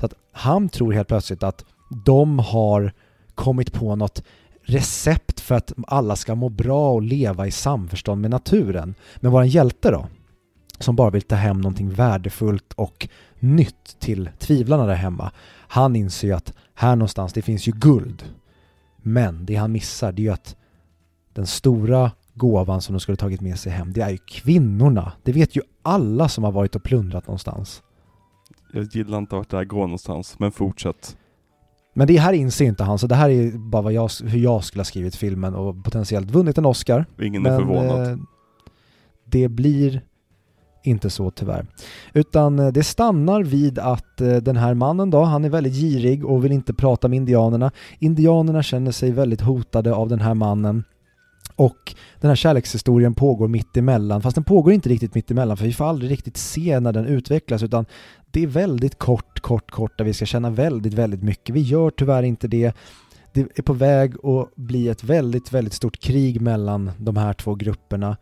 Så 0.00 0.06
att 0.06 0.14
han 0.32 0.68
tror 0.68 0.92
helt 0.92 1.08
plötsligt 1.08 1.42
att 1.42 1.64
de 2.04 2.38
har 2.38 2.92
kommit 3.34 3.72
på 3.72 3.96
något 3.96 4.22
recept 4.62 5.40
för 5.40 5.54
att 5.54 5.72
alla 5.86 6.16
ska 6.16 6.34
må 6.34 6.48
bra 6.48 6.92
och 6.92 7.02
leva 7.02 7.46
i 7.46 7.50
samförstånd 7.50 8.20
med 8.20 8.30
naturen. 8.30 8.94
Men 9.16 9.32
vår 9.32 9.44
hjälte 9.44 9.90
då, 9.90 10.06
som 10.78 10.96
bara 10.96 11.10
vill 11.10 11.22
ta 11.22 11.34
hem 11.34 11.60
någonting 11.60 11.90
värdefullt 11.90 12.72
och 12.72 13.08
nytt 13.38 13.96
till 13.98 14.30
tvivlarna 14.38 14.86
där 14.86 14.94
hemma, 14.94 15.32
han 15.68 15.96
inser 15.96 16.28
ju 16.28 16.34
att 16.34 16.52
här 16.74 16.96
någonstans, 16.96 17.32
det 17.32 17.42
finns 17.42 17.68
ju 17.68 17.72
guld. 17.72 18.24
Men 18.96 19.46
det 19.46 19.54
han 19.54 19.72
missar, 19.72 20.12
det 20.12 20.22
är 20.22 20.24
ju 20.24 20.32
att 20.32 20.56
den 21.32 21.46
stora 21.46 22.10
gåvan 22.34 22.82
som 22.82 22.92
de 22.92 23.00
skulle 23.00 23.16
tagit 23.16 23.40
med 23.40 23.58
sig 23.58 23.72
hem, 23.72 23.92
det 23.92 24.00
är 24.00 24.10
ju 24.10 24.18
kvinnorna. 24.18 25.12
Det 25.22 25.32
vet 25.32 25.56
ju 25.56 25.62
alla 25.82 26.28
som 26.28 26.44
har 26.44 26.52
varit 26.52 26.76
och 26.76 26.82
plundrat 26.82 27.26
någonstans. 27.26 27.82
Jag 28.72 28.84
gillar 28.84 29.18
inte 29.18 29.36
vart 29.36 29.50
det 29.50 29.56
här 29.56 29.64
går 29.64 29.80
någonstans, 29.80 30.38
men 30.38 30.52
fortsätt. 30.52 31.16
Men 31.94 32.06
det 32.06 32.16
här 32.16 32.32
inser 32.32 32.64
inte 32.64 32.84
han, 32.84 32.98
så 32.98 33.06
det 33.06 33.14
här 33.14 33.30
är 33.30 33.58
bara 33.58 33.92
jag, 33.92 34.10
hur 34.24 34.38
jag 34.38 34.64
skulle 34.64 34.80
ha 34.80 34.84
skrivit 34.84 35.16
filmen 35.16 35.54
och 35.54 35.84
potentiellt 35.84 36.30
vunnit 36.30 36.58
en 36.58 36.66
Oscar. 36.66 37.06
Ingen 37.22 37.46
är 37.46 37.50
Men 37.50 37.60
förvånad. 37.60 38.10
eh, 38.10 38.16
det 39.24 39.48
blir 39.48 40.02
inte 40.84 41.10
så 41.10 41.30
tyvärr. 41.30 41.66
Utan 42.12 42.58
eh, 42.58 42.68
det 42.68 42.82
stannar 42.84 43.42
vid 43.42 43.78
att 43.78 44.20
eh, 44.20 44.36
den 44.36 44.56
här 44.56 44.74
mannen 44.74 45.10
då, 45.10 45.22
han 45.22 45.44
är 45.44 45.48
väldigt 45.48 45.74
girig 45.74 46.24
och 46.24 46.44
vill 46.44 46.52
inte 46.52 46.74
prata 46.74 47.08
med 47.08 47.16
indianerna. 47.16 47.70
Indianerna 47.98 48.62
känner 48.62 48.92
sig 48.92 49.10
väldigt 49.10 49.40
hotade 49.40 49.94
av 49.94 50.08
den 50.08 50.20
här 50.20 50.34
mannen. 50.34 50.84
Och 51.56 51.94
den 52.20 52.28
här 52.28 52.36
kärlekshistorien 52.36 53.14
pågår 53.14 53.48
mitt 53.48 53.76
emellan, 53.76 54.22
fast 54.22 54.34
den 54.34 54.44
pågår 54.44 54.72
inte 54.72 54.88
riktigt 54.88 55.14
mitt 55.14 55.30
emellan 55.30 55.56
för 55.56 55.64
vi 55.64 55.72
får 55.72 55.84
aldrig 55.84 56.10
riktigt 56.10 56.36
se 56.36 56.80
när 56.80 56.92
den 56.92 57.06
utvecklas 57.06 57.62
utan 57.62 57.86
det 58.30 58.42
är 58.42 58.46
väldigt 58.46 58.98
kort, 58.98 59.40
kort, 59.40 59.70
kort 59.70 59.98
där 59.98 60.04
vi 60.04 60.12
ska 60.12 60.26
känna 60.26 60.50
väldigt, 60.50 60.94
väldigt 60.94 61.22
mycket. 61.22 61.54
Vi 61.54 61.60
gör 61.60 61.90
tyvärr 61.90 62.22
inte 62.22 62.48
det. 62.48 62.76
Det 63.32 63.58
är 63.58 63.62
på 63.62 63.72
väg 63.72 64.14
att 64.24 64.54
bli 64.56 64.88
ett 64.88 65.04
väldigt, 65.04 65.52
väldigt 65.52 65.74
stort 65.74 65.98
krig 65.98 66.40
mellan 66.40 66.90
de 66.98 67.16
här 67.16 67.32
två 67.32 67.54
grupperna. 67.54 68.16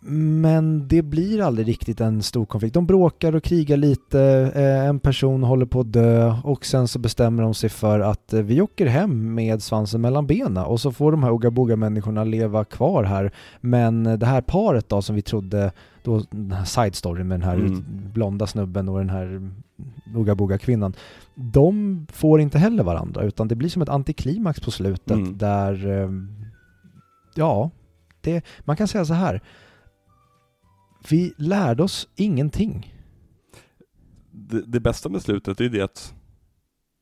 Men 0.00 0.88
det 0.88 1.02
blir 1.02 1.42
aldrig 1.42 1.68
riktigt 1.68 2.00
en 2.00 2.22
stor 2.22 2.46
konflikt. 2.46 2.74
De 2.74 2.86
bråkar 2.86 3.36
och 3.36 3.42
krigar 3.42 3.76
lite, 3.76 4.20
eh, 4.54 4.86
en 4.86 5.00
person 5.00 5.42
håller 5.42 5.66
på 5.66 5.80
att 5.80 5.92
dö 5.92 6.34
och 6.44 6.66
sen 6.66 6.88
så 6.88 6.98
bestämmer 6.98 7.42
de 7.42 7.54
sig 7.54 7.70
för 7.70 8.00
att 8.00 8.32
eh, 8.32 8.40
vi 8.40 8.60
åker 8.60 8.86
hem 8.86 9.34
med 9.34 9.62
svansen 9.62 10.00
mellan 10.00 10.26
benen 10.26 10.64
och 10.64 10.80
så 10.80 10.92
får 10.92 11.12
de 11.12 11.22
här 11.22 11.30
ogaboga 11.30 11.76
människorna 11.76 12.24
leva 12.24 12.64
kvar 12.64 13.04
här. 13.04 13.32
Men 13.60 14.06
eh, 14.06 14.18
det 14.18 14.26
här 14.26 14.40
paret 14.40 14.88
då 14.88 15.02
som 15.02 15.16
vi 15.16 15.22
trodde, 15.22 15.72
då, 16.08 16.22
den 16.30 16.52
här 16.52 16.64
side 16.64 16.94
storyn 16.94 17.28
med 17.28 17.40
den 17.40 17.48
här 17.48 17.56
Mm. 17.56 17.84
blonda 18.14 18.46
snubben 18.46 18.88
och 18.88 18.98
den 18.98 19.10
här 19.10 19.50
Oga 20.14 20.58
kvinnan 20.58 20.94
de 21.34 22.06
får 22.12 22.40
inte 22.40 22.58
heller 22.58 22.82
varandra 22.82 23.22
utan 23.22 23.48
det 23.48 23.54
blir 23.56 23.68
som 23.68 23.82
ett 23.82 23.88
antiklimax 23.88 24.60
på 24.60 24.70
slutet 24.70 25.10
Mm. 25.16 25.38
där, 25.38 25.86
eh, 26.02 26.10
ja, 27.34 27.70
det, 28.20 28.44
man 28.64 28.76
kan 28.76 28.88
säga 28.88 29.04
så 29.04 29.14
här. 29.14 29.40
Vi 31.10 31.32
lärde 31.36 31.82
oss 31.82 32.08
ingenting. 32.16 32.94
Det, 34.30 34.62
det 34.66 34.80
bästa 34.80 35.08
med 35.08 35.22
slutet 35.22 35.60
är 35.60 35.68
det 35.68 35.80
att 35.80 36.14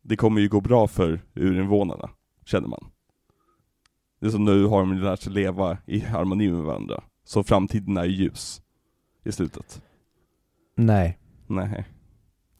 det 0.03 0.17
kommer 0.17 0.41
ju 0.41 0.49
gå 0.49 0.61
bra 0.61 0.87
för 0.87 1.21
urinvånarna, 1.35 2.11
känner 2.45 2.69
man. 2.69 2.85
Det 4.21 4.27
är 4.27 4.31
som 4.31 4.45
nu 4.45 4.65
har 4.65 4.81
de 4.81 4.93
lärt 4.99 5.21
sig 5.21 5.33
leva 5.33 5.79
i 5.87 6.01
harmoni 6.01 6.51
med 6.51 6.63
varandra. 6.63 7.03
Så 7.25 7.43
framtiden 7.45 7.97
är 7.97 8.05
ju 8.05 8.13
ljus 8.25 8.63
i 9.27 9.33
slutet. 9.33 9.83
Nej. 10.77 11.19
Nej. 11.47 11.85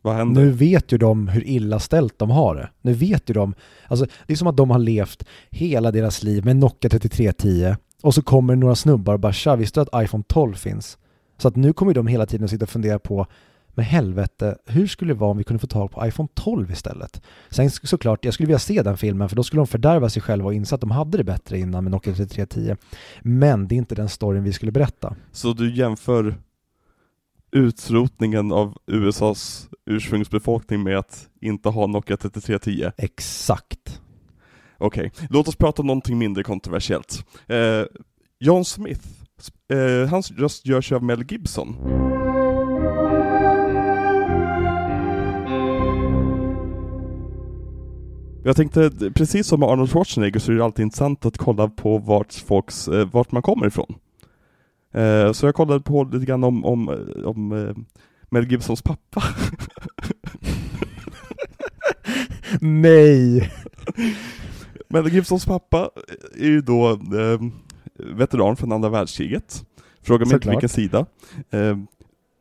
Vad 0.03 0.15
händer? 0.15 0.43
Nu 0.43 0.51
vet 0.51 0.93
ju 0.93 0.99
de 0.99 1.29
hur 1.29 1.47
illa 1.47 1.79
ställt 1.81 2.19
de 2.19 2.31
har 2.31 2.55
det. 2.55 2.71
Nu 2.83 2.93
vet 2.93 3.31
ju 3.31 3.35
de, 3.35 3.55
alltså 3.89 4.07
det 4.27 4.33
är 4.33 4.37
som 4.37 4.49
att 4.49 4.57
de 4.57 4.71
har 4.71 4.79
levt 4.79 5.25
hela 5.51 5.91
deras 5.91 6.23
liv 6.23 6.45
med 6.45 6.57
Nokia 6.57 6.91
3310 6.91 7.77
och 8.03 8.15
så 8.15 8.23
kommer 8.23 8.57
några 8.57 8.75
snubbar 8.75 9.15
och 9.15 9.21
bara 9.21 9.33
tja, 9.33 9.57
visste 9.57 9.81
du 9.81 9.83
att 9.83 10.05
iPhone 10.05 10.25
12 10.29 10.55
finns? 10.55 10.99
Så 11.39 11.49
att 11.49 11.57
nu 11.57 11.73
kommer 11.73 11.95
de 11.95 12.07
hela 12.07 12.27
tiden 12.27 12.45
att 12.45 12.51
sitta 12.51 12.65
och 12.65 12.69
fundera 12.69 12.99
på 12.99 13.27
men 13.77 13.85
helvete, 13.85 14.59
hur 14.67 14.87
skulle 14.87 15.15
det 15.15 15.19
vara 15.19 15.31
om 15.31 15.39
vi 15.39 15.45
kunde 15.45 15.61
få 15.61 15.67
tag 15.67 15.91
på 15.91 16.07
iPhone 16.07 16.29
12 16.35 16.71
istället? 16.71 17.23
Sen 17.51 17.71
såklart, 17.71 18.25
jag 18.25 18.35
skulle 18.35 18.47
vilja 18.47 18.59
se 18.59 18.83
den 18.83 18.97
filmen 18.97 19.29
för 19.29 19.37
då 19.37 19.43
skulle 19.43 19.61
de 19.61 19.67
fördärva 19.67 20.11
sig 20.11 20.23
själva 20.23 20.47
och 20.47 20.55
inse 20.55 20.75
att 20.75 20.81
de 20.81 20.91
hade 20.91 21.19
det 21.19 21.25
bättre 21.25 21.59
innan 21.59 21.85
med 21.85 21.91
Nokia 21.91 22.15
3310. 22.15 22.77
Men 23.23 23.69
det 23.69 23.75
är 23.75 23.77
inte 23.77 23.95
den 23.95 24.09
storyn 24.09 24.45
vi 24.45 24.53
skulle 24.53 24.73
berätta. 24.73 25.17
Så 25.33 25.53
du 25.53 25.75
jämför 25.75 26.37
utrotningen 27.57 28.53
av 28.53 28.77
USAs 28.87 29.69
ursprungsbefolkning 29.87 30.83
med 30.83 30.99
att 30.99 31.29
inte 31.41 31.69
ha 31.69 31.87
Nokia 31.87 32.17
3310? 32.17 32.91
Exakt. 32.97 34.01
Okej, 34.79 35.13
låt 35.31 35.49
oss 35.49 35.57
prata 35.57 35.83
om 35.83 35.87
någonting 35.87 36.19
mindre 36.19 36.45
kontroversiellt. 36.45 37.25
Eh, 37.47 37.83
John 38.41 38.65
Smith, 38.65 39.09
eh, 39.73 40.09
hans 40.09 40.31
röst 40.31 40.67
görs 40.67 40.93
av 40.93 41.03
Mel 41.03 41.25
Gibson. 41.33 41.77
Jag 48.45 48.57
tänkte, 48.57 48.91
precis 49.15 49.47
som 49.47 49.61
med 49.61 49.69
Arnold 49.69 49.91
Schwarzenegger 49.91 50.41
så 50.41 50.53
är 50.53 50.57
det 50.57 50.65
alltid 50.65 50.83
intressant 50.83 51.27
att 51.27 51.39
kolla 51.39 51.69
på 51.69 51.99
vart, 51.99 52.33
folks, 52.33 52.89
eh, 52.89 53.09
vart 53.13 53.33
man 53.33 53.43
kommer 53.43 53.67
ifrån. 53.67 53.95
Eh, 54.97 55.33
så 55.33 55.47
jag 55.47 55.55
kollade 55.55 55.81
på 55.81 56.05
lite 56.05 56.27
grann 56.27 56.45
om, 56.45 56.65
om, 56.65 56.89
eh, 56.89 57.25
om 57.29 57.53
eh, 57.53 57.75
Mel 58.31 58.51
Gibsons 58.51 58.83
pappa. 58.83 59.23
Nej! 62.61 63.53
Mel 64.89 65.09
Gibsons 65.09 65.47
pappa 65.47 65.91
är 66.35 66.45
ju 66.47 66.61
då 66.61 66.91
eh, 66.91 67.41
veteran 67.97 68.57
från 68.57 68.73
andra 68.73 68.89
världskriget. 68.89 69.65
Fråga 70.03 70.25
mig 70.27 70.35
inte 70.35 70.51
vilken 70.51 70.69
sida. 70.69 71.07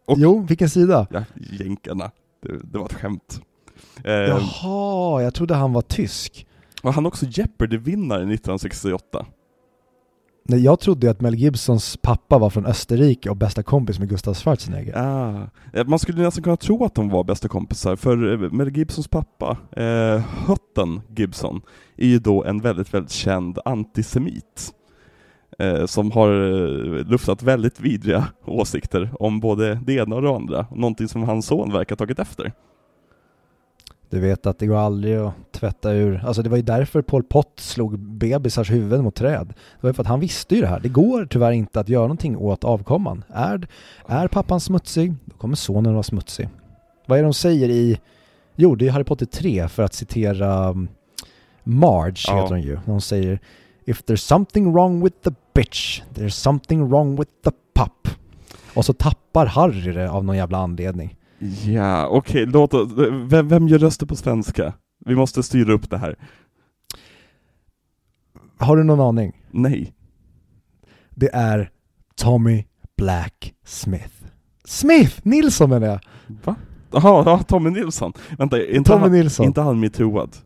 Och- 0.06 0.18
Jo, 0.20 0.46
vilken 0.50 0.70
sida? 0.70 1.08
ja, 1.12 1.24
jänkarna. 1.52 2.12
Det, 2.44 2.58
det 2.72 2.78
var 2.78 2.86
ett 2.86 2.94
skämt. 2.94 3.42
Eh, 4.04 4.12
Jaha, 4.14 5.22
jag 5.24 5.34
trodde 5.34 5.56
han 5.56 5.74
var 5.74 5.82
tysk. 5.82 6.48
och 6.84 6.94
han 6.94 7.06
är 7.06 7.08
också 7.08 7.26
Jeopardy-vinnare 7.26 8.20
1968. 8.34 9.26
Nej, 10.48 10.64
jag 10.64 10.80
trodde 10.80 11.08
ju 11.08 11.12
att 11.12 11.22
Mel 11.22 11.36
Gibsons 11.36 11.98
pappa 11.98 12.38
var 12.38 12.50
från 12.50 12.66
Österrike 12.66 13.30
och 13.30 13.38
bästa 13.38 13.64
kompis 13.64 14.00
med 14.00 14.10
Gustav 14.10 14.34
Schwarzenegger. 14.34 14.98
Ah. 14.98 15.50
Eh, 15.74 15.88
man 15.88 16.00
skulle 16.00 16.22
nästan 16.22 16.44
kunna 16.44 16.58
tro 16.58 16.86
att 16.86 16.96
de 16.96 17.10
var 17.10 17.24
bästa 17.24 17.48
kompisar, 17.48 17.96
för 17.96 18.44
eh, 18.44 18.52
Mel 18.52 18.78
Gibsons 18.78 19.08
pappa, 19.08 19.58
eh, 19.72 20.24
Hutton 20.48 21.02
Gibson, 21.16 21.62
är 21.98 22.08
ju 22.08 22.20
då 22.20 22.44
en 22.44 22.62
väldigt, 22.62 22.94
väldigt 22.94 23.12
känd 23.12 23.60
antisemit. 23.66 24.74
Eh, 25.60 25.86
som 25.86 26.12
har 26.12 26.30
eh, 26.30 27.06
luftat 27.06 27.44
väldigt 27.44 27.80
vidriga 27.80 28.28
åsikter 28.46 29.10
om 29.20 29.40
både 29.40 29.80
det 29.86 29.94
ena 29.94 30.16
och 30.16 30.22
det 30.22 30.36
andra, 30.36 30.66
någonting 30.72 31.08
som 31.08 31.24
hans 31.24 31.46
son 31.46 31.74
verkar 31.74 31.96
ha 31.96 31.98
tagit 31.98 32.20
efter. 32.20 32.54
Du 34.16 34.22
vet 34.22 34.46
att 34.46 34.60
det 34.60 34.68
går 34.68 34.78
aldrig 34.78 35.16
att 35.18 35.34
tvätta 35.52 35.92
ur, 35.92 36.24
alltså 36.26 36.42
det 36.42 36.50
var 36.50 36.58
ju 36.58 36.64
därför 36.64 37.02
Pol 37.02 37.24
Pot 37.24 37.60
slog 37.60 38.00
bebisars 38.00 38.72
huvuden 38.72 39.04
mot 39.04 39.16
träd. 39.16 39.48
Det 39.48 39.82
var 39.82 39.90
ju 39.90 39.94
för 39.94 40.02
att 40.02 40.08
han 40.08 40.20
visste 40.20 40.56
ju 40.56 40.62
det 40.62 40.68
här. 40.68 40.80
Det 40.80 40.90
går 40.90 41.26
tyvärr 41.26 41.52
inte 41.52 41.80
att 41.80 41.90
göra 41.90 42.02
någonting 42.04 42.38
åt 42.38 42.64
avkomman. 42.64 43.24
Är, 43.30 43.68
är 44.08 44.28
pappan 44.28 44.60
smutsig, 44.60 45.14
då 45.26 45.38
kommer 45.38 45.56
sonen 45.56 45.94
vara 45.94 46.04
smutsig. 46.04 46.50
Vad 47.06 47.18
är 47.18 47.24
det 47.24 47.28
de 47.28 47.34
säger 47.34 47.70
i 47.70 48.00
Jo, 48.56 48.76
det 48.76 48.88
är 48.88 48.92
Harry 48.92 49.04
Potter 49.04 49.26
3 49.26 49.68
för 49.68 49.84
att 49.84 49.94
citera 49.94 50.70
um, 50.70 50.88
Marge, 51.64 52.26
Ja. 52.28 52.36
heter 52.42 52.50
hon 52.50 52.62
ju. 52.62 52.80
Hon 52.86 53.02
säger 53.02 53.40
If 53.86 54.04
there's 54.04 54.16
something 54.16 54.74
wrong 54.74 55.04
with 55.04 55.18
the 55.24 55.32
bitch, 55.54 56.02
there's 56.14 56.30
something 56.30 56.90
wrong 56.90 57.16
with 57.16 57.32
the 57.44 57.52
pup. 57.76 58.16
Och 58.76 58.86
så 58.86 58.94
tappar 58.94 59.46
Harry 59.46 59.92
det 59.92 60.10
av 60.10 60.26
någon 60.26 60.38
jävla 60.38 60.58
anledning. 60.58 61.18
Ja, 61.66 62.08
okej, 62.08 62.46
låt 62.46 62.74
oss, 62.74 62.92
vem, 63.28 63.48
vem 63.48 63.68
gör 63.68 63.80
röster 63.80 64.06
på 64.06 64.16
svenska? 64.16 64.74
Vi 65.06 65.16
måste 65.16 65.44
styra 65.44 65.74
upp 65.74 65.90
det 65.90 65.98
här. 65.98 66.16
Har 68.58 68.78
du 68.78 68.84
någon 68.84 69.00
aning? 69.00 69.44
Nej. 69.52 69.94
Det 71.10 71.30
är 71.34 71.72
Tommy 72.16 72.66
Black 72.98 73.54
Smith. 73.66 74.26
Smith! 74.64 75.20
Nilsson 75.24 75.70
menar 75.70 75.88
jag! 75.88 76.00
Va? 76.44 76.56
Jaha, 76.92 77.24
ja, 77.26 77.44
Tommy 77.44 77.70
Nilsson. 77.70 78.14
Vänta, 78.38 78.58
är 78.58 78.76
inte 78.76 78.90
Tommy 78.90 79.02
han, 79.02 79.12
Nilsson. 79.12 79.46
inte 79.46 79.62
han 79.62 79.80
metooad? 79.80 80.38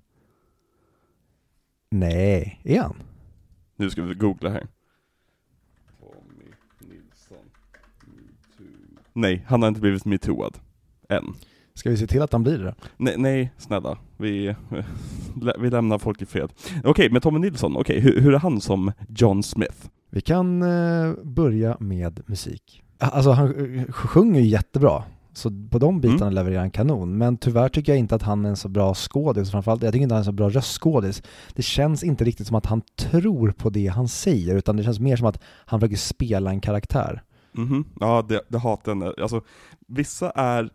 Nej, 1.91 2.62
är 2.64 2.82
han? 2.82 2.95
Nu 3.76 3.89
ska 3.89 4.04
vi 4.04 4.14
googla 4.14 4.50
här. 4.50 4.68
Tommy 6.00 6.45
Nilsson. 6.80 7.38
metoo. 8.06 9.02
Nej, 9.14 9.45
han 9.47 9.62
har 9.62 9.70
inte 9.70 9.82
blivit 9.82 10.06
metooad. 10.06 10.58
Än. 11.10 11.34
Ska 11.74 11.89
vi 11.89 11.97
se 11.97 12.07
till 12.07 12.22
att 12.22 12.32
han 12.34 12.43
blir 12.43 12.57
det? 12.60 12.76
Nej, 12.97 13.16
nej 13.18 13.53
snälla. 13.57 13.97
Vi, 14.18 14.55
vi 15.60 15.70
lämnar 15.70 15.97
folk 15.97 16.22
i 16.22 16.26
fred. 16.26 16.49
Okej, 16.84 17.10
men 17.10 17.22
Tommy 17.22 17.39
Nilsson, 17.39 17.78
okej, 17.78 17.99
hur, 17.99 18.22
hur 18.22 18.34
är 18.34 18.39
han 18.39 18.62
som 18.62 18.91
John 19.07 19.43
Smith? 19.43 19.88
Vi 20.10 20.22
kan 20.22 20.62
eh, 20.62 21.14
börja 21.24 21.78
med 21.80 22.22
musik. 22.26 22.84
Alltså 22.97 23.32
han 23.32 23.76
eh, 23.80 23.91
sjunger 23.91 24.39
ju 24.41 24.47
jättebra. 24.47 25.03
Så 25.34 25.51
på 25.72 25.80
de 25.80 26.01
bitarna 26.01 26.22
Mm. 26.22 26.34
levererar 26.34 26.60
han 26.60 26.72
kanon. 26.72 27.18
Men 27.18 27.38
tyvärr 27.38 27.70
tycker 27.70 27.91
jag 27.91 27.99
inte 27.99 28.16
att 28.16 28.22
han 28.22 28.45
är 28.45 28.49
en 28.49 28.55
så 28.55 28.70
bra 28.70 28.93
skådis. 28.93 29.51
Framförallt, 29.51 29.84
jag 29.84 29.93
tycker 29.93 30.03
inte 30.03 30.16
han 30.16 30.18
är 30.20 30.22
en 30.22 30.26
så 30.26 30.32
bra 30.32 30.49
röstskådis. 30.49 31.24
Det 31.53 31.62
känns 31.62 32.03
inte 32.03 32.24
riktigt 32.24 32.47
som 32.47 32.55
att 32.55 32.66
han 32.66 32.82
tror 32.95 33.51
på 33.51 33.70
det 33.70 33.88
han 33.88 34.07
säger, 34.07 34.55
utan 34.55 34.78
det 34.78 34.84
känns 34.84 34.99
mer 34.99 35.16
som 35.16 35.28
att 35.28 35.39
han 35.66 35.80
försöker 35.80 35.97
spela 35.97 36.49
en 36.49 36.62
karaktär. 36.62 37.24
Mhm, 37.51 37.86
ja 37.99 38.26
det, 38.30 38.41
det 38.47 38.57
hatar 38.57 38.95
jag. 39.05 39.20
Alltså, 39.20 39.41
vissa 39.88 40.30
är, 40.32 40.70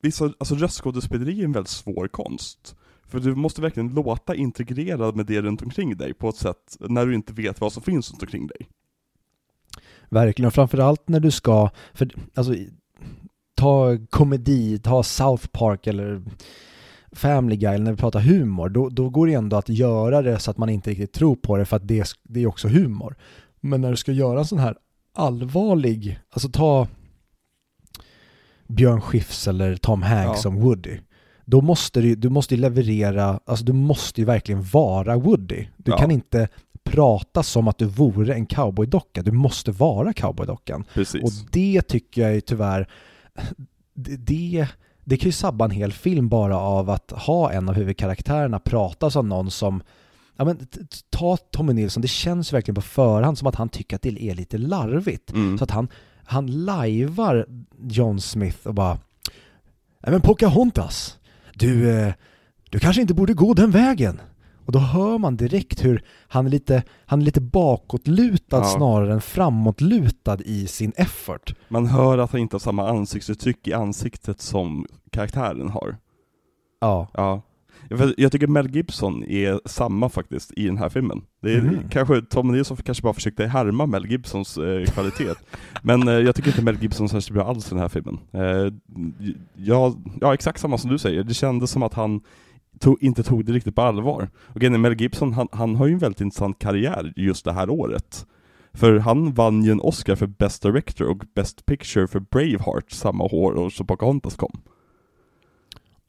vissa, 0.00 0.24
alltså 0.24 0.54
röstskådespeleri 0.54 1.40
är 1.40 1.44
en 1.44 1.52
väldigt 1.52 1.70
svår 1.70 2.08
konst. 2.08 2.76
För 3.08 3.20
du 3.20 3.34
måste 3.34 3.62
verkligen 3.62 3.94
låta 3.94 4.34
integrerad 4.34 5.16
med 5.16 5.26
det 5.26 5.42
runt 5.42 5.62
omkring 5.62 5.96
dig 5.96 6.14
på 6.14 6.28
ett 6.28 6.36
sätt 6.36 6.76
när 6.80 7.06
du 7.06 7.14
inte 7.14 7.32
vet 7.32 7.60
vad 7.60 7.72
som 7.72 7.82
finns 7.82 8.10
runt 8.10 8.22
omkring 8.22 8.46
dig. 8.46 8.68
Verkligen, 10.08 10.46
och 10.46 10.54
framförallt 10.54 11.08
när 11.08 11.20
du 11.20 11.30
ska, 11.30 11.70
för 11.94 12.10
alltså, 12.34 12.54
ta 13.54 13.98
komedi, 14.10 14.78
ta 14.78 15.02
South 15.02 15.46
Park 15.46 15.86
eller 15.86 16.22
Family 17.12 17.56
Guy, 17.56 17.74
eller 17.74 17.84
när 17.84 17.92
vi 17.92 17.98
pratar 17.98 18.20
humor, 18.20 18.68
då, 18.68 18.88
då 18.88 19.10
går 19.10 19.26
det 19.26 19.34
ändå 19.34 19.56
att 19.56 19.68
göra 19.68 20.22
det 20.22 20.38
så 20.38 20.50
att 20.50 20.58
man 20.58 20.68
inte 20.68 20.90
riktigt 20.90 21.12
tror 21.12 21.36
på 21.36 21.56
det 21.56 21.64
för 21.64 21.76
att 21.76 21.88
det, 21.88 22.08
det 22.22 22.42
är 22.42 22.46
också 22.46 22.68
humor. 22.68 23.16
Men 23.60 23.80
när 23.80 23.90
du 23.90 23.96
ska 23.96 24.12
göra 24.12 24.38
en 24.38 24.46
sån 24.46 24.58
här 24.58 24.76
allvarlig, 25.14 26.20
alltså 26.30 26.48
ta 26.48 26.88
Björn 28.70 29.00
Skifs 29.00 29.48
eller 29.48 29.76
Tom 29.76 30.02
Hanks 30.02 30.36
Ja. 30.38 30.42
som 30.42 30.60
Woody. 30.60 30.98
Då 31.44 31.60
måste 31.60 32.00
du, 32.00 32.14
du 32.14 32.28
måste 32.28 32.54
ju 32.54 32.60
leverera, 32.60 33.40
alltså 33.44 33.64
du 33.64 33.72
måste 33.72 34.20
ju 34.20 34.24
verkligen 34.24 34.62
vara 34.62 35.16
Woody. 35.16 35.66
Du 35.76 35.90
Ja. 35.90 35.98
kan 35.98 36.10
inte 36.10 36.48
prata 36.84 37.42
som 37.42 37.68
att 37.68 37.78
du 37.78 37.84
vore 37.84 38.34
en 38.34 38.46
cowboydocka, 38.46 39.22
du 39.22 39.32
måste 39.32 39.70
vara 39.72 40.12
cowboydockan. 40.12 40.84
Precis. 40.94 41.22
Och 41.22 41.30
det 41.52 41.82
tycker 41.82 42.22
jag 42.22 42.36
är 42.36 42.40
tyvärr, 42.40 42.88
det, 43.94 44.68
det, 45.04 45.16
kan 45.16 45.28
ju 45.28 45.32
sabba 45.32 45.64
en 45.64 45.70
hel 45.70 45.92
film 45.92 46.28
bara 46.28 46.58
av 46.58 46.90
att 46.90 47.10
ha 47.10 47.52
en 47.52 47.68
av 47.68 47.74
huvudkaraktärerna 47.74 48.58
prata 48.58 49.10
som 49.10 49.28
någon 49.28 49.50
som 49.50 49.82
Ja, 50.36 50.44
men 50.44 50.58
ta 51.10 51.36
Tommy 51.36 51.72
Nilsson, 51.72 52.00
det 52.02 52.08
känns 52.08 52.52
verkligen 52.52 52.74
på 52.74 52.80
förhand 52.80 53.38
som 53.38 53.46
att 53.48 53.54
han 53.54 53.68
tycker 53.68 53.96
att 53.96 54.02
det 54.02 54.22
är 54.22 54.34
lite 54.34 54.58
larvigt. 54.58 55.30
Mm. 55.32 55.58
Så 55.58 55.64
att 55.64 55.70
han, 55.70 55.88
han 56.30 56.64
lajvar 56.64 57.46
John 57.82 58.20
Smith 58.20 58.66
och 58.66 58.74
bara 58.74 58.98
Nej 60.02 60.12
men 60.12 60.20
Pocahontas, 60.20 61.18
du, 61.54 61.90
eh, 61.90 62.12
du 62.70 62.78
kanske 62.78 63.02
inte 63.02 63.14
borde 63.14 63.34
gå 63.34 63.54
den 63.54 63.70
vägen. 63.70 64.20
Och 64.66 64.72
då 64.72 64.78
hör 64.78 65.18
man 65.18 65.36
direkt 65.36 65.84
hur 65.84 66.04
han 66.28 66.46
är 66.46 66.50
lite, 66.50 66.82
han 67.06 67.20
är 67.20 67.24
lite 67.24 67.40
bakåtlutad 67.40 68.56
Ja. 68.58 68.64
snarare 68.64 69.12
än 69.12 69.20
framåtlutad 69.20 70.38
i 70.44 70.66
sin 70.66 70.92
effort. 70.96 71.54
Man 71.68 71.86
hör 71.86 72.18
att 72.18 72.32
han 72.32 72.40
inte 72.40 72.54
har 72.54 72.60
samma 72.60 72.88
ansiktsuttryck 72.88 73.68
i 73.68 73.72
ansiktet 73.72 74.40
som 74.40 74.86
karaktären 75.10 75.68
har. 75.68 75.96
Ja, 76.80 77.08
Ja. 77.14 77.42
Jag- 78.16 78.32
tycker 78.32 78.46
Mel 78.46 78.70
Gibson 78.76 79.24
är 79.24 79.60
samma 79.68 80.08
faktiskt 80.08 80.52
i 80.56 80.66
den 80.66 80.78
här 80.78 80.88
filmen. 80.88 81.22
Det 81.42 81.52
är 81.54 81.62
Mhm. 81.62 81.78
kanske, 81.90 82.22
Tom 82.22 82.52
Nilsson 82.52 82.76
kanske 82.76 83.02
bara 83.02 83.12
försökte 83.14 83.46
härma 83.46 83.86
Mel 83.86 84.06
Gibsons 84.06 84.58
eh, 84.58 84.84
kvalitet. 84.84 85.34
Men 85.82 86.08
eh, 86.08 86.14
jag 86.14 86.34
tycker 86.34 86.48
inte 86.50 86.62
Mel 86.64 86.82
Gibson 86.82 87.04
är 87.04 87.08
särskilt 87.08 87.34
bra 87.34 87.44
alls 87.48 87.66
i 87.66 87.70
den 87.70 87.78
här 87.78 87.88
filmen. 87.88 88.18
Eh, 88.32 88.72
ja, 89.56 89.94
ja, 90.20 90.34
exakt 90.34 90.60
samma 90.60 90.78
som 90.78 90.90
du 90.90 90.98
säger. 90.98 91.24
Det 91.24 91.34
kändes 91.34 91.70
som 91.70 91.82
att 91.82 91.94
han 91.94 92.20
tog, 92.80 93.02
inte 93.02 93.22
tog 93.22 93.44
det 93.44 93.52
riktigt 93.52 93.74
på 93.74 93.82
allvar. 93.82 94.28
Och 94.36 94.62
är, 94.62 94.70
Mel 94.70 95.00
Gibson, 95.00 95.32
han, 95.32 95.48
han 95.52 95.76
har 95.76 95.86
ju 95.86 95.92
en 95.92 95.98
väldigt 95.98 96.20
intressant 96.20 96.58
karriär 96.58 97.12
just 97.16 97.44
det 97.44 97.52
här 97.52 97.70
året. 97.70 98.26
För 98.72 98.98
han 98.98 99.32
vann 99.32 99.62
ju 99.64 99.72
en 99.72 99.80
Oscar 99.80 100.14
för 100.16 100.26
Best 100.26 100.62
Director 100.62 101.06
och 101.10 101.22
Best 101.34 101.66
Picture 101.66 102.06
för 102.06 102.20
Braveheart 102.20 102.90
samma 102.90 103.24
år 103.24 103.70
som 103.70 103.86
Pocahontas 103.86 104.36
kom. 104.36 104.60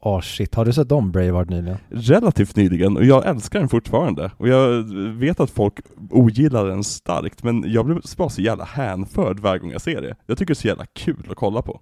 Åh 0.04 0.20
shit, 0.20 0.54
har 0.54 0.64
du 0.64 0.72
sett 0.72 0.92
om 0.92 1.12
Braveheart 1.12 1.48
nyligen? 1.48 1.78
relativt 1.90 2.56
nyligen 2.56 2.96
och 2.96 3.04
jag 3.04 3.26
älskar 3.26 3.58
den 3.58 3.68
fortfarande. 3.68 4.30
Och 4.36 4.48
jag 4.48 4.82
vet 5.12 5.40
att 5.40 5.50
folk 5.50 5.74
ogillar 6.10 6.66
den 6.66 6.84
starkt, 6.84 7.42
men 7.42 7.64
jag 7.72 7.86
blir 7.86 8.16
bara 8.16 8.28
så 8.28 8.42
jävla 8.42 8.64
hänförd 8.64 9.40
varje 9.40 9.58
gång 9.58 9.70
jag 9.70 9.80
ser 9.82 10.02
det. 10.02 10.14
Jag 10.26 10.38
tycker 10.38 10.54
det 10.54 10.58
är 10.58 10.60
så 10.60 10.68
jävla 10.68 10.86
kul 10.86 11.26
att 11.30 11.36
kolla 11.36 11.62
på. 11.62 11.80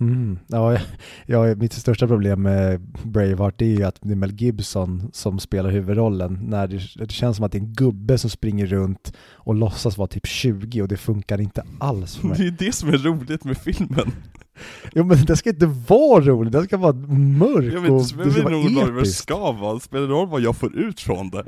Mm. 0.00 0.38
Ja, 0.46 0.78
ja, 1.26 1.54
mitt 1.54 1.72
största 1.72 2.06
problem 2.06 2.42
med 2.42 2.80
Braveheart 3.04 3.62
är 3.62 3.66
ju 3.66 3.82
att 3.84 3.98
det 4.00 4.12
är 4.12 4.16
Mel 4.16 4.32
Gibson 4.32 5.10
som 5.12 5.38
spelar 5.38 5.70
huvudrollen. 5.70 6.38
När 6.42 6.66
det, 6.66 6.80
det 6.96 7.10
känns 7.12 7.36
som 7.36 7.46
att 7.46 7.52
det 7.52 7.58
är 7.58 7.62
en 7.62 7.72
gubbe 7.72 8.18
som 8.18 8.30
springer 8.30 8.66
runt 8.66 9.12
och 9.32 9.54
låtsas 9.54 9.98
vara 9.98 10.08
typ 10.08 10.26
20 10.26 10.82
och 10.82 10.88
det 10.88 10.96
funkar 10.96 11.40
inte 11.40 11.64
alls 11.78 12.16
för 12.16 12.28
Det 12.34 12.34
är 12.34 12.38
mig. 12.38 12.50
det 12.58 12.72
som 12.72 12.88
är 12.88 12.98
roligt 12.98 13.44
med 13.44 13.58
filmen. 13.58 14.12
Jo 14.94 15.04
men 15.04 15.24
det 15.24 15.36
ska 15.36 15.50
inte 15.50 15.66
vara 15.66 16.24
roligt, 16.24 16.52
det 16.52 16.64
ska 16.64 16.76
vara 16.76 16.92
mörk 16.92 17.72
Jag 17.74 17.80
vet, 17.80 17.90
och 17.90 17.98
det 17.98 18.24
det 18.24 18.30
spelar 18.30 18.32
ska 18.42 18.50
roll 18.50 18.74
vara 18.74 18.90
vad 18.92 19.02
det 19.02 19.06
ska 19.06 19.52
vara, 19.52 19.74
det 19.74 19.80
spelar 19.80 20.06
roll 20.06 20.28
vad 20.28 20.40
jag 20.40 20.56
får 20.56 20.76
ut 20.76 21.00
från 21.00 21.30
det. 21.30 21.44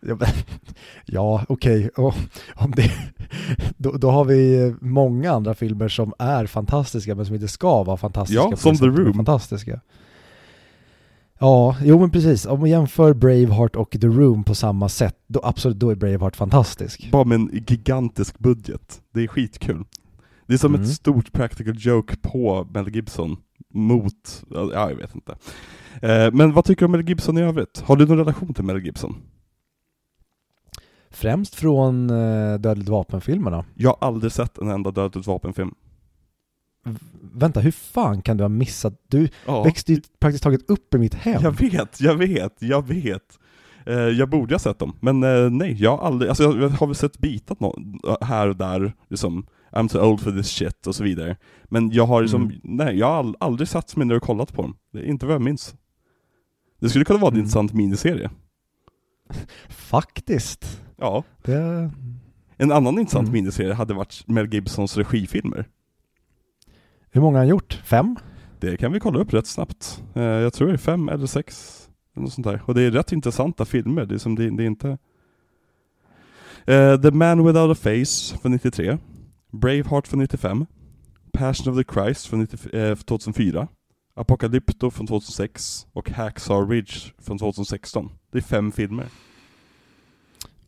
Ja, 0.00 0.16
men- 0.20 0.28
Ja, 1.06 1.44
okej. 1.48 1.90
Om 2.54 2.70
det, 2.76 2.90
då, 3.76 3.92
då 3.92 4.10
har 4.10 4.24
vi 4.24 4.74
många 4.80 5.32
andra 5.32 5.54
filmer 5.54 5.88
som 5.88 6.12
är 6.18 6.46
fantastiska 6.46 7.14
men 7.14 7.26
som 7.26 7.34
inte 7.34 7.48
ska 7.48 7.82
vara 7.84 7.96
fantastiska. 7.96 8.42
Ja, 8.50 8.56
som 8.56 8.72
det 8.72 8.78
The 8.78 8.86
Room. 8.86 9.14
Fantastiska. 9.14 9.80
Ja, 11.38 11.76
jo 11.82 12.00
men 12.00 12.10
precis. 12.10 12.46
Om 12.46 12.60
man 12.60 12.70
jämför 12.70 13.14
Braveheart 13.14 13.76
och 13.76 13.90
The 13.90 14.06
Room 14.06 14.44
på 14.44 14.54
samma 14.54 14.88
sätt, 14.88 15.16
då 15.26 15.40
absolut, 15.44 15.76
då 15.78 15.90
är 15.90 15.94
Braveheart 15.94 16.36
fantastisk. 16.36 17.08
Bara 17.12 17.24
med 17.24 17.36
en 17.36 17.64
gigantisk 17.68 18.38
budget. 18.38 19.00
Det 19.14 19.20
är 19.22 19.26
skitkul. 19.28 19.84
Det 20.46 20.54
är 20.54 20.58
som 20.58 20.74
Mm. 20.74 20.84
ett 20.86 20.94
stort 20.94 21.32
practical 21.32 21.74
joke 21.78 22.16
på 22.16 22.68
Mel 22.74 22.94
Gibson 22.94 23.36
mot, 23.74 24.44
ja 24.50 24.90
jag 24.90 24.94
vet 24.96 25.14
inte. 25.14 25.36
Eh, 26.02 26.32
Men 26.32 26.52
vad 26.52 26.64
tycker 26.64 26.80
du 26.80 26.84
om 26.84 26.92
Mel 26.92 27.08
Gibson 27.08 27.38
i 27.38 27.42
övrigt? 27.42 27.80
Har 27.86 27.96
du 27.96 28.06
någon 28.06 28.18
relation 28.18 28.54
till 28.54 28.64
Mel 28.64 28.84
Gibson? 28.84 29.16
Främst 31.10 31.54
från 31.54 32.10
uh, 32.10 32.58
Dödligt 32.60 32.88
vapen-filmerna. 32.88 33.64
Jag 33.74 33.90
har 33.90 34.06
aldrig 34.08 34.32
sett 34.32 34.58
en 34.58 34.68
enda 34.70 34.90
Dödligt 34.90 35.26
vapenfilm. 35.26 35.74
V- 36.84 36.98
vänta, 37.34 37.60
hur 37.60 37.70
fan 37.70 38.22
kan 38.22 38.36
du 38.36 38.44
ha 38.44 38.48
missat? 38.48 38.94
Du 39.08 39.28
Ja, 39.46 39.62
växte 39.62 39.92
ju 39.92 40.00
praktiskt 40.18 40.44
taget 40.44 40.70
upp 40.70 40.94
i 40.94 40.98
mitt 40.98 41.14
hem. 41.14 41.42
jag 41.42 41.50
vet, 41.50 42.00
jag 42.00 42.14
vet, 42.14 42.56
jag 42.62 42.86
vet. 42.88 43.38
Eh, 43.86 43.94
jag 43.94 44.28
borde 44.28 44.54
ha 44.54 44.58
sett 44.58 44.78
dem, 44.78 44.96
men 45.00 45.22
eh, 45.22 45.50
nej, 45.50 45.72
jag 45.82 45.96
har 45.96 46.06
aldrig, 46.06 46.28
alltså 46.28 46.42
jag, 46.42 46.56
jag 46.62 46.68
har 46.68 46.86
väl 46.86 46.96
sett 46.96 47.18
bitat 47.18 47.58
här 48.20 48.48
och 48.48 48.56
där, 48.56 48.92
liksom 49.08 49.46
I'm 49.76 49.88
too 49.88 50.00
old 50.10 50.20
for 50.20 50.32
this 50.32 50.48
shit 50.48 50.86
och 50.86 50.94
så 50.94 51.04
vidare. 51.04 51.36
Men 51.64 51.90
jag 51.90 52.06
har 52.06 52.22
liksom, 52.22 52.42
Mm. 52.42 52.60
nej, 52.62 52.98
jag 52.98 53.06
har 53.06 53.14
all, 53.14 53.36
aldrig 53.40 53.68
satt 53.68 53.96
mig 53.96 54.06
ner 54.06 54.14
och 54.16 54.22
kollat 54.22 54.52
på 54.52 54.62
dem. 54.62 54.76
Det 54.92 54.98
är 54.98 55.04
inte 55.04 55.26
vad 55.26 55.34
jag 55.34 55.42
minns. 55.42 55.74
Det 56.80 56.88
skulle 56.88 57.04
kunna 57.04 57.18
vara 57.18 57.28
en 57.28 57.34
Mm. 57.34 57.40
intressant 57.44 57.72
miniserie. 57.72 58.30
Faktiskt. 59.68 60.82
Ja. 60.96 61.24
Det... 61.42 61.90
En 62.56 62.72
annan 62.72 62.98
intressant 62.98 63.28
Mm. 63.28 63.32
miniserie 63.32 63.72
hade 63.74 63.94
varit 63.94 64.22
Mel 64.28 64.54
Gibsons 64.54 64.96
regifilmer. 64.96 65.68
Hur 67.10 67.20
många 67.20 67.36
har 67.36 67.40
han 67.40 67.48
gjort? 67.48 67.82
Fem? 67.84 68.16
Det 68.60 68.76
kan 68.76 68.92
vi 68.92 69.00
kolla 69.00 69.18
upp 69.18 69.34
rätt 69.34 69.46
snabbt. 69.46 70.02
Eh, 70.14 70.22
jag 70.22 70.52
tror 70.52 70.68
det 70.68 70.74
är 70.74 70.78
fem 70.78 71.08
eller 71.08 71.26
sex, 71.26 71.82
något 72.14 72.32
sånt 72.32 72.46
där. 72.46 72.62
Och 72.66 72.74
det 72.74 72.82
är 72.82 72.90
rätt 72.90 73.12
intressanta 73.12 73.64
filmer, 73.64 74.06
det 74.06 74.14
är, 74.14 74.18
som 74.18 74.34
det, 74.34 74.50
det 74.50 74.62
är 74.62 74.66
inte... 74.66 74.98
Eh, 76.64 77.00
The 77.00 77.10
Man 77.10 77.46
Without 77.46 77.70
a 77.70 77.74
Face 77.74 78.38
från 78.42 78.52
93, 78.52 78.98
Braveheart 79.56 80.08
från 80.08 80.18
95, 80.20 80.66
Passion 81.32 81.72
of 81.72 81.84
the 81.84 81.92
Christ 81.94 82.26
från 82.26 82.40
90, 82.40 82.76
eh, 82.76 82.94
2004, 82.94 83.68
Apocalypto 84.14 84.90
från 84.90 85.06
2006 85.06 85.86
och 85.92 86.10
Hacksaw 86.10 86.74
Ridge 86.74 86.94
från 87.18 87.38
2016. 87.38 88.10
Det 88.32 88.38
är 88.38 88.42
fem 88.42 88.72
filmer. 88.72 89.06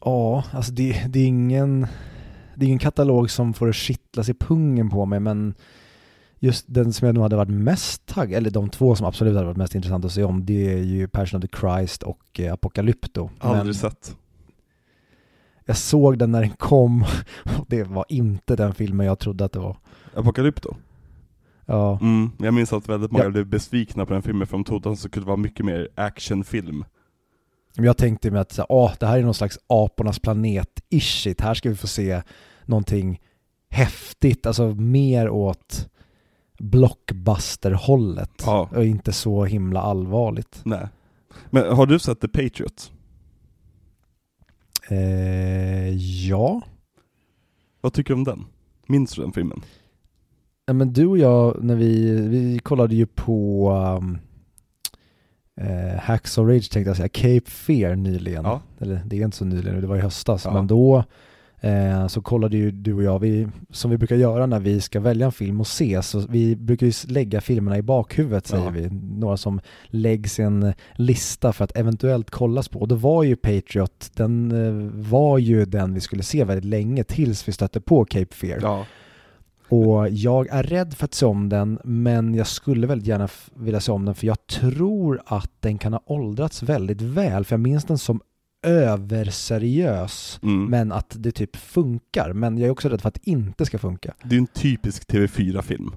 Ja, 0.00 0.44
alltså 0.52 0.72
det, 0.72 1.04
det 1.08 1.20
är 1.20 1.26
ingen 1.26 1.86
det 2.54 2.64
är 2.64 2.66
ingen 2.66 2.78
katalog 2.78 3.30
som 3.30 3.54
får 3.54 3.72
kittlas 3.72 4.28
i 4.28 4.34
pungen 4.34 4.90
på 4.90 5.06
mig 5.06 5.20
men 5.20 5.54
just 6.38 6.64
den 6.68 6.92
som 6.92 7.06
jag 7.06 7.14
nog 7.14 7.22
hade 7.22 7.36
varit 7.36 7.50
mest 7.50 8.06
taggad, 8.06 8.36
eller 8.36 8.50
de 8.50 8.68
två 8.70 8.96
som 8.96 9.06
absolut 9.06 9.34
hade 9.34 9.46
varit 9.46 9.56
mest 9.56 9.74
intressant 9.74 10.04
att 10.04 10.12
se 10.12 10.24
om, 10.24 10.44
det 10.46 10.72
är 10.72 10.82
ju 10.82 11.08
Passion 11.08 11.38
of 11.38 11.50
the 11.50 11.58
Christ 11.58 12.02
och 12.02 12.40
eh, 12.40 12.52
Apocalypto. 12.52 13.30
Aldrig 13.38 13.64
Men 13.64 13.74
sett. 13.74 14.16
Jag 15.68 15.76
såg 15.76 16.18
den 16.18 16.32
när 16.32 16.40
den 16.40 16.50
kom 16.50 17.02
och 17.58 17.64
det 17.68 17.82
var 17.84 18.04
inte 18.08 18.56
den 18.56 18.74
filmen 18.74 19.06
jag 19.06 19.18
trodde 19.18 19.44
att 19.44 19.52
det 19.52 19.58
var. 19.58 19.76
Apocalypto? 20.14 20.74
Ja, 21.66 21.98
Mm, 22.00 22.30
jag 22.38 22.54
minns 22.54 22.72
att 22.72 22.88
väldigt 22.88 23.10
många 23.12 23.24
Ja. 23.24 23.30
blev 23.30 23.46
besvikna 23.46 24.06
på 24.06 24.12
den 24.12 24.22
filmen 24.22 24.46
för 24.46 24.56
de 24.56 24.64
trodde 24.64 24.88
att 24.90 24.94
det 25.02 25.08
skulle 25.08 25.26
vara 25.26 25.36
mycket 25.36 25.66
mer 25.66 25.88
actionfilm. 25.94 26.84
jag 27.74 27.96
tänkte 27.96 28.30
mig 28.30 28.40
att 28.40 28.58
åh, 28.68 28.92
det 29.00 29.06
här 29.06 29.18
är 29.18 29.22
någon 29.22 29.34
slags 29.34 29.58
apornas 29.66 30.20
planet-ish 30.20 31.22
shit. 31.22 31.40
Här 31.40 31.54
ska 31.54 31.68
vi 31.68 31.76
få 31.76 31.86
se 31.86 32.22
någonting 32.64 33.20
häftigt, 33.70 34.46
alltså 34.46 34.66
mer 34.74 35.28
åt 35.30 35.88
blockbuster-hållet 36.58 38.42
Ja. 38.46 38.68
och 38.76 38.84
inte 38.84 39.12
så 39.12 39.44
himla 39.44 39.80
allvarligt. 39.80 40.60
Nej. 40.64 40.88
Men 41.50 41.76
har 41.76 41.86
du 41.86 41.98
sett 41.98 42.20
The 42.20 42.28
Patriot? 42.28 42.92
Eh, 44.88 45.88
ja. 46.28 46.62
Vad 47.80 47.92
tycker 47.92 48.14
du 48.14 48.18
om 48.18 48.24
den? 48.24 48.46
Minns 48.86 49.14
du 49.14 49.22
den 49.22 49.32
filmen? 49.32 49.62
Ja, 50.66 50.72
men 50.72 50.92
du 50.92 51.06
och 51.06 51.18
jag, 51.18 51.64
när 51.64 51.76
vi, 51.76 52.20
vi 52.28 52.58
kollade 52.58 52.94
ju 52.94 53.06
på 53.06 53.70
um, 54.00 54.18
eh, 55.60 56.00
Hacksaw 56.00 56.52
Ridge 56.52 56.68
tänkte 56.72 56.90
jag 56.90 56.96
säga, 56.96 57.08
Cape 57.08 57.50
Fear 57.50 57.96
nyligen. 57.96 58.44
Ja. 58.44 58.60
Eller 58.78 59.02
det 59.06 59.16
är 59.16 59.24
inte 59.24 59.36
så 59.36 59.44
nyligen, 59.44 59.80
det 59.80 59.86
var 59.86 59.96
i 59.96 60.00
höstas. 60.00 60.44
Ja. 60.44 60.52
Men 60.52 60.66
då 60.66 61.04
eh, 61.60 62.06
så 62.06 62.20
kollade 62.22 62.56
ju 62.56 62.70
du 62.70 62.94
och 62.94 63.02
jag, 63.02 63.18
vi, 63.18 63.48
som 63.70 63.90
vi 63.90 63.98
brukar 63.98 64.16
göra 64.16 64.46
när 64.46 64.60
vi 64.60 64.80
ska 64.80 65.00
välja 65.00 65.26
en 65.26 65.32
film 65.32 65.60
och 65.60 65.66
se, 65.66 66.02
så 66.02 66.18
vi 66.28 66.56
brukar 66.56 66.86
ju 66.86 66.92
lägga 67.08 67.40
filmerna 67.40 67.78
i 67.78 67.82
bakhuvudet 67.82 68.46
säger 68.46 68.64
Ja. 68.64 68.70
vi. 68.70 68.88
Några 69.18 69.36
som 69.36 69.60
läggs 69.86 70.38
i 70.38 70.42
en 70.42 70.72
lista 70.94 71.52
för 71.52 71.64
att 71.64 71.76
eventuellt 71.76 72.30
kollas 72.30 72.68
på. 72.68 72.80
Och 72.80 72.88
då 72.88 72.94
var 72.94 73.22
ju 73.22 73.36
Patriot, 73.36 74.10
den 74.14 74.52
eh, 74.52 74.90
var 75.10 75.38
ju 75.38 75.64
den 75.64 75.94
vi 75.94 76.00
skulle 76.00 76.22
se 76.22 76.44
väldigt 76.44 76.64
länge 76.64 77.04
tills 77.04 77.48
vi 77.48 77.52
stötte 77.52 77.80
på 77.80 78.04
Cape 78.04 78.34
Fear. 78.34 78.58
Ja. 78.62 78.84
Och 79.70 80.08
jag 80.10 80.48
är 80.50 80.62
rädd 80.62 80.94
för 80.94 81.04
att 81.04 81.14
se 81.14 81.26
om 81.26 81.48
den, 81.48 81.78
men 81.84 82.34
jag 82.34 82.46
skulle 82.46 82.86
väldigt 82.86 83.08
gärna 83.08 83.28
vilja 83.54 83.80
se 83.80 83.92
om 83.92 84.04
den 84.04 84.14
för 84.14 84.26
jag 84.26 84.46
tror 84.46 85.20
att 85.26 85.50
den 85.60 85.78
kan 85.78 85.92
ha 85.92 86.02
åldrats 86.06 86.62
väldigt 86.62 87.00
väl. 87.02 87.44
För 87.44 87.52
jag 87.52 87.60
minns 87.60 87.84
den 87.84 87.98
som 87.98 88.20
överseriös, 88.62 90.40
Mm. 90.42 90.64
men 90.64 90.92
att 90.92 91.16
det 91.18 91.32
typ 91.32 91.56
funkar. 91.56 92.32
Men 92.32 92.58
jag 92.58 92.66
är 92.66 92.70
också 92.70 92.88
rädd 92.88 93.00
för 93.00 93.08
att 93.08 93.14
det 93.14 93.30
inte 93.30 93.64
ska 93.66 93.78
funka. 93.78 94.14
Det 94.24 94.34
är 94.34 94.38
en 94.38 94.46
typisk 94.46 95.08
TV4-film. 95.12 95.90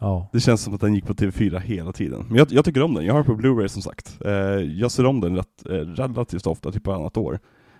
Ja. 0.00 0.28
Det 0.32 0.40
känns 0.40 0.62
som 0.62 0.74
att 0.74 0.80
den 0.80 0.94
gick 0.94 1.06
på 1.06 1.14
TV4 1.14 1.58
hela 1.60 1.92
tiden. 1.92 2.24
Men 2.28 2.36
jag, 2.36 2.52
jag 2.52 2.64
tycker 2.64 2.82
om 2.82 2.94
den, 2.94 3.04
jag 3.04 3.14
har 3.14 3.22
den 3.24 3.36
på 3.36 3.42
Blu-ray 3.42 3.68
som 3.68 3.82
sagt. 3.82 4.18
Eh, 4.24 4.32
jag 4.58 4.90
ser 4.90 5.06
om 5.06 5.20
den 5.20 5.36
rätt, 5.36 5.66
eh, 5.66 5.72
relativt 5.72 6.46
ofta, 6.46 6.72
typ 6.72 6.88
annat 6.88 7.16
år. 7.16 7.38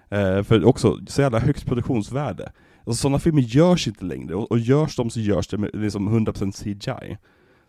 Eh, 0.08 0.42
för 0.42 0.64
också, 0.64 0.98
så 1.06 1.22
jävla 1.22 1.38
högt 1.38 1.66
produktionsvärde. 1.66 2.52
Alltså, 2.86 3.00
sådana 3.02 3.18
filmer 3.18 3.42
görs 3.42 3.88
inte 3.88 4.04
längre, 4.04 4.34
och, 4.34 4.50
och 4.50 4.58
görs 4.58 4.96
de 4.96 5.10
så 5.10 5.20
görs 5.20 5.48
det 5.48 5.58
med 5.58 5.70
liksom 5.74 6.08
100% 6.08 6.52
CGI. 6.52 7.16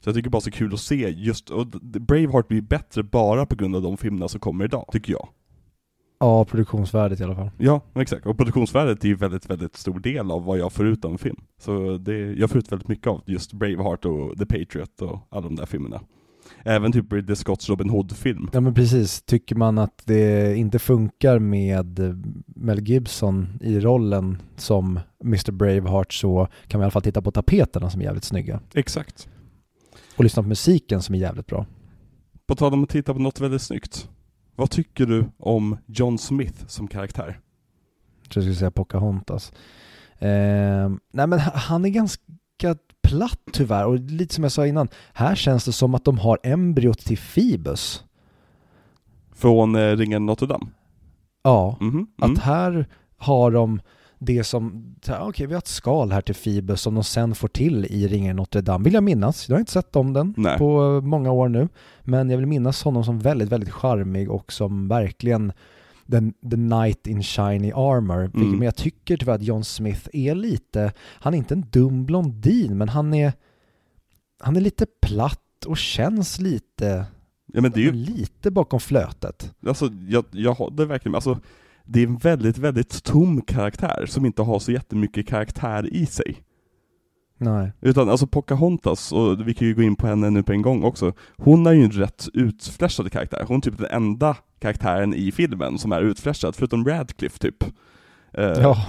Så 0.06 0.10
jag 0.10 0.16
tycker 0.16 0.30
bara 0.30 0.42
så 0.42 0.52
kul 0.52 0.74
att 0.74 0.80
se 0.80 1.10
just, 1.10 1.50
och 1.50 1.68
Braveheart 1.82 2.48
blir 2.48 2.62
bättre 2.62 3.04
bara 3.04 3.46
på 3.46 3.56
grund 3.56 3.76
av 3.76 3.82
de 3.82 3.98
filmerna 3.98 4.28
som 4.28 4.40
kommer 4.40 4.66
idag, 4.66 4.86
tycker 4.92 5.14
jag. 5.14 5.28
ja, 6.20 6.46
produktionsvärdet 6.46 7.20
i 7.20 7.24
alla 7.24 7.36
fall. 7.36 7.52
Ja, 7.58 7.82
exakt. 7.96 8.26
Och 8.26 8.38
produktionsvärdet 8.38 9.04
är 9.04 9.08
ju 9.08 9.16
väldigt, 9.16 9.50
väldigt 9.50 9.76
stor 9.76 10.00
del 10.00 10.32
av 10.32 10.46
vad 10.46 10.58
jag 10.58 10.74
får 10.74 10.88
ut 10.88 11.06
av 11.06 11.12
en 11.12 11.18
film. 11.18 11.36
Så 11.58 11.98
det, 11.98 12.34
jag 12.34 12.50
får 12.50 12.58
ut 12.60 12.72
väldigt 12.72 12.88
mycket 12.88 13.08
av 13.08 13.22
just 13.26 13.54
Braveheart 13.54 14.06
och 14.06 14.38
The 14.38 14.46
Patriot 14.46 15.02
och 15.02 15.20
alla 15.30 15.42
de 15.42 15.56
där 15.56 15.66
filmerna. 15.66 16.02
Även 16.64 16.92
typ 16.92 17.14
Ridley 17.14 17.36
Scotts 17.36 17.70
Robin 17.70 17.90
Hood-film. 17.90 18.50
Ja 18.54 18.62
men 18.62 18.74
precis, 18.74 19.22
tycker 19.22 19.56
man 19.56 19.78
att 19.78 20.02
det 20.06 20.56
inte 20.58 20.80
funkar 20.80 21.40
med 21.40 22.00
Mel 22.46 22.88
Gibson 22.88 23.48
i 23.62 23.80
rollen 23.80 24.42
som 24.56 25.00
Mr 25.24 25.52
Braveheart 25.52 26.14
så 26.14 26.48
kan 26.68 26.80
man 26.80 26.84
i 26.84 26.86
alla 26.86 26.92
fall 26.92 27.02
titta 27.02 27.22
på 27.22 27.32
tapeterna 27.32 27.90
som 27.90 28.02
är 28.02 28.06
jävligt 28.06 28.24
snygga. 28.24 28.60
Exakt. 28.74 29.30
Och 30.18 30.24
lyssna 30.24 30.44
på 30.44 30.50
musiken 30.50 31.02
som 31.02 31.16
är 31.16 31.20
jävligt 31.20 31.48
bra. 31.48 31.66
På 32.48 32.56
tal 32.56 32.74
om 32.74 32.84
att 32.84 32.90
titta 32.90 33.14
på 33.14 33.20
något 33.20 33.40
väldigt 33.40 33.62
snyggt. 33.62 34.10
Vad 34.56 34.70
tycker 34.72 35.06
du 35.06 35.26
om 35.38 35.78
John 35.86 36.18
Smith 36.18 36.68
som 36.68 36.88
karaktär? 36.88 37.40
Jag 38.22 38.30
tror 38.32 38.44
jag 38.44 38.44
skulle 38.44 38.56
säga 38.56 38.72
Pocahontas. 38.72 39.52
Eh, 40.20 40.90
nej 41.12 41.28
men 41.28 41.40
han 41.40 41.86
är 41.86 41.90
ganska 41.90 42.22
platt 43.04 43.40
tyvärr 43.52 43.86
och 43.86 44.00
lite 44.00 44.36
som 44.36 44.44
jag 44.44 44.52
sa 44.52 44.68
innan, 44.68 44.88
här 45.14 45.36
känns 45.36 45.66
det 45.66 45.72
som 45.72 45.96
att 45.96 46.06
de 46.06 46.18
har 46.20 46.40
embryot 46.44 47.00
till 47.00 47.18
Phoebus. 47.18 48.04
Från 49.34 49.76
eh, 49.76 49.96
Ringen 49.98 50.26
Notre 50.26 50.48
Dame? 50.48 50.66
Ja, 51.44 51.78
Mhm, 51.80 51.90
mm. 51.90 52.08
att 52.18 52.40
här 52.40 52.86
har 53.18 53.52
de 53.52 53.82
det 54.26 54.44
som, 54.44 54.96
okej 55.20 55.48
vi 55.48 55.54
har 55.54 55.60
ett 55.60 55.68
skal 55.68 56.12
här 56.12 56.22
till 56.22 56.36
Phoebus 56.36 56.82
som 56.82 56.96
de 56.96 57.04
sen 57.04 57.36
får 57.36 57.48
till 57.48 57.86
i 57.86 58.08
Ringen 58.08 58.36
Notre 58.36 58.62
Dame, 58.62 58.84
vill 58.84 58.94
jag 58.94 59.04
minnas. 59.04 59.50
Jag 59.50 59.56
har 59.56 59.60
inte 59.60 59.72
sett 59.72 59.96
om 59.96 60.14
den 60.14 60.34
Nej. 60.38 60.58
på 60.58 61.02
många 61.04 61.32
år 61.32 61.50
nu, 61.50 61.68
men 62.02 62.30
jag 62.30 62.38
vill 62.38 62.46
minnas 62.48 62.84
honom 62.84 63.04
som 63.04 63.20
väldigt, 63.20 63.50
väldigt 63.50 63.70
charmig 63.72 64.32
och 64.32 64.54
som 64.54 64.88
verkligen 64.88 65.52
den, 66.06 66.34
the 66.34 66.56
knight 66.56 67.08
in 67.08 67.24
shiny 67.24 67.72
armor. 67.72 68.22
Vilket- 68.22 68.36
Mm. 68.42 68.52
Men 68.52 68.62
jag 68.66 68.76
tycker 68.76 69.18
tyvärr 69.18 69.34
att 69.36 69.44
John 69.44 69.64
Smith 69.64 70.10
är 70.14 70.36
lite, 70.36 70.94
han 71.00 71.34
är 71.34 71.38
inte 71.38 71.54
en 71.54 71.66
dum 71.72 72.06
blondin, 72.06 72.78
men 72.78 72.90
han 72.90 73.14
är, 73.14 73.34
han 74.40 74.56
är 74.56 74.62
lite 74.62 74.86
platt 75.02 75.42
och 75.68 75.78
känns 75.78 76.40
lite, 76.40 77.06
Ja 77.54 77.62
men 77.62 77.72
det 77.72 77.80
är 77.80 77.84
ju, 77.84 77.92
lite 77.92 78.52
bakom 78.52 78.80
flötet. 78.80 79.54
alltså 79.68 79.90
jag, 80.10 80.26
jag 80.32 80.54
har 80.54 80.72
det 80.72 80.86
verkligen, 80.86 81.16
alltså 81.16 81.40
det 81.86 82.00
är 82.04 82.08
en 82.08 82.18
väldigt, 82.18 82.58
väldigt 82.58 83.04
tom 83.04 83.42
karaktär 83.42 84.06
som 84.08 84.26
inte 84.26 84.42
har 84.42 84.60
så 84.60 84.72
jättemycket 84.72 85.28
karaktär 85.28 85.94
i 85.94 86.06
sig. 86.06 86.38
Nej. 87.38 87.72
Utan 87.82 88.10
alltså 88.10 88.28
Pocahontas, 88.28 89.12
och 89.12 89.48
vi 89.48 89.54
kan 89.54 89.68
ju 89.68 89.74
gå 89.76 89.82
in 89.82 89.96
på 89.96 90.08
henne 90.08 90.30
nu 90.30 90.44
på 90.44 90.52
en 90.52 90.62
gång 90.62 90.84
också, 90.84 91.14
hon 91.38 91.68
är 91.68 91.72
ju 91.72 91.84
en 91.84 91.92
rätt 91.92 92.28
utflashad 92.34 93.12
karaktär. 93.12 93.46
Hon 93.48 93.58
är 93.58 93.62
typ 93.62 93.78
den 93.78 93.88
enda 93.92 94.38
karaktären 94.60 95.14
i 95.14 95.32
filmen 95.32 95.78
som 95.78 95.92
är 95.92 96.02
utflashad, 96.02 96.56
förutom 96.56 96.86
Radcliffe 96.86 97.40
typ. 97.40 97.64
Eh, 98.34 98.44
Ja, 98.44 98.86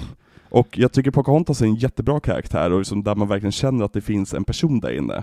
Och 0.49 0.78
jag 0.78 0.92
tycker 0.92 1.11
Pocahontas 1.11 1.61
är 1.62 1.66
en 1.66 1.74
jättebra 1.74 2.20
karaktär, 2.20 2.72
och 2.72 2.78
liksom 2.78 3.03
där 3.03 3.14
man 3.14 3.28
verkligen 3.28 3.53
känner 3.53 3.84
att 3.84 3.92
det 3.92 4.01
finns 4.01 4.34
en 4.34 4.44
person 4.44 4.80
där 4.80 4.90
inne. 4.90 5.22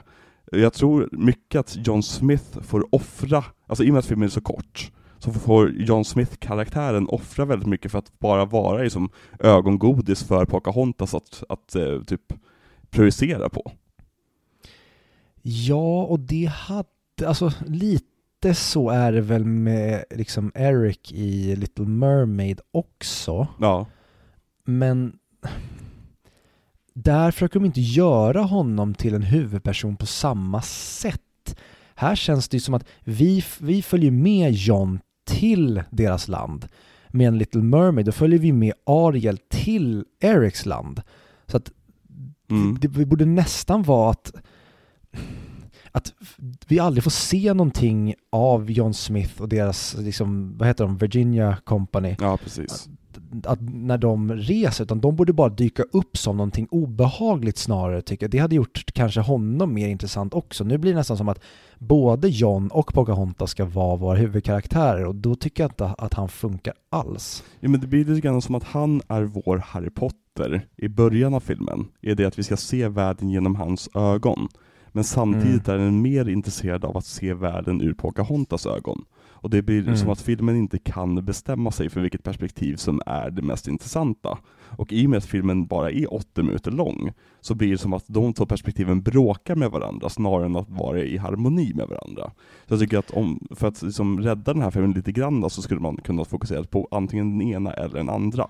Jag 0.51 0.74
tror 0.74 1.09
mycket 1.11 1.59
att 1.59 1.88
John 1.88 2.03
Smith 2.03 2.61
får 2.61 2.95
offra, 2.95 3.43
alltså 3.67 3.84
i 3.84 3.89
och 3.89 3.93
med 3.93 3.99
att 3.99 4.05
filmen 4.05 4.26
är 4.26 4.32
så 4.32 4.41
kort, 4.41 4.91
så 5.24 5.32
får 5.32 5.71
John 5.71 6.05
Smith-karaktären 6.05 7.07
offra 7.07 7.45
väldigt 7.45 7.69
mycket 7.69 7.91
för 7.91 7.99
att 7.99 8.19
bara 8.19 8.45
vara 8.45 8.82
liksom 8.84 9.09
ögongodis 9.39 10.24
för 10.24 10.45
Pocahontas 10.45 11.13
att, 11.13 11.43
att 11.49 11.76
eh, 11.76 12.01
typ 12.01 12.34
projicera 12.89 13.49
på. 13.49 13.71
Ja, 15.41 16.03
och 16.03 16.19
det 16.19 16.45
hade, 16.45 16.88
alltså 17.26 17.51
lite 17.65 18.53
så 18.53 18.89
är 18.89 19.11
det 19.11 19.21
väl 19.21 19.45
med 19.45 20.03
liksom 20.09 20.51
Eric 20.55 21.11
i 21.11 21.55
Little 21.55 21.86
Mermaid 21.86 22.61
också. 22.71 23.47
Ja. 23.59 23.86
Men 24.65 25.19
där 26.93 27.32
försöker 27.32 27.59
de 27.59 27.65
inte 27.65 27.82
göra 27.82 28.41
honom 28.41 28.93
till 28.93 29.13
en 29.13 29.24
huvudperson 29.24 29.95
på 29.95 30.05
samma 30.05 30.61
sätt. 30.61 31.59
Här 31.95 32.15
känns 32.15 32.49
det 32.49 32.57
ju 32.57 32.61
som 32.61 32.74
att 32.74 32.88
vi, 33.03 33.43
vi 33.59 33.82
följer 33.82 34.11
med 34.11 34.51
John 34.51 34.99
till 35.26 35.84
deras 35.89 36.28
land. 36.28 36.67
Med 37.09 37.28
en 37.28 37.38
Little 37.38 37.61
Mermaid, 37.63 38.05
då 38.05 38.11
följer 38.11 38.39
vi 38.39 38.51
med 38.51 38.74
Ariel 38.86 39.38
till 39.49 40.05
Erics 40.19 40.65
land. 40.65 41.01
Så 41.47 41.57
att 41.57 41.71
Mm. 42.49 42.78
det, 42.82 42.88
det 42.88 43.05
borde 43.05 43.26
nästan 43.26 43.84
vara 43.84 44.11
att, 44.11 44.32
att 45.91 46.13
vi 46.67 46.80
aldrig 46.80 47.03
får 47.03 47.11
se 47.11 47.53
någonting 47.53 48.13
av 48.32 48.71
John 48.71 48.93
Smith 48.93 49.41
och 49.41 49.49
deras, 49.49 49.95
liksom, 49.99 50.57
vad 50.57 50.67
heter 50.67 50.84
de, 50.84 50.97
Virginia 50.97 51.57
Company, 51.63 52.15
Ja, 52.19 52.38
precis. 52.38 52.89
Att 53.44 53.60
när 53.62 53.98
de 53.98 54.34
reser, 54.34 54.84
utan 54.84 55.00
de 55.02 55.16
borde 55.16 55.34
bara 55.34 55.50
dyka 55.50 55.84
upp 55.84 56.18
som 56.18 56.38
någonting 56.38 56.68
obehagligt 56.72 57.58
snarare 57.58 58.02
tycker 58.02 58.24
jag. 58.24 58.32
Det 58.32 58.38
hade 58.38 58.56
gjort 58.56 58.84
kanske 58.94 59.22
honom 59.22 59.74
mer 59.74 59.88
intressant 59.88 60.34
också. 60.34 60.64
Nu 60.64 60.78
blir 60.78 60.92
det 60.92 60.98
nästan 60.98 61.18
som 61.18 61.30
att 61.30 61.42
både 61.80 62.30
John 62.30 62.68
och 62.68 62.94
Pocahontas 62.94 63.50
ska 63.52 63.66
vara 63.66 63.96
våra 63.96 64.18
huvudkaraktärer 64.18 65.06
och 65.06 65.16
då 65.16 65.36
tycker 65.36 65.64
jag 65.64 65.72
inte 65.72 65.86
att 65.86 66.14
han 66.14 66.30
funkar 66.30 66.74
alls. 66.90 67.44
Ja, 67.60 67.70
men 67.70 67.80
det 67.80 67.88
blir 67.88 68.06
lite 68.06 68.22
grann 68.28 68.42
som 68.42 68.56
att 68.56 68.64
han 68.64 69.02
är 69.08 69.24
vår 69.24 69.58
Harry 69.58 69.90
Potter 69.90 70.68
i 70.78 70.88
början 70.88 71.34
av 71.34 71.40
filmen, 71.40 71.86
är 72.02 72.16
det 72.16 72.26
att 72.26 72.40
vi 72.40 72.44
ska 72.44 72.58
se 72.58 72.88
världen 72.88 73.30
genom 73.30 73.56
hans 73.56 73.90
ögon. 73.96 74.48
Men 74.92 75.04
samtidigt 75.04 75.68
Mm. 75.68 75.82
är 75.82 75.86
den 75.86 76.02
mer 76.02 76.30
intresserad 76.30 76.86
av 76.86 76.98
att 76.98 77.06
se 77.06 77.34
världen 77.34 77.82
ur 77.82 77.94
Pocahontas 77.94 78.66
ögon. 78.66 79.06
Och 79.44 79.50
det 79.50 79.62
blir 79.62 79.82
Mm. 79.84 79.98
som 79.98 80.10
att 80.10 80.22
filmen 80.22 80.56
inte 80.56 80.78
kan 80.78 81.26
bestämma 81.26 81.72
sig 81.72 81.89
för 81.89 82.02
vilket 82.02 82.24
perspektiv 82.24 82.76
som 82.76 83.02
är 83.06 83.30
det 83.32 83.41
mest 83.41 83.68
intressanta. 83.68 84.38
Och 84.78 84.94
i 84.94 85.06
och 85.06 85.10
med 85.10 85.18
att 85.18 85.26
filmen 85.26 85.66
bara 85.66 85.91
är 85.91 86.14
80 86.14 86.44
minuter 86.44 86.72
lång, 86.72 87.12
så 87.41 87.56
blir 87.56 87.72
det 87.72 87.78
som 87.78 87.94
att 87.94 88.04
de 88.08 88.34
två 88.34 88.46
perspektiven 88.46 89.02
bråkar 89.02 89.56
med 89.56 89.72
varandra 89.72 90.10
snarare 90.10 90.46
än 90.46 90.56
att 90.56 90.70
vara 90.70 91.00
i 91.02 91.18
harmoni 91.18 91.72
med 91.76 91.88
varandra. 91.88 92.32
Så 92.68 92.74
jag 92.74 92.80
tycker 92.80 92.98
att 92.98 93.12
om, 93.12 93.48
för 93.52 93.68
att 93.68 93.82
liksom 93.82 94.20
rädda 94.22 94.54
den 94.54 94.62
här 94.62 94.72
filmen 94.72 94.91
lite 94.91 95.12
grann 95.12 95.41
då, 95.41 95.50
så 95.50 95.62
skulle 95.62 95.80
man 95.80 95.98
kunna 95.98 96.26
fokusera 96.26 96.64
på 96.64 96.88
antingen 96.91 97.38
den 97.39 97.48
ena 97.48 97.74
eller 97.74 97.96
den 97.96 98.10
andra. 98.10 98.50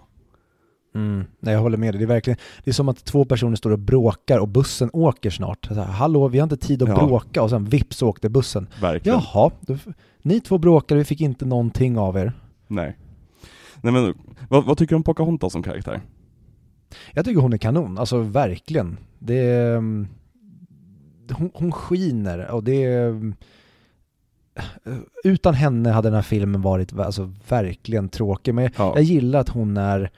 Mm. 0.96 1.24
Nej, 1.40 1.54
jag 1.54 1.62
håller 1.62 1.78
med 1.78 1.94
dig. 1.94 2.00
Det 2.00 2.06
är 2.06 2.08
verkligen, 2.08 2.38
det 2.64 2.72
är 2.72 2.74
som 2.74 2.90
att 2.90 3.06
två 3.06 3.26
personer 3.26 3.56
står 3.56 3.72
och 3.72 3.80
bråkar 3.80 4.40
och 4.40 4.48
bussen 4.48 4.90
åker 4.94 5.30
snart. 5.30 5.66
Så 5.66 5.74
här, 5.74 5.84
Hallå, 5.86 6.28
vi 6.28 6.40
har 6.40 6.44
inte 6.44 6.58
tid 6.58 6.84
att 6.84 6.90
Ja. 6.90 6.96
bråka 7.08 7.44
och 7.44 7.50
sen 7.50 7.66
vips 7.66 8.02
åkte 8.02 8.30
bussen. 8.30 8.68
Verkligen. 8.82 9.20
Jaha, 9.34 9.52
då, 9.62 9.78
ni 10.24 10.42
två 10.42 10.58
bråkade, 10.58 10.98
vi 11.00 11.06
fick 11.06 11.22
inte 11.22 11.46
någonting 11.46 11.98
av 11.98 12.18
er. 12.18 12.34
Nej. 12.68 12.98
Nej 13.82 13.94
men, 13.94 14.14
vad, 14.50 14.66
vad 14.66 14.78
tycker 14.78 14.90
du 14.90 14.96
om 14.96 15.04
Pocahontas 15.04 15.54
som 15.54 15.64
karaktär? 15.64 16.02
Jag 17.14 17.26
tycker 17.26 17.42
hon 17.42 17.54
är 17.54 17.58
kanon, 17.58 17.98
alltså 17.98 18.18
verkligen. 18.18 18.98
Det 19.20 19.50
mm, 19.76 20.08
hon, 21.32 21.52
hon 21.54 21.72
skiner 21.72 22.52
och 22.52 22.64
det 22.64 22.84
är, 22.84 23.10
mm, 23.10 23.36
utan 25.24 25.54
henne 25.54 25.90
hade 25.90 26.08
den 26.08 26.16
här 26.16 26.22
filmen 26.22 26.62
varit 26.62 27.00
alltså, 27.00 27.34
verkligen 27.50 28.10
tråkig. 28.10 28.54
Men 28.54 28.70
Ja. 28.78 28.92
jag 28.96 29.04
gillar 29.04 29.40
att 29.40 29.50
hon 29.50 29.78
är, 29.78 30.12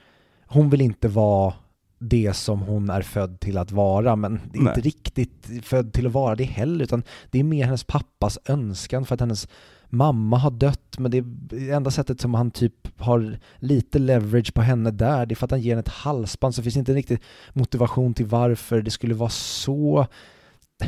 hon 0.48 0.70
vill 0.70 0.82
inte 0.82 1.08
vara 1.08 1.54
det 2.00 2.34
som 2.34 2.62
hon 2.62 2.90
är 2.90 3.02
född 3.02 3.40
till 3.40 3.58
att 3.58 3.72
vara, 3.72 4.16
men 4.16 4.40
det 4.52 4.60
är 4.60 4.64
Nej. 4.64 4.72
inte 4.72 4.82
riktigt 4.82 5.50
född 5.64 5.94
till 5.94 6.08
att 6.08 6.14
vara 6.14 6.36
det 6.36 6.44
heller, 6.44 6.84
utan 6.84 7.04
det 7.32 7.40
är 7.40 7.44
mer 7.44 7.66
hennes 7.66 7.84
pappas 7.84 8.40
önskan 8.46 9.06
för 9.06 9.14
att 9.14 9.20
hennes 9.20 9.48
mamma 9.90 10.38
har 10.38 10.52
dött, 10.52 10.96
men 10.98 11.12
det 11.12 11.18
är 11.18 11.72
enda 11.72 11.92
sättet 11.92 12.22
som 12.22 12.34
han 12.34 12.52
typ 12.52 13.02
har 13.02 13.38
lite 13.60 14.00
leverage 14.00 14.54
på 14.54 14.62
henne 14.62 14.92
där, 14.92 15.26
det 15.26 15.34
är 15.34 15.36
för 15.36 15.46
att 15.46 15.52
han 15.52 15.62
ger 15.62 15.72
henne 15.72 15.80
ett 15.80 15.88
halsband, 15.88 16.56
så 16.56 16.64
finns 16.64 16.76
det 16.76 16.80
inte 16.80 16.94
riktigt 16.94 17.22
motivation 17.54 18.14
till 18.14 18.26
varför 18.26 18.82
det 18.82 18.92
skulle 18.92 19.14
vara 19.14 19.30
så. 19.30 20.08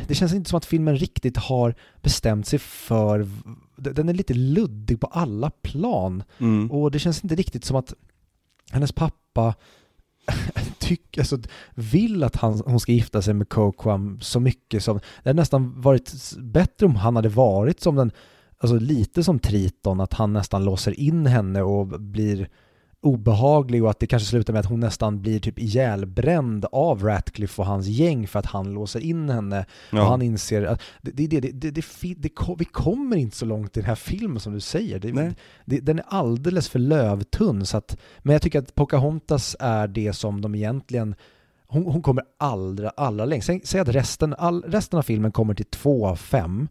Det 0.08 0.16
känns 0.16 0.34
inte 0.34 0.50
som 0.50 0.58
att 0.58 0.66
filmen 0.66 0.98
riktigt 0.98 1.38
har 1.38 1.76
bestämt 2.02 2.48
sig 2.48 2.60
för, 2.60 3.28
den 3.76 4.10
är 4.10 4.14
lite 4.14 4.34
luddig 4.34 5.00
på 5.00 5.08
alla 5.08 5.50
plan. 5.50 6.24
Mm. 6.38 6.72
Och 6.72 6.92
det 6.92 7.00
känns 7.00 7.24
inte 7.24 7.36
riktigt 7.36 7.66
som 7.66 7.78
att 7.78 7.94
hennes 8.72 8.92
pappa 8.92 9.54
tycker, 10.80 11.22
alltså, 11.22 11.40
vill 11.76 12.24
att 12.24 12.36
han, 12.36 12.62
hon 12.66 12.80
ska 12.80 12.92
gifta 12.92 13.22
sig 13.22 13.34
med 13.34 13.50
Coquam 13.50 14.22
så 14.22 14.40
mycket 14.40 14.84
som, 14.84 14.98
det 14.98 15.30
hade 15.30 15.42
nästan 15.42 15.82
varit 15.82 16.14
bättre 16.38 16.86
om 16.86 16.96
han 16.96 17.16
hade 17.16 17.30
varit 17.30 17.82
som 17.82 17.96
den, 17.96 18.12
alltså 18.60 18.80
lite 18.80 19.24
som 19.24 19.40
Triton, 19.40 20.02
att 20.02 20.14
han 20.14 20.34
nästan 20.34 20.66
låser 20.66 21.00
in 21.00 21.26
henne 21.26 21.62
och 21.62 21.88
blir 21.88 22.50
obehaglig 23.02 23.84
och 23.84 23.90
att 23.90 24.00
det 24.00 24.08
kanske 24.08 24.30
slutar 24.30 24.54
med 24.54 24.60
att 24.60 24.66
hon 24.66 24.80
nästan 24.80 25.22
blir 25.22 25.40
typ 25.40 25.60
ihjälbränd 25.60 26.66
av 26.72 27.04
Ratcliffe 27.04 27.62
och 27.62 27.68
hans 27.68 27.88
gäng 27.88 28.28
för 28.28 28.40
att 28.40 28.46
han 28.46 28.74
låser 28.74 29.00
in 29.00 29.30
henne 29.30 29.66
och 29.92 29.98
Ja. 29.98 30.10
han 30.10 30.22
inser 30.22 30.64
att 30.64 30.82
det, 31.02 31.28
det, 31.28 31.40
det, 31.40 31.86
vi 32.58 32.66
kommer 32.66 33.16
inte 33.16 33.38
så 33.38 33.46
långt 33.46 33.78
i 33.78 33.80
den 33.80 33.88
här 33.88 33.96
filmen 33.96 34.40
som 34.40 34.54
du 34.54 34.60
säger. 34.60 35.00
Den 35.66 36.00
är 36.00 36.06
alldeles 36.08 36.70
för 36.70 36.80
lövtunn. 36.80 37.66
Så 37.66 37.78
att, 37.78 37.98
men 38.20 38.34
jag 38.34 38.42
tycker 38.42 38.60
att 38.60 38.76
Pocahontas 38.76 39.56
är 39.60 39.88
det 39.88 40.14
som 40.14 40.42
de 40.42 40.56
egentligen 40.56 41.16
hon, 41.68 41.86
hon 41.86 42.02
kommer 42.02 42.24
allra, 42.40 42.90
allra 42.90 43.26
längst. 43.26 43.50
Säg, 43.64 43.80
att 43.80 43.88
resten, 43.88 44.36
all, 44.38 44.64
resten 44.64 45.00
av 45.00 45.04
filmen 45.04 45.32
kommer 45.32 45.54
till 45.54 45.66
2 45.66 46.08
av 46.08 46.16
5, 46.16 46.68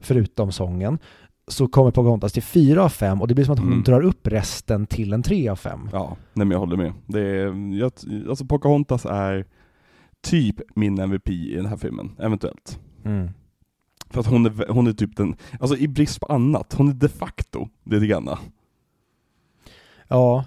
förutom 0.00 0.52
sången. 0.52 0.98
Så 1.48 1.68
kommer 1.68 1.90
Pocahontas 1.90 2.32
till 2.32 2.42
4 2.42 2.82
av 2.84 2.88
5 2.88 3.20
och 3.22 3.28
det 3.28 3.34
blir 3.34 3.44
som 3.44 3.52
att 3.54 3.58
hon 3.58 3.68
Mm. 3.72 3.82
drar 3.82 4.00
upp 4.00 4.26
resten 4.26 4.86
till 4.86 5.12
en 5.12 5.22
3 5.22 5.48
av 5.48 5.56
5. 5.56 5.88
Ja, 5.92 6.16
nej 6.32 6.46
men 6.46 6.50
jag 6.50 6.58
håller 6.58 6.76
med. 6.76 6.92
Det 7.06 7.20
är, 7.20 7.74
jag, 7.78 7.92
alltså 8.28 8.44
Pocahontas 8.44 9.06
är 9.06 9.44
typ 10.22 10.56
min 10.74 10.98
MVP 10.98 11.28
i 11.28 11.54
den 11.56 11.66
här 11.66 11.76
filmen, 11.76 12.10
eventuellt. 12.18 12.80
Mm. 13.04 13.28
För 14.10 14.20
att 14.20 14.26
hon 14.26 14.46
är, 14.46 14.72
hon 14.72 14.86
är 14.86 14.92
typ 14.92 15.16
den, 15.16 15.36
alltså 15.60 15.76
i 15.76 15.88
brist 15.88 16.20
på 16.20 16.26
annat, 16.26 16.72
hon 16.74 16.88
är 16.88 16.92
de 16.94 17.08
facto 17.08 17.68
lite 17.84 18.06
grann. 18.06 18.28
Ja, 20.08 20.44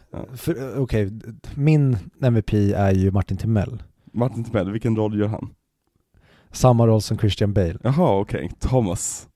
okej. 0.78 1.12
Min 1.56 1.98
MVP 2.22 2.54
är 2.76 2.92
ju 2.92 3.12
Martin 3.12 3.38
Timell. 3.38 3.84
Martin 4.14 4.44
Timell, 4.44 4.72
vilken 4.72 4.96
roll 4.96 5.20
gör 5.20 5.28
han? 5.28 5.50
Samma 6.52 6.88
roll 6.88 7.02
som 7.02 7.18
Christian 7.18 7.54
Bale. 7.54 7.78
Jaha, 7.84 8.20
okej. 8.20 8.52
Thomas. 8.60 9.29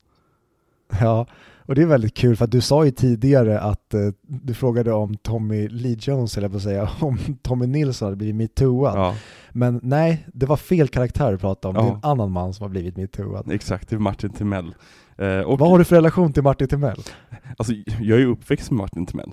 Ja, 1.01 1.27
och 1.65 1.75
det 1.75 1.81
är 1.81 1.85
väldigt 1.85 2.13
kul 2.13 2.35
för 2.35 2.45
att 2.45 2.51
du 2.51 2.61
sa 2.61 2.85
ju 2.85 2.91
tidigare 2.91 3.59
att 3.59 3.93
eh, 3.93 3.99
du 4.21 4.53
frågade 4.53 4.93
om 4.93 5.15
Tommy 5.17 5.67
Lee 5.67 5.97
Jones, 5.99 6.37
eller 6.37 6.49
på 6.49 6.55
att 6.55 6.61
säga, 6.63 6.89
om 7.01 7.17
Tommy 7.41 7.67
Nilsson 7.67 8.05
hade 8.05 8.15
blivit 8.17 8.35
metooad. 8.35 8.97
Ja, 8.97 9.15
Men 9.51 9.79
nej, 9.83 10.25
det 10.33 10.45
var 10.45 10.57
fel 10.57 10.87
karaktär 10.87 11.31
du 11.31 11.37
pratade 11.37 11.79
om. 11.79 11.85
Det 11.85 11.89
är 11.89 11.93
Ja. 11.93 11.99
en 12.03 12.09
annan 12.11 12.31
man 12.31 12.53
som 12.53 12.63
har 12.63 12.69
blivit 12.69 12.97
metooad. 12.97 13.51
exakt. 13.51 13.89
Det 13.89 13.95
är 13.95 13.99
Martin 13.99 14.29
Timell. 14.29 14.75
Eh, 15.17 15.39
och, 15.39 15.59
Vad 15.59 15.69
har 15.69 15.79
du 15.79 15.85
för 15.85 15.95
relation 15.95 16.33
till 16.33 16.43
Martin 16.43 16.67
Timell? 16.67 16.99
Alltså, 17.57 17.73
jag 17.99 18.15
är 18.17 18.21
ju 18.21 18.31
uppväxt 18.31 18.71
med 18.71 18.77
Martin 18.77 19.05
Timell. 19.05 19.31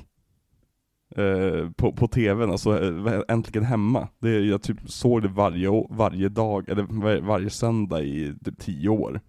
Eh, 1.16 1.70
på, 1.76 1.92
på 1.92 2.08
tvn, 2.08 2.50
alltså 2.50 2.84
eh, 3.08 3.20
äntligen 3.28 3.64
hemma. 3.64 4.08
Det, 4.20 4.30
jag 4.40 4.62
typ 4.62 4.76
såg 4.90 5.22
det 5.22 5.28
varje, 5.28 5.68
varje 5.90 6.28
dag, 6.28 6.68
eller 6.68 6.82
var, 6.82 7.20
varje 7.20 7.50
söndag 7.50 8.02
i 8.02 8.34
typ 8.44 8.58
tio 8.58 8.88
år. 8.88 9.20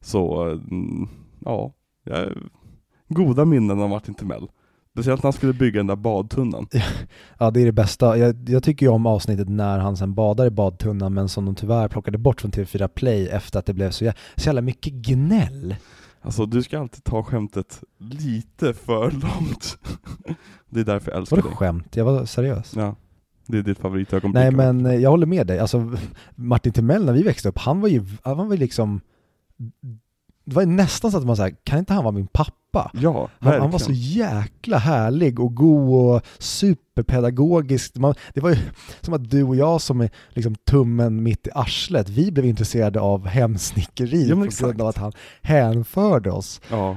Så, 0.00 0.42
mm, 0.42 1.08
ja, 1.44 1.72
jag, 2.06 2.32
goda 3.08 3.44
minnen 3.44 3.80
av 3.80 3.88
Martin 3.90 4.14
Timell. 4.14 4.48
Speciellt 4.92 5.22
när 5.22 5.26
han 5.28 5.32
skulle 5.32 5.52
bygga 5.52 5.78
den 5.80 5.86
där 5.86 5.96
badtunnan. 5.96 6.66
Ja, 7.38 7.50
det 7.50 7.60
är 7.60 7.64
det 7.66 7.72
bästa. 7.72 8.18
Jag, 8.18 8.48
jag 8.48 8.62
tycker 8.62 8.86
ju 8.86 8.92
om 8.92 9.06
avsnittet 9.06 9.48
när 9.48 9.78
han 9.78 9.96
sen 9.96 10.14
badar 10.14 10.46
i 10.46 10.50
badtunnan, 10.50 11.14
men 11.14 11.28
som 11.28 11.44
de 11.44 11.54
tyvärr 11.54 11.88
plockade 11.88 12.18
bort 12.18 12.40
från 12.40 12.50
TV4 12.50 12.88
Play 12.88 13.28
efter 13.28 13.58
att 13.58 13.66
det 13.66 13.74
blev 13.74 13.90
så, 13.90 14.04
jä- 14.04 14.14
så 14.36 14.46
jävla 14.48 14.60
mycket 14.62 14.92
gnäll. 14.92 15.76
Alltså 16.20 16.46
du 16.46 16.62
ska 16.62 16.78
alltid 16.80 17.04
ta 17.04 17.22
skämtet 17.22 17.80
lite 17.98 18.74
för 18.74 19.10
långt. 19.10 19.78
Det 20.70 20.80
är 20.80 20.84
därför 20.84 21.10
jag 21.10 21.18
älskar 21.20 21.36
Var 21.36 21.42
det 21.42 21.48
dig. 21.48 21.56
skämt? 21.56 21.96
Jag 21.96 22.04
var 22.04 22.24
seriös. 22.24 22.72
Ja, 22.76 22.94
det 23.46 23.58
är 23.58 23.62
ditt 23.62 23.78
favoritögonblick. 23.78 24.34
Nej 24.42 24.50
men 24.50 24.86
eh, 24.86 24.94
jag 24.94 25.10
håller 25.10 25.26
med 25.26 25.46
dig, 25.46 25.58
alltså 25.58 25.92
Martin 26.34 26.72
Timell 26.72 27.04
när 27.04 27.12
vi 27.12 27.22
växte 27.22 27.48
upp, 27.48 27.58
han 27.58 27.80
var 27.80 27.88
ju, 27.88 28.04
han 28.22 28.48
var 28.48 28.56
liksom 28.56 29.00
Det 30.46 30.56
var 30.56 30.66
nästan 30.66 31.10
så 31.12 31.18
att 31.18 31.26
man 31.26 31.36
säger, 31.36 31.56
kan 31.64 31.78
inte 31.78 31.92
han 31.94 32.04
vara 32.04 32.14
min 32.14 32.26
pappa? 32.26 32.90
Ja, 32.94 33.28
Han, 33.40 33.60
han 33.60 33.70
var 33.70 33.78
så 33.78 33.92
jäkla 33.92 34.78
härlig 34.78 35.40
och 35.40 35.54
god 35.54 36.14
och 36.16 36.22
superpedagogisk. 36.38 37.96
Man, 37.96 38.14
det 38.34 38.40
var 38.40 38.50
ju 38.50 38.56
som 39.00 39.14
att 39.14 39.30
du 39.30 39.42
och 39.42 39.56
jag 39.56 39.80
som 39.80 40.00
är 40.00 40.10
liksom 40.30 40.54
tummen 40.54 41.22
mitt 41.22 41.46
i 41.46 41.50
arslet, 41.54 42.08
vi 42.08 42.32
blev 42.32 42.44
intresserade 42.46 43.00
av 43.00 43.26
hemsnickeri 43.26 44.22
Ja, 44.22 44.28
på 44.28 44.34
grund 44.34 44.44
exakt. 44.46 44.80
av 44.80 44.86
att 44.86 44.96
han 44.98 45.12
hänförde 45.42 46.30
oss. 46.30 46.60
Ja, 46.70 46.96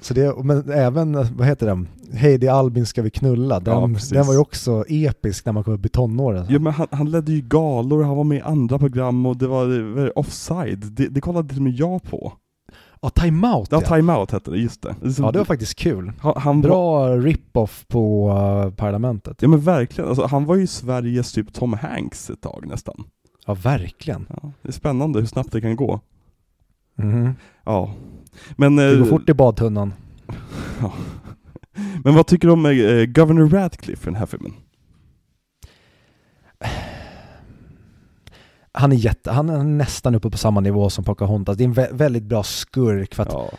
Så 0.00 0.14
det, 0.14 0.44
men 0.44 0.70
även, 0.72 1.12
vad 1.36 1.46
heter 1.46 1.66
den? 1.66 1.88
Hej 2.12 2.38
det 2.38 2.46
är 2.46 2.52
Albin 2.52 2.86
ska 2.86 3.02
vi 3.02 3.10
knulla, 3.10 3.62
Ja, 3.66 3.80
den, 3.80 3.94
precis. 3.94 4.10
den 4.10 4.26
var 4.26 4.32
ju 4.32 4.38
också 4.40 4.84
episk 4.88 5.44
när 5.46 5.52
man 5.52 5.64
kom 5.64 5.74
upp 5.74 5.86
i 5.86 5.88
tonåren. 5.88 6.46
ja 6.48 6.58
men 6.58 6.72
han, 6.72 6.86
han 6.90 7.10
ledde 7.10 7.32
ju 7.32 7.40
galor, 7.40 8.02
han 8.02 8.16
var 8.16 8.24
med 8.24 8.38
i 8.38 8.40
andra 8.40 8.78
program 8.78 9.26
och 9.26 9.36
det 9.36 9.46
var, 9.46 9.66
det 9.66 9.82
var 10.02 10.18
offside. 10.18 10.78
Det, 10.92 11.08
det 11.08 11.20
kollade 11.20 11.48
till 11.48 11.56
och 11.58 11.62
med 11.62 11.72
jag 11.72 12.02
på. 12.02 12.32
Ja, 13.02 13.10
Time 13.10 13.48
Out 13.48 13.68
Ja, 13.70 13.80
ja. 13.82 13.96
Time 13.96 14.12
Out 14.14 14.30
hette 14.30 14.50
det, 14.50 14.58
just 14.58 14.82
det. 14.82 14.94
det, 15.00 15.18
Ja, 15.18 15.30
det 15.32 15.38
var 15.38 15.44
faktiskt 15.44 15.74
kul. 15.74 16.12
han, 16.20 16.34
han 16.36 16.60
var, 16.60 16.68
Bra 16.68 17.08
rip-off 17.16 17.84
på 17.88 18.28
uh, 18.30 18.74
Parlamentet. 18.74 19.42
Ja 19.42 19.48
men 19.48 19.60
verkligen, 19.60 20.08
alltså, 20.08 20.26
han 20.26 20.44
var 20.44 20.56
ju 20.56 20.66
Sveriges 20.66 21.32
typ 21.32 21.52
Tom 21.52 21.72
Hanks 21.72 22.30
ett 22.30 22.40
tag 22.40 22.64
nästan. 22.66 23.04
Ja, 23.46 23.54
verkligen. 23.54 24.26
Ja, 24.28 24.52
det 24.62 24.68
är 24.68 24.72
spännande 24.72 25.18
hur 25.18 25.26
snabbt 25.26 25.52
det 25.52 25.60
kan 25.60 25.76
gå. 25.76 26.00
Mhm. 26.96 27.34
Ja. 27.64 27.94
Men, 28.56 28.76
Det 28.76 28.92
eh, 28.92 28.98
går 28.98 29.06
fort 29.06 29.28
i 29.28 29.34
badtunnan. 29.34 29.92
ja. 30.80 30.92
men 32.04 32.14
vad 32.14 32.26
tycker 32.26 32.48
du 32.48 32.52
om 32.52 32.66
eh, 32.66 33.04
Governor 33.06 33.48
Radcliffe 33.48 34.02
i 34.02 34.12
den 34.12 34.16
här 34.16 34.26
filmen? 34.26 34.52
Han 38.72 38.92
är, 38.92 38.96
jätte, 38.96 39.30
han 39.30 39.48
är 39.48 39.64
nästan 39.64 40.14
uppe 40.14 40.30
på 40.30 40.38
samma 40.38 40.60
nivå 40.60 40.90
som 40.90 41.04
Pocahontas. 41.04 41.56
Det 41.56 41.64
är 41.64 41.68
en 41.68 41.74
vä- 41.74 41.92
väldigt 41.96 42.22
bra 42.24 42.42
skurk 42.42 43.14
för 43.14 43.22
att 43.22 43.32
Ja. 43.32 43.50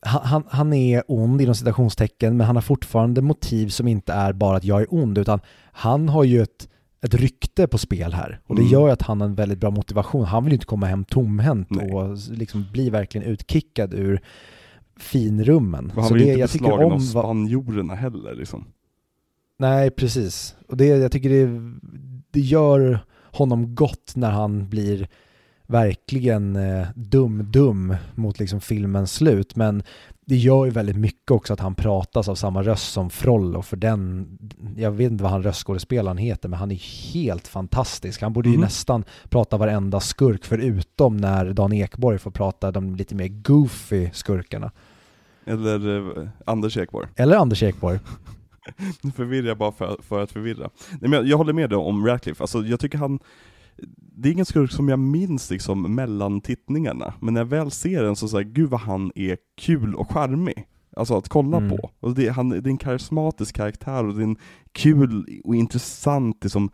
han, 0.00 0.44
han, 0.48 0.72
är 0.72 1.02
ond 1.08 1.40
inom 1.40 1.54
citationstecken 1.54 2.36
men 2.36 2.46
han 2.46 2.56
har 2.56 2.62
fortfarande 2.62 3.22
motiv 3.22 3.68
som 3.68 3.88
inte 3.88 4.12
är 4.12 4.32
bara 4.32 4.56
att 4.56 4.64
jag 4.64 4.80
är 4.80 4.86
ond 4.94 5.18
utan 5.18 5.40
han 5.72 6.08
har 6.08 6.24
ju 6.24 6.42
ett, 6.42 6.68
ett 7.04 7.14
rykte 7.14 7.66
på 7.66 7.78
spel 7.78 8.12
här 8.12 8.40
och 8.46 8.54
det 8.54 8.60
Mm. 8.62 8.72
gör 8.72 8.86
ju 8.86 8.92
att 8.92 9.02
han 9.02 9.20
har 9.20 9.28
en 9.28 9.34
väldigt 9.34 9.58
bra 9.58 9.70
motivation. 9.70 10.24
Han 10.24 10.44
vill 10.44 10.52
ju 10.52 10.56
inte 10.56 10.66
komma 10.66 10.86
hem 10.86 11.04
tomhänt 11.04 11.70
Nej. 11.70 11.92
och 11.92 12.18
liksom 12.30 12.66
bli 12.72 12.90
verkligen 12.90 13.26
utkickad 13.26 13.94
ur 13.94 14.20
finrummen. 14.98 15.86
Och 15.90 15.94
han 15.94 16.04
Så 16.04 16.14
var 16.14 16.18
ju 16.18 16.24
det, 16.24 16.30
inte 16.30 16.40
jag 16.40 16.48
beslagen 16.50 16.86
av 16.86 16.92
om 16.92 16.98
vad, 16.98 17.02
spanjorerna 17.02 17.94
heller 17.94 18.34
liksom. 18.34 18.64
Nej, 19.58 19.90
precis. 19.90 20.56
Och 20.68 20.76
det, 20.76 20.86
jag 20.86 21.12
tycker 21.12 21.30
det, 21.30 21.60
det 22.30 22.40
gör 22.40 23.00
honom 23.36 23.74
gott 23.74 24.12
när 24.16 24.30
han 24.30 24.68
blir 24.68 25.08
verkligen 25.66 26.56
eh, 26.56 26.86
dum-dum 26.94 27.96
mot 28.14 28.38
liksom 28.38 28.60
filmens 28.60 29.12
slut. 29.12 29.56
Men 29.56 29.82
det 30.24 30.36
gör 30.36 30.64
ju 30.64 30.70
väldigt 30.70 30.96
mycket 30.96 31.30
också 31.30 31.52
att 31.52 31.60
han 31.60 31.74
pratas 31.74 32.28
av 32.28 32.34
samma 32.34 32.62
röst 32.62 32.92
som 32.92 33.10
Frollo 33.10 33.62
för 33.62 33.76
den, 33.76 34.28
jag 34.76 34.90
vet 34.90 35.10
inte 35.12 35.22
vad 35.22 35.32
han 35.32 35.42
röstskådespelaren 35.42 36.18
heter 36.18 36.48
men 36.48 36.58
han 36.58 36.70
är 36.70 37.12
helt 37.12 37.48
fantastisk. 37.48 38.22
Han 38.22 38.32
borde 38.32 38.48
ju 38.48 38.54
Mm. 38.54 38.64
nästan 38.64 39.04
prata 39.28 39.56
varenda 39.56 40.00
skurk 40.00 40.44
förutom 40.44 41.16
när 41.16 41.52
Dan 41.52 41.72
Ekborg 41.72 42.18
får 42.18 42.30
prata 42.30 42.70
de 42.72 42.96
lite 42.96 43.14
mer 43.14 43.28
goofy 43.28 44.10
skurkarna. 44.12 44.70
Eller 45.46 46.18
eh, 46.18 46.28
Anders 46.44 46.76
Ekborg. 46.76 47.08
Eller 47.16 47.36
Anders 47.36 47.62
Ekborg. 47.62 47.98
Nu 49.02 49.10
förvirrar 49.10 49.48
jag 49.48 49.58
bara 49.58 49.72
för, 49.72 49.96
för 50.02 50.22
att 50.22 50.32
förvirra. 50.32 50.70
Nej, 50.90 50.98
men 51.00 51.12
jag, 51.12 51.26
jag 51.26 51.36
håller 51.36 51.52
med 51.52 51.70
dig 51.70 51.78
om 51.78 52.06
Radcliffe, 52.06 52.42
alltså 52.42 52.62
jag 52.62 52.80
tycker 52.80 52.98
han 52.98 53.18
det 53.98 54.28
är 54.28 54.32
ingen 54.32 54.46
skurk 54.46 54.72
som 54.72 54.88
jag 54.88 54.98
minns 54.98 55.50
liksom 55.50 55.94
mellan 55.94 56.40
tittningarna, 56.40 57.14
men 57.20 57.34
när 57.34 57.40
jag 57.40 57.46
väl 57.46 57.70
ser 57.70 58.02
den 58.02 58.16
så 58.16 58.28
säger 58.28 58.44
gud 58.44 58.70
vad 58.70 58.80
han 58.80 59.12
är 59.14 59.36
kul 59.58 59.94
och 59.94 60.10
charmig. 60.10 60.66
Alltså 60.96 61.16
att 61.16 61.28
kolla 61.28 61.56
Mm. 61.56 61.70
på. 61.70 61.90
Och 62.00 62.14
det, 62.14 62.28
han, 62.28 62.48
det 62.48 62.56
är 62.56 62.68
en 62.68 62.76
karismatisk 62.78 63.56
karaktär 63.56 64.04
och 64.04 64.14
det 64.14 64.20
är 64.20 64.24
en 64.24 64.36
kul 64.72 65.40
och 65.44 65.54
intressant 65.56 66.44
liksom, 66.44 66.70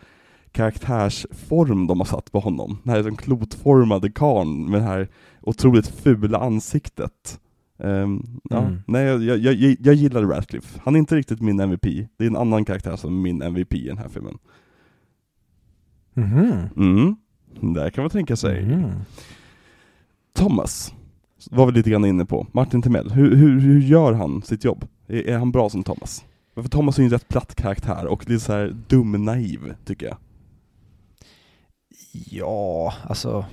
karaktärsform 0.53 1.86
de 1.86 2.01
har 2.01 2.05
satt 2.05 2.32
på 2.32 2.40
honom. 2.40 2.78
Den 2.82 2.90
här 2.90 3.03
liksom, 3.03 3.16
klotformade 3.16 4.11
karln 4.11 4.70
med 4.70 4.80
det 4.80 4.84
här 4.86 5.09
otroligt 5.43 5.86
fula 5.86 6.38
ansiktet. 6.38 7.40
Ehm, 7.85 8.22
ja, 8.51 8.59
Mm. 8.59 8.83
nej, 8.87 9.05
jag, 9.05 9.22
jag, 9.22 9.39
jag, 9.39 9.76
jag 9.80 9.95
gillar 9.95 10.22
Radcliffe. 10.22 10.80
Han 10.85 10.95
är 10.95 10.99
inte 10.99 11.16
riktigt 11.16 11.41
min 11.41 11.61
MVP. 11.61 11.83
Det 12.16 12.24
är 12.24 12.26
en 12.26 12.37
annan 12.37 12.64
karaktär 12.64 12.97
som 12.97 13.18
är 13.18 13.22
min 13.22 13.43
MVP 13.43 13.74
i 13.74 13.87
den 13.89 13.99
här 13.99 14.09
filmen. 14.09 14.39
Mhm. 16.14 16.68
Mm, 16.76 17.16
där 17.74 17.91
kan 17.91 18.03
man 18.05 18.11
tänka 18.11 18.37
sig. 18.37 18.62
Mhm. 18.66 18.91
Thomas 20.35 20.95
var 21.51 21.66
vi 21.66 21.72
lite 21.72 21.91
grann 21.91 22.05
inne 22.05 22.24
på. 22.24 22.47
Martin 22.53 22.83
Timell, 22.83 23.11
hur, 23.11 23.37
hur, 23.37 23.61
hur 23.61 23.80
gör 23.80 24.12
han 24.12 24.43
sitt 24.43 24.64
jobb? 24.64 24.85
Är, 25.07 25.28
är 25.28 25.39
han 25.39 25.53
bra 25.53 25.70
som 25.70 25.83
Thomas? 25.83 26.24
För 26.55 26.62
Thomas 26.62 26.99
är 26.99 27.03
ju 27.03 27.05
en 27.07 27.11
rätt 27.11 27.28
platt 27.28 27.55
karaktär 27.55 28.07
och 28.07 28.28
lite 28.30 28.45
så 28.45 28.53
här 28.53 28.76
dum-naiv, 28.89 29.74
tycker 29.85 30.07
jag. 30.07 30.16
Ja, 32.30 32.95
alltså 33.05 33.45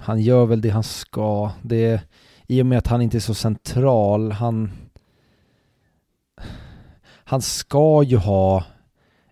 han 0.00 0.20
gör 0.20 0.46
väl 0.46 0.60
det 0.60 0.68
han 0.70 0.82
ska. 0.82 1.50
Det, 1.62 2.02
I 2.50 2.62
och 2.62 2.66
med 2.66 2.78
att 2.78 2.86
han 2.86 3.02
inte 3.02 3.18
är 3.18 3.20
så 3.20 3.34
central, 3.34 4.32
han 4.32 4.70
han 7.24 7.42
ska 7.42 8.02
ju 8.02 8.16
ha 8.16 8.64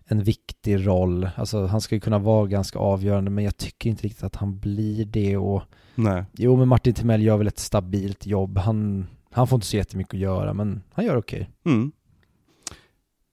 en 0.05 0.23
viktig 0.23 0.87
roll, 0.87 1.29
alltså 1.35 1.65
han 1.65 1.81
ska 1.81 1.95
ju 1.95 2.01
kunna 2.01 2.19
vara 2.19 2.47
ganska 2.47 2.79
avgörande 2.79 3.31
men 3.31 3.43
jag 3.43 3.57
tycker 3.57 3.89
inte 3.89 4.03
riktigt 4.03 4.23
att 4.23 4.35
han 4.35 4.59
blir 4.59 5.05
det 5.05 5.37
och 5.37 5.63
Nej. 5.95 6.25
jo 6.33 6.55
men 6.55 6.67
Martin 6.67 6.93
Timell 6.93 7.23
gör 7.23 7.37
väl 7.37 7.47
ett 7.47 7.59
stabilt 7.59 8.25
jobb, 8.25 8.57
han, 8.57 9.07
han 9.31 9.47
får 9.47 9.57
inte 9.57 9.67
så 9.67 9.77
jättemycket 9.77 10.13
att 10.13 10.19
göra 10.19 10.53
men 10.53 10.83
han 10.93 11.05
gör 11.05 11.15
okej. 11.17 11.49
Mm. 11.65 11.91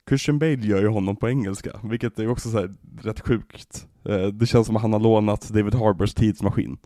Christian 0.09 0.39
Bale 0.39 0.67
gör 0.67 0.81
ju 0.81 0.89
honom 0.89 1.17
på 1.17 1.29
engelska, 1.29 1.71
vilket 1.85 2.19
är 2.19 2.29
också 2.29 2.51
så 2.51 2.59
här 2.59 2.75
rätt 3.03 3.21
sjukt. 3.21 3.87
Eh, 4.05 4.27
Det 4.27 4.47
känns 4.47 4.67
som 4.67 4.77
att 4.77 4.83
han 4.83 4.93
har 4.93 5.01
lånat 5.01 5.49
David 5.49 5.75
Harbors 5.75 6.15
tidsmaskin. 6.15 6.77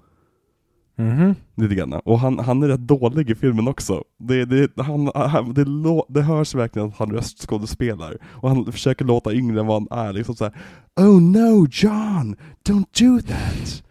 Mhm. 0.99 1.35
Lite 1.55 1.75
grann. 1.75 1.93
Och 1.93 2.19
han, 2.21 2.39
han 2.39 2.63
är 2.63 2.69
rätt 2.69 2.81
dålig 2.81 3.31
i 3.31 3.35
filmen 3.35 3.69
också. 3.69 4.05
Det, 4.19 4.45
det, 4.45 4.83
han, 4.83 5.11
han, 5.15 5.55
det, 5.55 5.65
lå, 5.65 6.07
det 6.09 6.23
hörs 6.23 6.55
verkligen 6.55 6.89
att 6.89 6.97
han 6.97 7.11
röstskådespelar. 7.13 8.17
Och 8.25 8.49
han 8.49 8.73
försöker 8.73 9.05
låta 9.05 9.33
yngre 9.33 9.61
än 9.61 9.67
vad 9.67 9.89
han 9.91 10.07
är. 10.07 10.13
Liksom 10.13 10.35
såhär 10.37 10.55
Oh 11.01 11.23
no 11.23 11.67
John, 11.71 12.37
don't 12.69 13.01
do 13.01 13.21
that! 13.21 13.83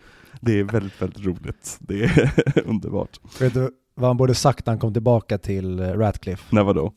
Det 0.41 0.59
är 0.59 0.63
väldigt, 0.63 1.01
väldigt 1.01 1.25
roligt. 1.25 1.77
Det 1.79 2.03
är 2.03 2.31
underbart. 2.65 3.19
Vet 3.39 3.53
du 3.53 3.69
vad 3.95 4.09
han 4.09 4.17
borde 4.17 4.35
sagt 4.35 4.65
när 4.65 4.71
han 4.71 4.79
kom 4.79 4.93
tillbaka 4.93 5.37
till 5.37 5.79
eh, 5.79 5.83
Radcliffe? 5.87 6.55
När 6.55 6.63
vadå? 6.63 6.93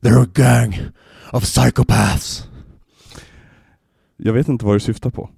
They're 0.00 0.22
a 0.22 0.28
gang 0.34 0.74
of 1.32 1.42
psychopaths. 1.42 2.48
Jag 4.16 4.32
vet 4.32 4.48
inte 4.48 4.64
vad 4.66 4.74
du 4.74 4.80
syftar 4.80 5.10
på. 5.10 5.30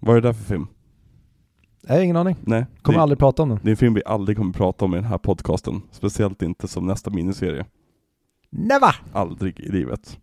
Vad 0.00 0.16
är 0.16 0.20
det 0.20 0.28
där 0.28 0.32
för 0.32 0.44
film? 0.44 0.66
Har 1.88 2.00
ingen 2.00 2.16
aning. 2.16 2.36
Nej, 2.40 2.66
Kommer 2.82 2.98
det, 2.98 3.02
aldrig 3.02 3.18
prata 3.18 3.42
om 3.42 3.48
den. 3.48 3.58
det 3.62 3.68
är 3.68 3.70
en 3.70 3.76
film 3.76 3.94
vi 3.94 4.02
aldrig 4.06 4.36
kommer 4.36 4.52
prata 4.52 4.84
om 4.84 4.92
i 4.94 4.96
den 4.96 5.04
här 5.04 5.18
podcasten. 5.18 5.82
Speciellt 5.90 6.42
inte 6.42 6.68
som 6.68 6.86
nästa 6.86 7.10
miniserie. 7.10 7.64
Never! 8.50 8.96
Aldrig 9.12 9.60
i 9.60 9.68
livet. 9.72 10.18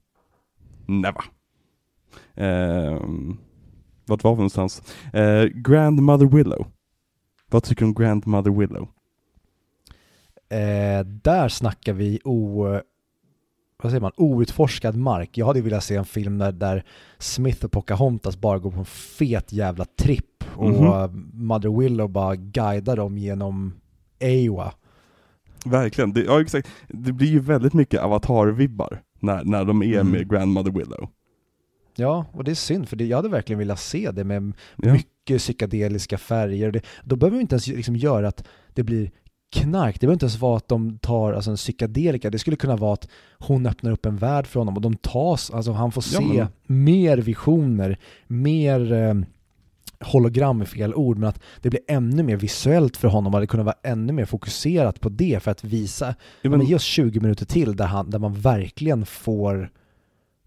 Never. 0.86 1.24
Ehm, 2.36 3.38
vart 4.05 4.24
var 4.24 4.32
vi 4.32 4.38
någonstans? 4.38 4.95
Eh, 5.14 5.43
Grandmother 5.45 6.26
Willow. 6.26 6.66
Vad 7.49 7.64
tycker 7.64 7.82
du 7.82 7.86
om 7.88 7.93
Grandmother 7.93 8.51
Willow? 8.51 8.88
Eh, 10.49 11.05
där 11.05 11.49
snackar 11.49 11.93
vi 11.93 12.20
o, 12.24 12.68
vad 13.84 13.92
säger 13.92 14.02
man, 14.02 14.12
outforskad 14.18 14.96
mark. 14.96 15.38
Jag 15.38 15.46
hade 15.46 15.62
velat 15.62 15.84
se 15.84 15.96
en 15.96 16.06
film 16.06 16.38
där, 16.38 16.52
där 16.52 16.84
Smith 17.18 17.66
och 17.66 17.72
Pocahontas 17.72 18.38
bara 18.38 18.60
går 18.60 18.72
på 18.72 18.80
en 18.80 18.86
fet 18.86 19.52
jävla 19.54 19.86
tripp 19.86 20.44
och 20.56 20.70
Mhm. 20.70 20.84
eh, 20.88 21.08
Mother 21.34 21.80
Willow 21.80 22.10
bara 22.10 22.36
guidar 22.36 22.96
dem 22.98 23.18
genom 23.18 23.74
Ewa. 24.20 24.74
Verkligen, 25.66 26.14
det, 26.14 26.22
ja 26.24 26.42
exakt. 26.42 26.68
Det 26.88 27.12
blir 27.12 27.28
ju 27.28 27.40
väldigt 27.40 27.74
mycket 27.74 28.02
avatar-vibbar 28.02 29.02
när, 29.20 29.44
när 29.44 29.66
de 29.66 29.84
är 29.84 30.00
Mm. 30.00 30.12
med 30.12 30.30
Grandmother 30.30 30.72
Willow. 30.72 31.10
Ja, 31.96 32.26
och 32.34 32.44
det 32.44 32.52
är 32.52 32.56
synd 32.56 32.90
för 32.90 32.96
det, 32.96 33.06
jag 33.06 33.18
hade 33.18 33.30
verkligen 33.30 33.60
velat 33.60 33.80
se 33.80 34.12
det 34.12 34.24
med 34.24 34.54
Ja. 34.76 34.94
mycket 34.94 35.38
psykedeliska 35.38 36.18
färger. 36.18 36.72
Det, 36.72 36.82
då 37.04 37.16
behöver 37.16 37.38
vi 37.38 37.42
inte 37.42 37.54
ens 37.56 37.68
liksom 37.68 37.96
göra 37.96 38.28
att 38.28 38.48
det 38.74 38.84
blir 38.84 39.12
knark. 39.54 39.95
Det 39.95 39.99
behöver 40.08 40.14
inte 40.16 40.26
ens 40.26 40.39
vara 40.39 40.58
att 40.58 40.68
de 40.68 40.97
tar 40.97 41.34
alltså 41.34 41.51
en 41.51 41.58
psykedelika. 41.58 42.30
Det 42.30 42.39
skulle 42.39 42.58
kunna 42.58 42.76
vara 42.76 42.93
att 42.93 43.08
hon 43.39 43.66
öppnar 43.66 43.91
upp 43.91 44.06
en 44.06 44.18
värld 44.18 44.47
för 44.47 44.60
honom 44.60 44.76
och 44.76 44.82
de 44.82 44.95
tas, 44.95 45.51
alltså 45.51 45.72
han 45.72 45.91
får 45.91 46.04
Ja, 46.14 46.20
se 46.20 46.47
mer 46.68 47.18
visioner, 47.18 47.97
mer 48.28 48.93
eh, 48.93 49.14
hologram 49.99 50.62
är 50.62 50.66
fel 50.66 50.93
ord, 50.95 51.18
men 51.18 51.30
att 51.30 51.39
det 51.62 51.70
blir 51.70 51.82
ännu 51.88 52.24
mer 52.24 52.36
visuellt 52.38 52.97
för 52.97 53.08
honom 53.08 53.34
och 53.34 53.39
det 53.39 53.47
kunde 53.47 53.64
vara 53.64 53.76
ännu 53.84 54.14
mer 54.14 54.26
fokuserat 54.26 54.99
på 55.01 55.10
det 55.10 55.43
för 55.43 55.51
att 55.51 55.64
visa, 55.64 56.08
Ja, 56.08 56.14
ja, 56.41 56.49
men 56.49 56.66
ge 56.66 56.76
oss 56.76 56.84
20 56.84 57.20
minuter 57.20 57.45
till 57.45 57.76
där, 57.76 57.86
han, 57.86 58.10
där 58.10 58.20
man 58.20 58.34
verkligen 58.34 59.06
får, 59.06 59.70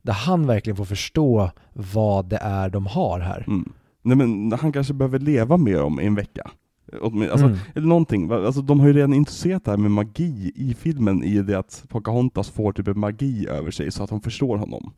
där 0.03 0.13
han 0.13 0.47
verkligen 0.47 0.77
får 0.77 0.85
förstå 0.85 1.51
vad 1.73 2.29
det 2.29 2.37
är 2.43 2.69
de 2.71 2.87
har 2.87 3.21
här. 3.21 3.45
mm. 3.47 3.73
Nej 4.03 4.17
men 4.17 4.53
han 4.61 4.73
kanske 4.73 4.95
behöver 4.95 5.19
leva 5.19 5.57
med 5.57 5.75
dem 5.75 6.01
i 6.01 6.07
en 6.07 6.15
vecka. 6.15 6.51
Alltså, 6.93 7.47
Mm. 7.47 7.59
Eller 7.75 7.87
någonting, 7.87 8.31
alltså 8.33 8.63
de 8.63 8.81
har 8.81 8.87
ju 8.87 8.93
redan 8.93 9.13
introducerat 9.13 9.65
det 9.65 9.71
här 9.71 9.79
med 9.79 9.91
magi 9.91 10.53
i 10.55 10.75
filmen 10.75 11.25
i 11.25 11.43
det 11.43 11.59
att 11.59 11.85
Pocahontas 11.89 12.51
får 12.51 12.73
typ 12.73 12.89
en 12.89 12.99
magi 12.99 13.49
över 13.49 13.71
sig 13.71 13.91
så 13.91 14.03
att 14.03 14.11
de 14.11 14.21
förstår 14.21 14.57
honom. 14.57 14.93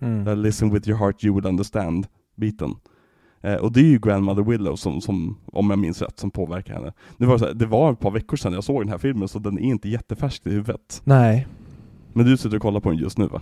Mm. 0.00 0.38
Listen 0.42 0.70
with 0.74 0.88
your 0.88 0.98
heart 0.98 1.24
you 1.24 1.34
will 1.34 1.46
understand 1.46 2.06
biten. 2.36 2.74
Eh, 3.40 3.54
och 3.54 3.72
det 3.72 3.80
är 3.80 3.84
ju 3.84 3.98
Grandmother 3.98 4.42
Willow 4.42 4.76
som, 4.76 5.00
som, 5.00 5.36
om 5.46 5.70
jag 5.70 5.78
minns 5.78 6.02
rätt, 6.02 6.18
som 6.18 6.30
påverkar 6.30 6.74
henne. 6.74 6.92
Det 7.16 7.26
var, 7.26 7.38
så 7.38 7.44
här, 7.44 7.54
det 7.54 7.66
var 7.66 7.92
ett 7.92 8.00
par 8.00 8.10
veckor 8.10 8.36
sedan 8.36 8.52
jag 8.52 8.64
såg 8.64 8.80
den 8.82 8.88
här 8.88 8.98
filmen 8.98 9.28
så 9.28 9.38
den 9.38 9.58
är 9.58 9.62
inte 9.62 9.88
jättefärsk 9.88 10.46
i 10.46 10.50
huvudet. 10.50 11.02
Nej, 11.04 11.46
Men 12.12 12.26
du 12.26 12.36
sitter 12.36 12.56
och 12.56 12.62
kollar 12.62 12.80
på 12.80 12.90
den 12.90 12.98
just 12.98 13.18
nu 13.18 13.26
va? 13.26 13.40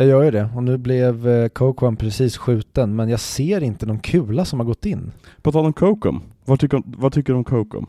Jag 0.00 0.08
gör 0.08 0.22
ju 0.22 0.30
det. 0.30 0.48
Och 0.54 0.62
nu 0.62 0.78
blev 0.78 1.28
eh, 1.28 1.48
Coquan 1.48 1.96
precis 1.96 2.36
skjuten, 2.36 2.96
men 2.96 3.08
jag 3.08 3.20
ser 3.20 3.62
inte 3.62 3.86
någon 3.86 3.98
kula 3.98 4.44
som 4.44 4.60
har 4.60 4.66
gått 4.66 4.86
in. 4.86 5.12
På 5.42 5.52
tal 5.52 5.66
om 5.66 5.72
Kokom, 5.72 6.22
vad 6.44 6.60
tycker, 6.60 6.82
vad 6.84 7.12
tycker 7.12 7.32
du 7.32 7.36
om 7.36 7.44
Kokom? 7.44 7.86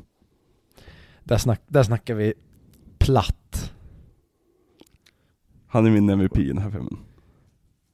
Där, 1.23 1.37
snack, 1.37 1.61
där 1.67 1.83
snackar 1.83 2.15
vi 2.15 2.33
platt. 2.97 3.71
Han 5.67 5.85
är 5.85 5.91
min 5.91 6.09
MVP 6.09 6.37
i 6.37 6.47
den 6.47 6.57
här 6.57 6.69
filmen. 6.71 6.97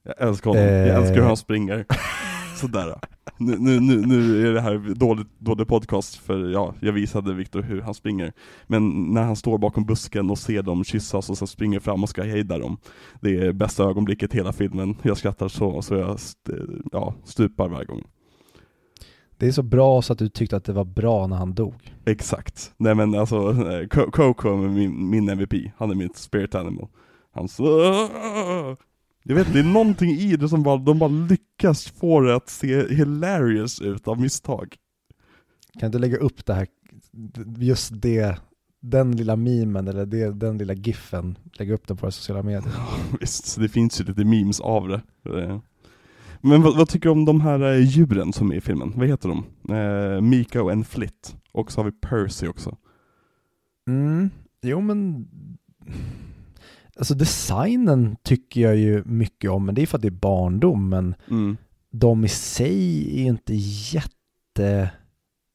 Jag 0.03 0.15
älskar 0.27 0.49
honom, 0.51 0.65
Eh. 0.65 0.87
jag 0.87 0.95
älskar 1.01 1.15
hur 1.15 1.23
han 1.27 1.37
springer. 1.37 1.85
Sådär. 2.55 2.95
Nu, 3.37 3.57
nu, 3.59 3.79
nu, 3.79 4.05
nu 4.05 4.47
är 4.47 4.53
det 4.53 4.61
här 4.61 4.93
dålig, 4.95 5.25
dålig 5.39 5.67
podcast 5.67 6.15
för 6.15 6.49
ja, 6.49 6.73
jag 6.79 6.93
visade 6.93 7.33
Viktor 7.33 7.61
hur 7.61 7.81
han 7.81 7.93
springer. 7.93 8.33
Men 8.67 9.13
när 9.13 9.23
han 9.23 9.35
står 9.35 9.57
bakom 9.57 9.85
busken 9.85 10.29
och 10.29 10.37
ser 10.37 10.63
dem 10.63 10.83
kyssas 10.83 11.29
och 11.29 11.37
så 11.37 11.47
springer 11.47 11.79
fram 11.79 12.03
och 12.03 12.09
ska 12.09 12.23
hejda 12.23 12.57
dem. 12.57 12.77
Det 13.21 13.37
är 13.37 13.51
bästa 13.51 13.83
ögonblicket 13.83 14.33
i 14.33 14.37
hela 14.37 14.53
filmen. 14.53 14.95
Jag 15.01 15.17
skrattar 15.17 15.47
så, 15.47 15.81
så 15.81 15.95
jag 15.95 16.15
st 16.15 16.51
ja, 16.91 17.13
stupar 17.23 17.69
varje 17.69 17.85
gång. 17.85 18.03
Det 19.37 19.47
är 19.47 19.51
så 19.51 19.63
bra 19.63 20.01
så 20.01 20.13
att 20.13 20.19
du 20.19 20.29
tyckte 20.29 20.57
att 20.57 20.65
det 20.65 20.73
var 20.73 20.85
bra 20.85 21.27
när 21.27 21.35
han 21.35 21.53
dog. 21.53 21.93
Exakt. 22.05 22.73
Nej 22.77 22.95
men 22.95 23.15
alltså, 23.15 23.35
eh, 23.71 23.87
Coco 23.87 24.63
är 24.63 24.67
min, 24.67 25.09
min 25.09 25.29
MVP. 25.29 25.53
Han 25.77 25.91
är 25.91 25.95
mitt 25.95 26.17
spirit 26.17 26.55
animal. 26.55 26.87
Han 27.33 27.47
så... 27.47 27.67
Jag 29.29 29.35
vet 29.35 29.53
det 29.53 29.59
är 29.59 29.63
någonting 29.63 30.09
i 30.09 30.35
det 30.37 30.49
som 30.49 30.63
bara, 30.63 30.77
de 30.77 30.99
bara 30.99 31.09
lyckas 31.09 31.87
få 31.87 32.21
det 32.21 32.35
att 32.35 32.49
se 32.49 32.95
hilarious 32.95 33.81
ut 33.81 34.07
av 34.07 34.21
misstag. 34.21 34.75
Kan 35.79 35.91
du 35.91 35.99
lägga 35.99 36.17
upp 36.17 36.45
det 36.45 36.53
här, 36.53 36.67
just 37.57 38.01
det, 38.01 38.39
den 38.81 39.15
lilla 39.15 39.35
memen 39.35 39.87
eller 39.87 40.05
det, 40.05 40.31
den 40.31 40.57
lilla 40.57 40.73
giffen, 40.73 41.37
lägga 41.53 41.73
upp 41.73 41.87
den 41.87 41.97
på 41.97 42.01
våra 42.01 42.11
sociala 42.11 42.43
medier. 42.43 42.73
Visst, 43.19 43.45
så 43.45 43.61
det 43.61 43.69
finns 43.69 44.01
ju 44.01 44.05
lite 44.05 44.25
memes 44.25 44.59
av 44.59 44.87
det. 44.87 45.01
Eh, 45.25 45.59
Men 46.41 46.61
vad, 46.61 46.77
vad, 46.77 46.89
tycker 46.89 47.09
du 47.09 47.13
om 47.13 47.25
de 47.25 47.41
här 47.41 47.73
eh, 47.73 47.85
djuren 47.85 48.33
som 48.33 48.51
är 48.51 48.55
i 48.55 48.61
filmen? 48.61 48.93
Vad 48.95 49.07
heter 49.07 49.29
de? 49.29 49.45
Eh, 49.75 50.21
Miko 50.21 50.69
and 50.69 50.87
Flit. 50.87 51.35
Och 51.51 51.71
så 51.71 51.79
har 51.79 51.85
vi 51.85 51.91
Percy 51.91 52.47
också. 52.47 52.77
Mm, 53.87 54.29
jo 54.61 54.81
men 54.81 55.27
Alltså 56.97 57.13
designen 57.15 58.17
tycker 58.23 58.61
jag 58.61 58.75
ju 58.75 59.03
mycket 59.05 59.51
om, 59.51 59.65
men 59.65 59.75
det 59.75 59.81
är 59.81 59.85
för 59.85 59.97
att 59.97 60.01
det 60.01 60.07
är 60.07 60.11
barndom, 60.11 60.89
men 60.89 61.15
mm. 61.29 61.57
de 61.91 62.25
i 62.25 62.27
sig 62.27 63.21
är 63.21 63.25
inte 63.25 63.53
jätte 63.93 64.91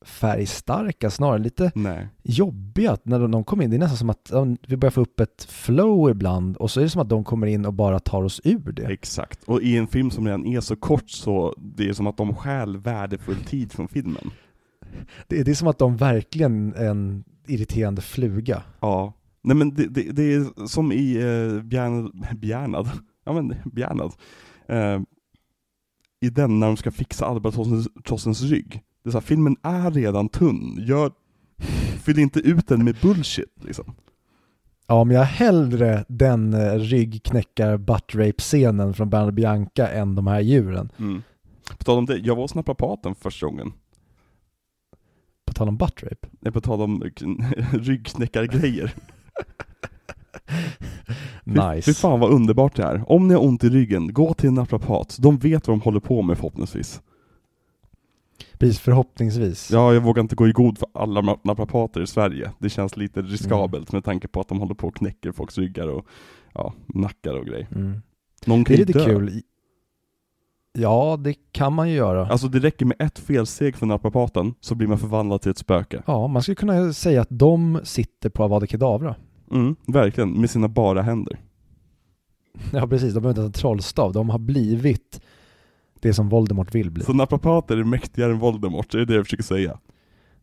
färgstarka, 0.05 1.11
snarare 1.11 1.38
lite 1.38 1.72
Nej. 1.74 2.09
jobbiga 2.22 2.99
när 3.03 3.20
de, 3.20 3.30
de 3.30 3.45
kommer 3.45 3.64
in. 3.64 3.70
Det 3.70 3.76
är 3.76 3.78
nästan 3.78 3.97
som 3.97 4.11
att 4.11 4.28
ja, 4.32 4.47
vi 4.66 4.76
börjar 4.76 4.90
få 4.90 5.01
upp 5.01 5.20
ett 5.20 5.47
flow 5.49 6.11
ibland 6.11 6.57
och 6.57 6.70
så 6.70 6.80
är 6.80 6.84
det 6.84 6.90
som 6.90 7.03
att 7.03 7.09
de 7.09 7.24
kommer 7.24 7.47
in 7.47 7.66
och 7.66 7.74
bara 7.74 7.99
tar 7.99 8.22
oss 8.22 8.40
ur 8.45 8.72
det. 8.72 8.84
Exakt, 8.84 9.45
och 9.45 9.62
i 9.62 9.76
en 9.76 9.86
film 9.86 10.11
som 10.11 10.26
redan 10.26 10.47
är 10.47 10.61
så 10.61 10.76
kort 10.76 11.11
så 11.11 11.55
det 11.59 11.88
är 11.88 11.93
som 11.93 12.07
att 12.07 12.16
de 12.16 12.34
stjäl 12.34 12.76
värdefull 12.76 13.45
tid 13.45 13.72
från 13.72 13.88
filmen. 13.88 14.30
Det, 15.28 15.43
det 15.43 15.51
är 15.51 15.55
som 15.55 15.68
att 15.68 15.78
de 15.78 15.97
verkligen 15.97 16.74
är 16.74 16.90
en 16.90 17.24
irriterande 17.47 18.03
fluga. 18.03 18.62
Ja, 18.80 19.12
nej 19.43 19.57
men 19.57 19.74
det, 19.74 19.86
det, 19.86 20.03
det 20.12 20.34
är 20.34 20.66
som 20.66 20.93
i 20.93 21.16
eh, 21.16 21.62
Bjärnad, 21.62 22.38
Bjärnad, 22.38 22.90
ja 23.24 23.32
men 23.32 23.55
Bjärnad, 23.64 24.12
eh, 24.68 25.01
i 26.20 26.30
den 26.30 26.61
när 26.61 26.66
de 26.66 26.76
ska 26.76 26.90
fixa 26.90 27.26
albatrossens 27.26 28.43
rygg 28.43 28.82
det 29.03 29.09
är 29.09 29.11
så 29.11 29.18
här, 29.18 29.26
filmen 29.26 29.57
är 29.62 29.90
redan 29.90 30.28
tunn, 30.28 30.84
Gör, 30.86 31.12
fyll 32.03 32.18
inte 32.18 32.40
ut 32.40 32.66
den 32.66 32.84
med 32.84 32.97
bullshit 33.03 33.64
liksom. 33.64 33.95
Ja, 34.86 35.05
men 35.05 35.16
jag 35.16 35.24
hellre 35.24 36.05
den 36.09 36.55
eh, 36.55 36.72
ryggknäckar 36.72 37.76
butt 37.76 38.38
scenen 38.38 38.95
från 38.95 39.11
Bernard 39.11 39.34
Bianca 39.34 39.88
än 39.88 40.14
de 40.14 40.26
här 40.26 40.40
djuren. 40.40 40.93
Mm. 40.99 41.22
På 41.78 41.84
tal 41.84 41.99
om 41.99 42.07
det, 42.07 42.16
jag 42.16 42.34
var 42.34 42.43
hos 42.43 42.55
naprapaten 42.55 43.14
första 43.14 43.47
gången. 43.47 43.72
På 45.47 45.53
tal 45.53 45.68
om 45.68 45.76
butt 45.76 46.03
rape? 46.03 46.28
Nej, 46.40 46.53
på 46.53 46.61
tal 46.61 46.80
om 46.80 47.03
ryggknäckargrejer. 47.72 48.95
Nice. 51.45 51.83
Fy 51.83 51.95
fan 51.95 52.20
vad 52.20 52.30
underbart 52.30 52.76
det 52.76 52.83
är. 52.83 53.12
Om 53.12 53.28
ni 53.28 53.35
har 53.35 53.45
ont 53.45 53.64
i 53.64 53.68
ryggen, 53.68 54.12
gå 54.12 54.35
till 54.35 54.49
en 54.49 54.55
naprapat. 54.55 55.16
De 55.20 55.39
vet 55.39 55.68
vad 55.68 55.78
de 55.78 55.80
håller 55.80 56.01
på 56.01 56.22
med 56.22 56.37
förhoppningsvis. 56.37 57.01
Precis, 58.59 58.80
förhoppningsvis. 58.80 59.70
Ja, 59.70 59.95
jag 59.95 60.01
vågar 60.01 60.20
inte 60.20 60.37
gå 60.37 60.49
i 60.49 60.53
god 60.53 60.78
för 60.78 60.89
alla 60.95 61.39
naprapater 61.43 62.03
i 62.03 62.07
Sverige. 62.07 62.51
Det 62.59 62.68
känns 62.68 62.97
lite 62.97 63.22
riskabelt 63.22 63.91
mm. 63.91 63.97
med 63.97 64.05
tanke 64.05 64.28
på 64.28 64.41
att 64.41 64.49
de 64.49 64.61
håller 64.61 64.74
på 64.74 64.89
och 64.89 64.97
knäcker 64.97 65.33
folks 65.33 65.59
ryggar 65.59 65.89
och 65.89 66.07
ja, 66.55 66.72
nackar 66.87 67.35
och 67.35 67.47
grejer. 67.47 67.68
Mm. 67.74 68.03
Någon 68.47 68.64
kan 68.64 68.76
det 68.76 68.83
är 68.83 68.87
lite 68.87 68.99
dö. 68.99 69.05
kul. 69.05 69.43
Ja, 70.73 71.18
det 71.20 71.35
kan 71.53 71.73
man 71.73 71.89
ju 71.89 71.95
göra. 71.95 72.27
Alltså 72.27 72.49
det 72.49 72.59
räcker 72.59 72.87
med 72.87 72.97
ett 72.99 73.18
felsteg 73.18 73.77
från 73.77 73.89
naprapaten 73.89 74.55
så 74.61 74.75
blir 74.75 74.89
man 74.89 74.99
förvandlad 74.99 75.43
till 75.43 75.51
ett 75.51 75.59
spöke. 75.59 76.03
Ja, 76.07 76.27
man 76.27 76.43
skulle 76.43 76.55
kunna 76.55 76.93
säga 76.93 77.20
att 77.20 77.29
de 77.31 77.81
sitter 77.85 78.31
på 78.31 78.45
Avada 78.45 78.66
Kedavra. 78.66 79.14
Mm, 79.51 79.77
verkligen, 79.87 80.41
med 80.41 80.51
sina 80.51 80.68
bara 80.68 81.03
händer. 81.03 81.39
Ja, 82.73 82.87
precis. 82.87 83.14
De 83.14 83.20
behöver 83.20 83.31
inte 83.31 83.41
ens 83.41 83.57
en 83.57 83.61
trollstav. 83.61 84.12
De 84.12 84.31
har 84.31 84.39
blivit 84.39 85.20
det 86.01 86.14
som 86.14 86.29
Voldemort 86.29 86.75
vill 86.75 86.91
bli. 86.91 87.05
Så 87.05 87.12
naprapater 87.12 87.77
är 87.77 87.85
mäktigare 87.85 88.33
än 88.33 88.39
Voldemort, 88.39 88.91
det 88.91 89.01
är 89.01 89.05
det 89.05 89.14
jag 89.14 89.25
försöker 89.25 89.43
säga. 89.43 89.79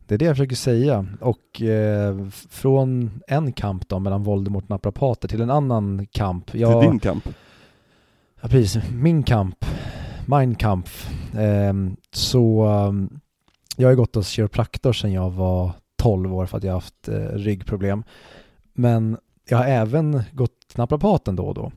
Det 0.08 0.14
är 0.14 0.20
det 0.20 0.26
jag 0.26 0.36
försöker 0.36 0.56
säga. 0.56 1.06
Och 1.22 1.62
eh, 1.62 2.28
från 2.50 3.12
en 3.28 3.52
kamp 3.52 3.90
då 3.90 4.00
mellan 4.00 4.24
Voldemort 4.24 4.64
och 4.64 4.70
naprapater 4.70 5.28
till 5.28 5.42
en 5.42 5.50
annan 5.50 6.08
kamp. 6.12 6.54
Jag, 6.54 6.82
till 6.82 6.90
din 6.90 7.00
kamp? 7.00 7.30
Ja, 8.42 8.48
precis. 8.48 8.84
Min 8.92 9.24
kamp. 9.24 9.66
Mein 10.30 10.56
Kampf. 10.56 11.10
Ehm, 11.38 11.96
så 12.12 12.64
ehm, 12.64 13.20
jag 13.76 13.88
har 13.88 13.96
gått 13.96 14.16
hos 14.16 14.30
kiropraktor 14.30 14.94
sedan 14.94 15.12
jag 15.12 15.30
var 15.30 15.72
12 15.98 16.36
år 16.36 16.46
för 16.46 16.58
att 16.58 16.64
jag 16.64 16.72
har 16.72 16.78
haft 16.78 17.08
eh, 17.08 17.14
ryggproblem. 17.14 18.04
Men 18.74 19.18
jag 19.50 19.58
har 19.58 19.66
även 19.66 20.24
gått 20.32 20.68
till 20.68 20.78
naprapaten 20.78 21.36
då 21.36 21.46
och 21.46 21.54
då 21.54 21.72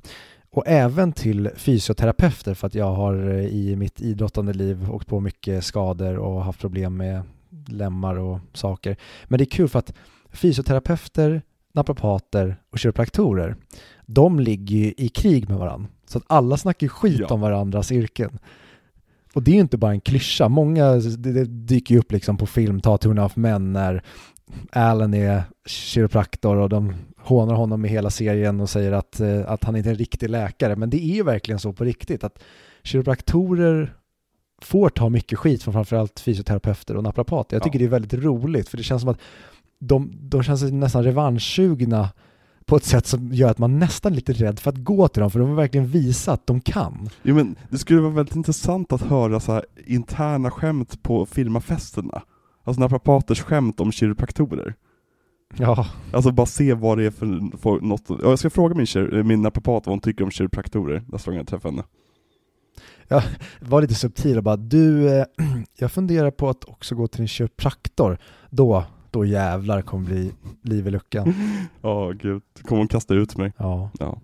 och 0.50 0.62
även 0.66 1.12
till 1.12 1.50
fysioterapeuter 1.56 2.54
för 2.54 2.66
att 2.66 2.74
jag 2.74 2.92
har 2.92 3.30
eh, 3.30 3.46
i 3.46 3.76
mitt 3.76 4.00
idrottande 4.00 4.52
liv 4.52 4.90
åkt 4.90 5.08
på 5.08 5.20
mycket 5.20 5.64
skador 5.64 6.16
och 6.16 6.44
haft 6.44 6.60
problem 6.60 6.96
med 6.96 7.22
lemmar 7.68 8.14
och 8.18 8.38
saker. 8.52 8.96
Men 9.24 9.38
det 9.38 9.44
är 9.44 9.50
kul 9.50 9.68
för 9.68 9.78
att 9.78 9.94
fysioterapeuter, 10.32 11.42
naprapater 11.72 12.56
och 12.70 12.78
kiropraktorer, 12.78 13.56
de 14.06 14.40
ligger 14.40 14.76
ju 14.76 14.94
i 14.96 15.08
krig 15.08 15.48
med 15.48 15.58
varandra. 15.58 15.88
Så 16.12 16.18
att 16.18 16.24
alla 16.26 16.56
snackar 16.56 16.88
skit 16.88 17.20
ja. 17.20 17.34
om 17.34 17.40
varandras 17.40 17.92
yrken. 17.92 18.38
Och 19.34 19.42
det 19.42 19.50
är 19.50 19.54
ju 19.54 19.60
inte 19.60 19.78
bara 19.78 19.92
en 19.92 20.00
klyscha. 20.00 20.48
Många, 20.48 20.92
det, 20.94 21.44
dyker 21.44 21.94
ju 21.94 22.00
upp 22.00 22.12
liksom 22.12 22.36
på 22.36 22.46
film, 22.46 22.80
ta 22.80 22.98
Two 22.98 23.18
of 23.20 23.36
Men 23.36 23.72
när 23.72 24.02
Alan 24.72 25.14
är 25.14 25.42
kiropraktor 25.66 26.56
och 26.56 26.68
de 26.68 26.94
hånar 27.16 27.54
honom 27.54 27.84
i 27.84 27.88
hela 27.88 28.10
serien 28.10 28.60
och 28.60 28.70
säger 28.70 28.92
att, 28.92 29.20
eh, 29.20 29.50
att 29.50 29.64
han 29.64 29.76
inte 29.76 29.88
är 29.88 29.92
en 29.92 29.98
riktig 29.98 30.30
läkare. 30.30 30.76
Men 30.76 30.90
det 30.90 30.96
är 30.96 31.14
ju 31.14 31.22
verkligen 31.22 31.58
så 31.58 31.72
på 31.72 31.84
riktigt 31.84 32.24
att 32.24 32.42
kiropraktorer 32.82 33.94
får 34.62 34.88
ta 34.88 35.08
mycket 35.08 35.38
skit 35.38 35.62
från 35.62 35.74
framförallt 35.74 36.20
fysioterapeuter 36.20 36.96
och 36.96 37.02
naprapater. 37.02 37.56
Jag 37.56 37.62
tycker 37.62 37.78
ja. 37.78 37.80
det 37.80 37.88
är 37.88 38.00
väldigt 38.00 38.24
roligt 38.24 38.68
för 38.68 38.76
det 38.76 38.82
känns 38.82 39.02
som 39.02 39.08
att 39.08 39.20
de, 39.78 40.12
de 40.20 40.42
känns 40.42 40.62
nästan 40.62 41.04
revanschsugna 41.04 42.08
på 42.66 42.76
ett 42.76 42.84
sätt 42.84 43.06
som 43.06 43.32
gör 43.32 43.50
att 43.50 43.58
man 43.58 43.78
nästan 43.78 44.12
är 44.12 44.16
lite 44.16 44.32
rädd 44.32 44.58
för 44.58 44.70
att 44.70 44.76
gå 44.76 45.08
till 45.08 45.20
dem, 45.20 45.30
för 45.30 45.38
de 45.38 45.48
har 45.48 45.56
verkligen 45.56 45.86
visat 45.86 46.34
att 46.34 46.46
de 46.46 46.60
kan. 46.60 47.08
Jo 47.22 47.34
men 47.34 47.56
det 47.70 47.78
skulle 47.78 48.00
vara 48.00 48.12
väldigt 48.12 48.36
intressant 48.36 48.92
att 48.92 49.02
höra 49.02 49.40
så 49.40 49.62
interna 49.86 50.50
skämt 50.50 51.02
på 51.02 51.26
firmafesterna. 51.26 52.22
Alltså 52.64 52.80
naprapaters 52.80 53.40
skämt 53.40 53.80
om 53.80 53.92
kiropraktorer. 53.92 54.74
Ja. 55.56 55.86
Alltså 56.12 56.32
bara 56.32 56.46
se 56.46 56.74
vad 56.74 56.98
det 56.98 57.04
är 57.04 57.10
för, 57.10 57.56
för 57.58 57.80
något. 57.80 58.08
Jag 58.22 58.38
ska 58.38 58.50
fråga 58.50 58.74
min, 58.74 59.26
min 59.26 59.42
naprapat 59.42 59.86
vad 59.86 59.92
hon 59.92 60.00
tycker 60.00 60.24
om 60.24 60.30
kiropraktorer 60.30 61.02
nästa 61.06 61.30
gång 61.30 61.38
jag 61.38 61.46
träffar 61.46 61.70
henne. 61.70 61.82
Jag 63.08 63.22
var 63.60 63.80
lite 63.80 63.94
subtil 63.94 64.36
och 64.36 64.42
bara, 64.42 64.56
du, 64.56 65.08
eh, 65.18 65.24
jag 65.78 65.92
funderar 65.92 66.30
på 66.30 66.48
att 66.48 66.64
också 66.64 66.94
gå 66.94 67.06
till 67.06 67.20
en 67.20 67.28
kiropraktor. 67.28 68.18
Då, 68.50 68.84
då 69.12 69.24
jävlar 69.24 69.82
kommer 69.82 70.04
bli 70.04 70.32
liv 70.62 70.88
i 70.88 70.90
luckan. 70.90 71.34
Ja, 71.82 72.08
oh, 72.08 72.12
gud. 72.12 72.42
Kommer 72.62 72.78
hon 72.78 72.88
kasta 72.88 73.14
ut 73.14 73.36
mig? 73.36 73.52
Ja. 73.56 73.90
ja. 73.98 74.18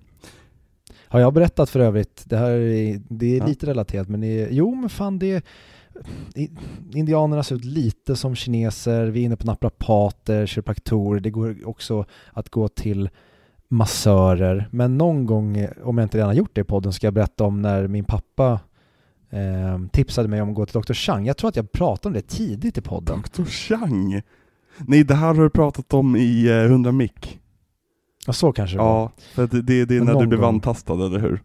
Har 1.09 1.21
jag 1.21 1.35
berättat 1.35 1.71
för 1.71 1.81
övrigt, 1.81 2.23
det 2.27 2.37
här 2.37 2.51
är, 2.51 3.01
det 3.09 3.35
är 3.35 3.39
ja. 3.39 3.47
lite 3.47 3.67
relaterat, 3.67 4.09
men 4.09 4.21
det 4.21 4.43
är, 4.43 4.49
jo 4.51 4.75
men 4.75 4.89
fan 4.89 5.19
det 5.19 5.33
är 5.33 5.43
indianerna 6.95 7.43
ser 7.43 7.57
ut 7.57 7.65
lite 7.65 8.17
som 8.17 8.35
kineser, 8.35 9.07
vi 9.07 9.21
är 9.21 9.25
inne 9.25 9.37
på 9.37 9.47
naprapater, 9.47 10.47
kiropraktorer, 10.47 11.21
det 11.21 11.31
går 11.31 11.69
också 11.69 12.05
att 12.33 12.49
gå 12.49 12.69
till 12.69 13.09
massörer. 13.69 14.69
Men 14.71 14.99
någon 14.99 15.27
gång, 15.27 15.69
om 15.83 15.99
jag 15.99 16.05
inte 16.05 16.17
redan 16.17 16.29
har 16.29 16.35
gjort 16.35 16.55
det 16.55 16.61
i 16.61 16.65
podden, 16.65 16.93
ska 16.93 17.07
jag 17.07 17.15
berätta 17.15 17.45
om 17.45 17.63
när 17.63 17.89
min 17.89 18.05
pappa 18.05 18.61
eh, 19.31 19.79
tipsade 19.93 20.29
mig 20.29 20.43
om 20.43 20.49
att 20.49 20.55
gå 20.55 20.67
till 20.67 20.81
Dr. 20.81 20.93
Chang. 20.93 21.27
Jag 21.27 21.37
tror 21.37 21.49
att 21.49 21.57
jag 21.57 21.73
pratade 21.73 22.09
om 22.09 22.13
det 22.13 22.29
tidigt 22.29 22.79
i 22.79 22.81
podden. 22.81 23.23
Dr. 23.37 23.45
Chang? 23.45 24.23
Nej, 24.87 25.05
det 25.05 25.15
här 25.15 25.35
har 25.35 25.43
du 25.43 25.51
pratat 25.51 25.95
om 25.95 26.17
i 26.17 26.49
eh, 26.49 26.65
100 26.65 26.93
mick. 26.93 27.39
Ja, 28.27 28.33
så 28.33 28.53
kanske 28.53 28.77
det 28.77 28.83
var. 28.83 29.01
Ja, 29.01 29.13
för 29.35 29.47
det, 29.47 29.63
det, 29.63 29.85
det 29.85 29.97
är 29.97 30.01
när 30.01 30.21
du 30.21 30.27
blev 30.27 30.45
antastad, 30.45 31.07
eller 31.07 31.19
hur? 31.19 31.43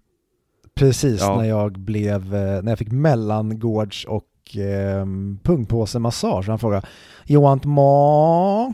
Precis, 0.75 1.21
ja. 1.21 1.37
när 1.37 1.43
jag 1.43 1.79
blev, 1.79 2.35
eh, 2.35 2.63
när 2.63 2.71
jag 2.71 2.79
fick 2.79 2.91
mellangårds 2.91 4.05
och 4.05 4.57
eh, 4.57 5.05
pungpåsemassage. 5.43 6.47
Han 6.47 6.59
frågade 6.59 6.87
You 7.27 7.41
want 7.43 7.65
more? 7.65 8.73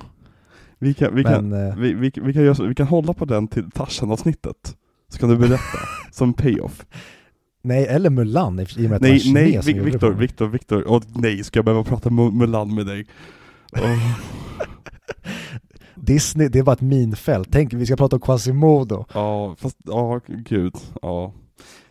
Vi 0.79 0.93
kan, 0.93 1.15
vi, 1.15 1.23
Men, 1.23 1.33
kan, 1.33 1.67
eh, 1.67 1.75
vi, 1.75 1.93
vi, 1.93 2.11
vi, 2.23 2.33
kan 2.33 2.43
göra, 2.43 2.67
vi 2.67 2.75
kan 2.75 2.87
hålla 2.87 3.13
på 3.13 3.25
den 3.25 3.47
till 3.47 3.71
Tarzan-avsnittet, 3.71 4.75
så 5.07 5.19
kan 5.19 5.29
du 5.29 5.37
berätta, 5.37 5.79
som 6.11 6.33
payoff. 6.33 6.85
Nej, 7.61 7.87
eller 7.87 8.09
Mulan 8.09 8.59
i 8.59 8.63
och 8.63 8.79
med 8.79 8.93
att 8.93 9.01
Nej, 9.01 9.21
nej, 9.33 9.59
Viktor, 9.65 10.11
Viktor, 10.11 10.47
Viktor, 10.47 10.83
oh, 10.83 11.03
nej, 11.15 11.43
ska 11.43 11.57
jag 11.57 11.65
behöva 11.65 11.83
prata 11.83 12.09
Mulan 12.09 12.75
med 12.75 12.85
dig? 12.85 13.05
Oh. 13.73 14.19
Disney, 15.95 16.47
det 16.47 16.59
är 16.59 16.63
bara 16.63 16.73
ett 16.73 16.81
minfält. 16.81 17.49
Tänk, 17.51 17.73
vi 17.73 17.85
ska 17.85 17.95
prata 17.95 18.15
om 18.15 18.21
Quasimodo. 18.21 19.05
Ja, 19.13 19.55
fast, 19.57 19.77
ja, 19.85 20.21
gud, 20.27 20.75
ja. 21.01 21.33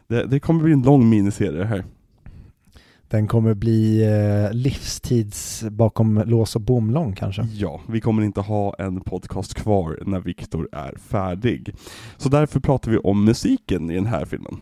Det, 0.07 0.26
det 0.26 0.41
kommer 0.41 0.62
bli 0.62 0.72
en 0.72 0.83
lång 0.83 1.09
miniserie 1.09 1.64
här. 1.64 1.85
Den 3.09 3.26
kommer 3.26 3.55
bli 3.55 4.03
eh, 4.03 4.53
livstids 4.53 5.64
bakom 5.70 6.22
lås 6.26 6.57
och 6.57 6.62
bom 6.62 6.91
lång 6.91 7.14
kanske? 7.14 7.43
Ja, 7.43 7.81
vi 7.89 8.01
kommer 8.01 8.22
inte 8.22 8.41
ha 8.41 8.74
en 8.79 9.01
podcast 9.01 9.55
kvar 9.55 9.99
när 10.07 10.20
Viktor 10.20 10.68
är 10.72 10.97
färdig. 10.99 11.74
Så 12.16 12.29
därför 12.29 12.61
pratar 12.61 12.91
vi 12.91 12.99
om 12.99 13.24
musiken 13.24 13.91
i 13.91 13.95
den 13.95 14.07
här 14.07 14.24
filmen. 14.24 14.61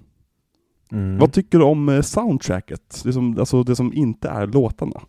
Mm. 0.93 1.19
Vad 1.19 1.33
tycker 1.33 1.59
du 1.59 1.65
om 1.65 1.89
eh, 1.89 2.01
soundtracket? 2.01 3.01
Det 3.05 3.13
som, 3.13 3.39
alltså 3.39 3.63
det 3.63 3.77
som 3.77 3.93
inte 3.93 4.29
är 4.29 4.47
låtarna? 4.47 5.01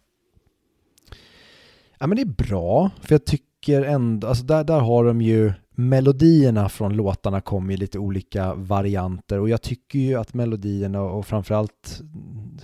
Ja 2.00 2.08
men 2.08 2.16
det 2.16 2.22
är 2.22 2.48
bra, 2.48 2.92
för 3.02 3.14
jag 3.14 3.26
tycker 3.26 3.82
ändå, 3.82 4.28
alltså 4.28 4.44
där, 4.44 4.64
där 4.64 4.80
har 4.80 5.06
de 5.06 5.22
ju 5.22 5.54
melodierna 5.76 6.70
från 6.70 6.94
låtarna 6.94 7.42
kommer 7.42 7.74
i 7.74 7.78
lite 7.78 8.00
olika 8.00 8.54
varianter 8.54 9.40
och 9.40 9.50
jag 9.50 9.62
tycker 9.62 10.00
ju 10.00 10.16
att 10.16 10.34
melodierna 10.34 11.02
och 11.02 11.26
framförallt 11.26 12.02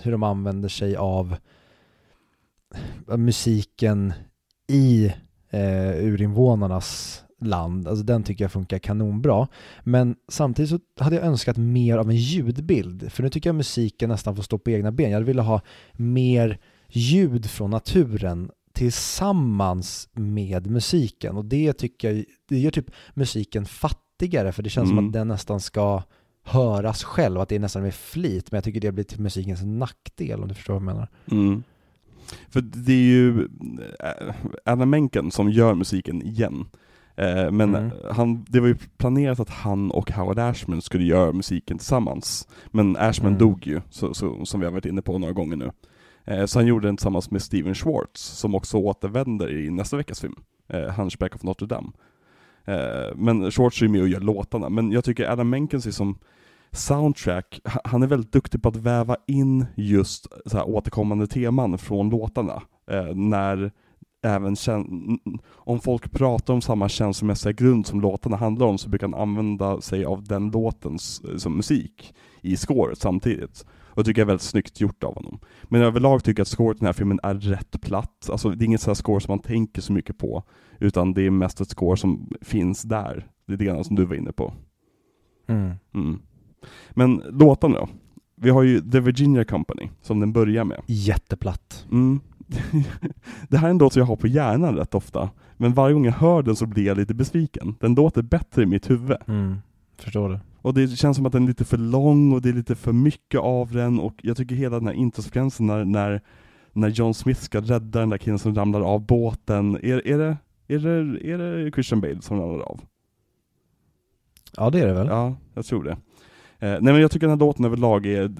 hur 0.02 0.12
de 0.12 0.22
använder 0.22 0.68
sig 0.68 0.96
av 0.96 1.36
eh, 3.10 3.16
musiken 3.16 4.12
i 4.68 5.12
eh, 5.50 6.04
urinvånarnas 6.04 7.20
land. 7.40 7.88
Alltså 7.88 8.04
den 8.04 8.22
tycker 8.22 8.44
jag 8.44 8.52
funkar 8.52 8.78
kanonbra. 8.78 9.48
Men 9.82 10.16
samtidigt 10.28 10.70
så 10.70 10.78
hade 11.00 11.16
jag 11.16 11.24
önskat 11.24 11.56
mer 11.56 11.98
av 11.98 12.10
en 12.10 12.16
ljudbild. 12.16 13.12
För 13.12 13.22
nu 13.22 13.28
tycker 13.28 13.48
jag 13.48 13.56
musiken 13.56 14.08
nästan 14.08 14.36
får 14.36 14.42
stå 14.42 14.58
på 14.58 14.70
egna 14.70 14.92
ben. 14.92 15.10
Jag 15.10 15.20
ville 15.20 15.42
ha 15.42 15.60
mer 15.92 16.58
ljud 16.88 17.50
från 17.50 17.70
naturen 17.70 18.50
tillsammans 18.74 20.08
med 20.12 20.70
musiken. 20.70 21.36
Och 21.36 21.44
det 21.44 21.72
tycker 21.72 22.12
jag, 22.12 22.24
det 22.48 22.58
gör 22.58 22.70
typ 22.70 22.90
musiken 23.14 23.66
fattigare. 23.66 24.52
För 24.52 24.62
det 24.62 24.70
känns 24.70 24.90
mm. 24.90 24.96
som 24.96 25.06
att 25.06 25.12
den 25.12 25.28
nästan 25.28 25.60
ska 25.60 26.02
höras 26.42 27.04
själv. 27.04 27.40
Att 27.40 27.48
det 27.48 27.54
är 27.54 27.60
nästan 27.60 27.82
med 27.82 27.94
flit. 27.94 28.50
Men 28.50 28.56
jag 28.56 28.64
tycker 28.64 28.80
det 28.80 28.92
blir 28.92 29.04
till 29.04 29.20
musikens 29.20 29.62
nackdel 29.64 30.42
om 30.42 30.48
du 30.48 30.54
förstår 30.54 30.74
vad 30.74 30.82
jag 30.82 30.86
menar. 30.86 31.08
Mm. 31.30 31.62
För 32.50 32.60
det 32.60 32.92
är 32.92 32.96
ju 32.96 33.48
äh, 34.00 34.34
Anna 34.64 34.86
Menken 34.86 35.30
som 35.30 35.50
gör 35.50 35.74
musiken 35.74 36.22
igen. 36.22 36.66
Eh, 37.16 37.50
men 37.50 37.74
mm. 37.74 37.90
han, 38.10 38.44
det 38.48 38.60
var 38.60 38.68
ju 38.68 38.76
planerat 38.96 39.40
att 39.40 39.50
han 39.50 39.90
och 39.90 40.10
Howard 40.10 40.38
Ashman 40.38 40.82
skulle 40.82 41.04
göra 41.04 41.32
musiken 41.32 41.78
tillsammans. 41.78 42.48
Men 42.66 42.96
Ashman 42.96 43.32
mm. 43.32 43.38
dog 43.38 43.66
ju, 43.66 43.80
så, 43.90 44.14
så, 44.14 44.44
som 44.44 44.60
vi 44.60 44.66
har 44.66 44.72
varit 44.72 44.86
inne 44.86 45.02
på 45.02 45.18
några 45.18 45.32
gånger 45.32 45.56
nu. 45.56 45.70
Eh, 46.24 46.46
så 46.46 46.58
han 46.58 46.66
gjorde 46.66 46.88
den 46.88 46.96
tillsammans 46.96 47.30
med 47.30 47.42
Steven 47.42 47.74
Schwartz, 47.74 48.20
som 48.20 48.54
också 48.54 48.76
återvänder 48.76 49.52
i 49.52 49.70
nästa 49.70 49.96
veckas 49.96 50.20
film, 50.20 50.34
eh, 50.68 50.90
Hunchback 50.90 51.34
of 51.34 51.42
Notre 51.42 51.66
Dame. 51.66 51.88
Eh, 52.64 53.16
men 53.16 53.50
Schwartz 53.50 53.80
är 53.80 53.86
ju 53.86 53.92
med 53.92 54.02
och 54.02 54.08
gör 54.08 54.20
låtarna, 54.20 54.68
men 54.68 54.92
jag 54.92 55.04
tycker 55.04 55.30
Adam 55.30 55.50
Menkens 55.50 55.86
är 55.86 55.90
som 55.90 56.18
soundtrack, 56.72 57.60
han 57.84 58.02
är 58.02 58.06
väldigt 58.06 58.32
duktig 58.32 58.62
på 58.62 58.68
att 58.68 58.76
väva 58.76 59.16
in 59.26 59.66
just 59.74 60.26
så 60.46 60.56
här 60.56 60.68
återkommande 60.68 61.26
teman 61.26 61.78
från 61.78 62.10
låtarna. 62.10 62.62
Eh, 62.90 63.14
när 63.14 63.72
även 64.24 64.56
om 65.46 65.80
folk 65.80 66.12
pratar 66.12 66.54
om 66.54 66.60
samma 66.60 66.88
känslomässiga 66.88 67.52
grund 67.52 67.86
som 67.86 68.00
låtarna 68.00 68.36
handlar 68.36 68.66
om 68.66 68.78
så 68.78 68.88
brukar 68.88 69.08
han 69.08 69.20
använda 69.20 69.80
sig 69.80 70.04
av 70.04 70.24
den 70.24 70.50
låtens 70.50 71.22
eh, 71.24 71.36
som 71.36 71.56
musik 71.56 72.14
i 72.40 72.56
scoret 72.56 72.98
samtidigt. 72.98 73.66
Och 73.94 74.02
det 74.02 74.04
tycker 74.04 74.20
jag 74.20 74.26
är 74.26 74.28
väldigt 74.28 74.42
snyggt 74.42 74.80
gjort 74.80 75.04
av 75.04 75.14
honom. 75.14 75.38
Men 75.64 75.82
överlag 75.82 76.24
tycker 76.24 76.40
jag 76.40 76.44
att 76.44 76.48
scoret 76.48 76.76
i 76.76 76.78
den 76.78 76.86
här 76.86 76.92
filmen 76.92 77.20
är 77.22 77.34
rätt 77.34 77.80
platt. 77.80 78.28
Alltså 78.30 78.50
det 78.50 78.64
är 78.64 78.66
inget 78.66 78.80
sådant 78.80 78.98
score 78.98 79.20
som 79.20 79.32
man 79.32 79.38
tänker 79.38 79.82
så 79.82 79.92
mycket 79.92 80.18
på, 80.18 80.42
utan 80.78 81.14
det 81.14 81.22
är 81.22 81.30
mest 81.30 81.60
ett 81.60 81.70
score 81.70 81.96
som 81.96 82.32
finns 82.40 82.82
där. 82.82 83.26
Det 83.46 83.52
är 83.52 83.76
det 83.76 83.84
som 83.84 83.96
du 83.96 84.04
var 84.04 84.14
inne 84.14 84.32
på. 84.32 84.52
Mm. 85.46 85.72
Mm. 85.94 86.22
Men 86.90 87.22
låtarna 87.30 87.78
då? 87.78 87.88
Vi 88.36 88.50
har 88.50 88.62
ju 88.62 88.80
The 88.80 89.00
Virginia 89.00 89.44
Company, 89.44 89.88
som 90.02 90.20
den 90.20 90.32
börjar 90.32 90.64
med. 90.64 90.80
Jätteplatt. 90.86 91.86
Mm. 91.90 92.20
det 93.48 93.56
här 93.56 93.66
är 93.66 93.70
en 93.70 93.78
låt 93.78 93.92
som 93.92 94.00
jag 94.00 94.06
har 94.06 94.16
på 94.16 94.26
hjärnan 94.26 94.76
rätt 94.76 94.94
ofta, 94.94 95.30
men 95.56 95.74
varje 95.74 95.94
gång 95.94 96.04
jag 96.04 96.12
hör 96.12 96.42
den 96.42 96.56
så 96.56 96.66
blir 96.66 96.86
jag 96.86 96.96
lite 96.96 97.14
besviken. 97.14 97.74
Den 97.80 97.94
låter 97.94 98.22
bättre 98.22 98.62
i 98.62 98.66
mitt 98.66 98.90
huvud. 98.90 99.16
Mm, 99.26 99.56
förstår 99.98 100.28
det. 100.28 100.40
Och 100.64 100.74
det 100.74 100.88
känns 100.88 101.16
som 101.16 101.26
att 101.26 101.32
den 101.32 101.42
är 101.42 101.48
lite 101.48 101.64
för 101.64 101.76
lång 101.76 102.32
och 102.32 102.42
det 102.42 102.48
är 102.48 102.52
lite 102.52 102.74
för 102.74 102.92
mycket 102.92 103.40
av 103.40 103.72
den 103.72 104.00
och 104.00 104.14
jag 104.22 104.36
tycker 104.36 104.54
hela 104.54 104.78
den 104.78 104.86
här 104.86 104.94
introsekvensen 104.94 105.66
när, 105.66 105.84
när, 105.84 106.20
när 106.72 106.88
John 106.88 107.14
Smith 107.14 107.40
ska 107.40 107.60
rädda 107.60 108.00
den 108.00 108.10
där 108.10 108.18
killen 108.18 108.38
som 108.38 108.54
ramlar 108.54 108.80
av 108.80 109.06
båten, 109.06 109.74
är, 109.74 110.06
är, 110.06 110.18
det, 110.18 110.36
är, 110.68 110.78
det, 110.78 111.30
är 111.30 111.38
det 111.38 111.72
Christian 111.72 112.00
Bale 112.00 112.22
som 112.22 112.40
ramlar 112.40 112.64
av? 112.64 112.80
Ja 114.56 114.70
det 114.70 114.80
är 114.80 114.86
det 114.86 114.94
väl? 114.94 115.06
Ja, 115.06 115.36
jag 115.54 115.64
tror 115.64 115.84
det. 115.84 115.90
Eh, 115.90 115.98
nej 116.58 116.92
men 116.92 117.00
jag 117.00 117.10
tycker 117.10 117.26
den 117.26 117.38
här 117.38 117.46
låten 117.46 117.64
överlag 117.64 118.06
är 118.06 118.32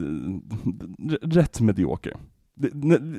rätt 1.22 1.60
medioker 1.60 2.16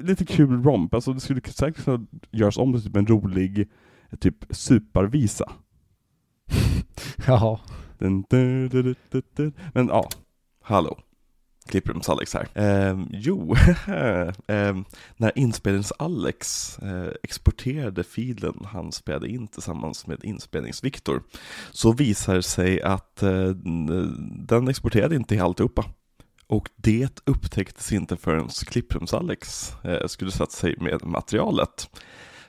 lite 0.03 0.25
kul 0.25 0.63
romp, 0.63 0.93
alltså 0.93 1.13
det 1.13 1.19
skulle 1.19 1.41
säkert 1.41 1.83
kunna 1.83 2.05
göras 2.31 2.57
om 2.57 2.73
till 2.73 2.83
typ 2.83 2.95
en 2.95 3.07
rolig 3.07 3.69
typ 4.19 4.45
supervisa. 4.49 5.51
Jaha. 7.27 7.59
Men 9.73 9.87
ja, 9.87 10.09
hallå. 10.63 10.97
Klipprums-Alex 11.69 12.33
här. 12.33 12.47
Eh, 12.53 12.99
jo, 13.11 13.55
eh, 14.47 14.77
när 15.17 15.31
inspelnings-Alex 15.35 16.79
eh, 16.81 17.13
exporterade 17.23 18.03
filen 18.03 18.65
han 18.65 18.91
spelade 18.91 19.27
in 19.27 19.47
tillsammans 19.47 20.07
med 20.07 20.23
inspelnings-Viktor 20.23 21.21
så 21.71 21.91
visar 21.91 22.35
det 22.35 22.43
sig 22.43 22.81
att 22.81 23.23
eh, 23.23 23.49
den 24.47 24.67
exporterade 24.67 25.15
inte 25.15 25.43
alltihopa. 25.43 25.85
Och 26.47 26.69
det 26.75 27.21
upptäcktes 27.25 27.91
inte 27.91 28.17
förrän 28.17 28.47
Klipprums-Alex 28.47 29.73
eh, 29.83 30.07
skulle 30.07 30.31
sätta 30.31 30.51
sig 30.51 30.75
med 30.79 31.05
materialet. 31.05 31.89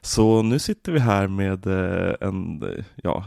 Så 0.00 0.42
nu 0.42 0.58
sitter 0.58 0.92
vi 0.92 0.98
här 0.98 1.28
med 1.28 1.66
eh, 1.66 2.14
en, 2.20 2.64
ja, 2.96 3.24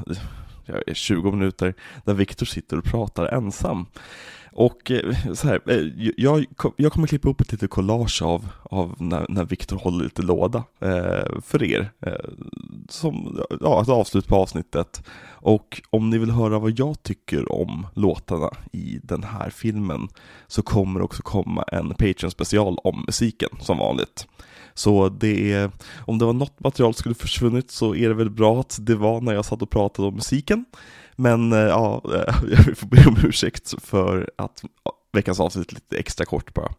20 0.93 1.31
minuter 1.31 1.73
där 2.05 2.13
Viktor 2.13 2.45
sitter 2.45 2.77
och 2.77 2.83
pratar 2.83 3.25
ensam. 3.25 3.85
Och 4.51 4.91
eh, 4.91 5.33
så 5.33 5.47
här, 5.47 5.61
eh, 5.65 6.11
jag, 6.17 6.45
jag 6.75 6.91
kommer 6.91 7.07
klippa 7.07 7.29
upp 7.29 7.41
ett 7.41 7.51
litet 7.51 7.69
collage 7.69 8.21
av, 8.21 8.47
av 8.63 8.95
när, 8.97 9.25
när 9.29 9.45
Viktor 9.45 9.77
håller 9.77 10.03
lite 10.03 10.21
låda 10.21 10.63
eh, 10.79 11.41
för 11.41 11.63
er. 11.63 11.91
Eh, 11.99 12.29
som 12.89 13.41
ja, 13.61 13.81
ett 13.81 13.89
avslut 13.89 14.27
på 14.27 14.35
avsnittet. 14.35 15.03
Och 15.41 15.81
om 15.89 16.09
ni 16.09 16.17
vill 16.17 16.31
höra 16.31 16.59
vad 16.59 16.79
jag 16.79 17.03
tycker 17.03 17.51
om 17.51 17.87
låtarna 17.93 18.49
i 18.71 18.99
den 19.03 19.23
här 19.23 19.49
filmen 19.49 20.07
så 20.47 20.61
kommer 20.61 20.99
det 20.99 21.03
också 21.03 21.23
komma 21.23 21.63
en 21.63 21.89
Patreon 21.89 22.31
special 22.31 22.77
om 22.83 23.03
musiken 23.07 23.49
som 23.59 23.77
vanligt. 23.77 24.27
Så 24.79 25.09
det 25.09 25.53
är, 25.53 25.71
om 25.99 26.17
det 26.17 26.25
var 26.25 26.33
något 26.33 26.59
material 26.59 26.93
som 26.93 26.99
skulle 26.99 27.15
försvunnit 27.15 27.71
så 27.71 27.95
är 27.95 28.07
det 28.09 28.13
väl 28.13 28.29
bra 28.29 28.59
att 28.59 28.77
det 28.81 28.95
var 28.95 29.21
när 29.21 29.33
jag 29.33 29.45
satt 29.45 29.61
och 29.61 29.69
pratade 29.69 30.07
om 30.07 30.15
musiken. 30.15 30.65
Men 31.15 31.53
eh, 31.53 31.59
ja, 31.59 32.01
eh, 32.05 32.35
jag 32.67 32.77
får 32.77 32.87
be 32.87 33.05
om 33.07 33.17
ursäkt 33.23 33.73
för 33.83 34.31
att 34.35 34.63
veckans 35.11 35.39
avsnitt 35.39 35.71
är 35.71 35.75
lite 35.75 35.97
extra 35.97 36.25
kort 36.25 36.53
bara. 36.53 36.71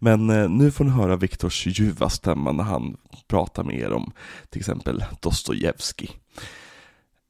Men 0.00 0.30
eh, 0.30 0.48
nu 0.48 0.70
får 0.70 0.84
ni 0.84 0.90
höra 0.90 1.16
Viktors 1.16 1.66
ljuva 1.66 2.10
stämma 2.10 2.52
när 2.52 2.64
han 2.64 2.96
pratar 3.28 3.64
med 3.64 3.78
er 3.78 3.92
om 3.92 4.12
till 4.50 4.60
exempel 4.60 5.04
Dostojevskij. 5.20 6.10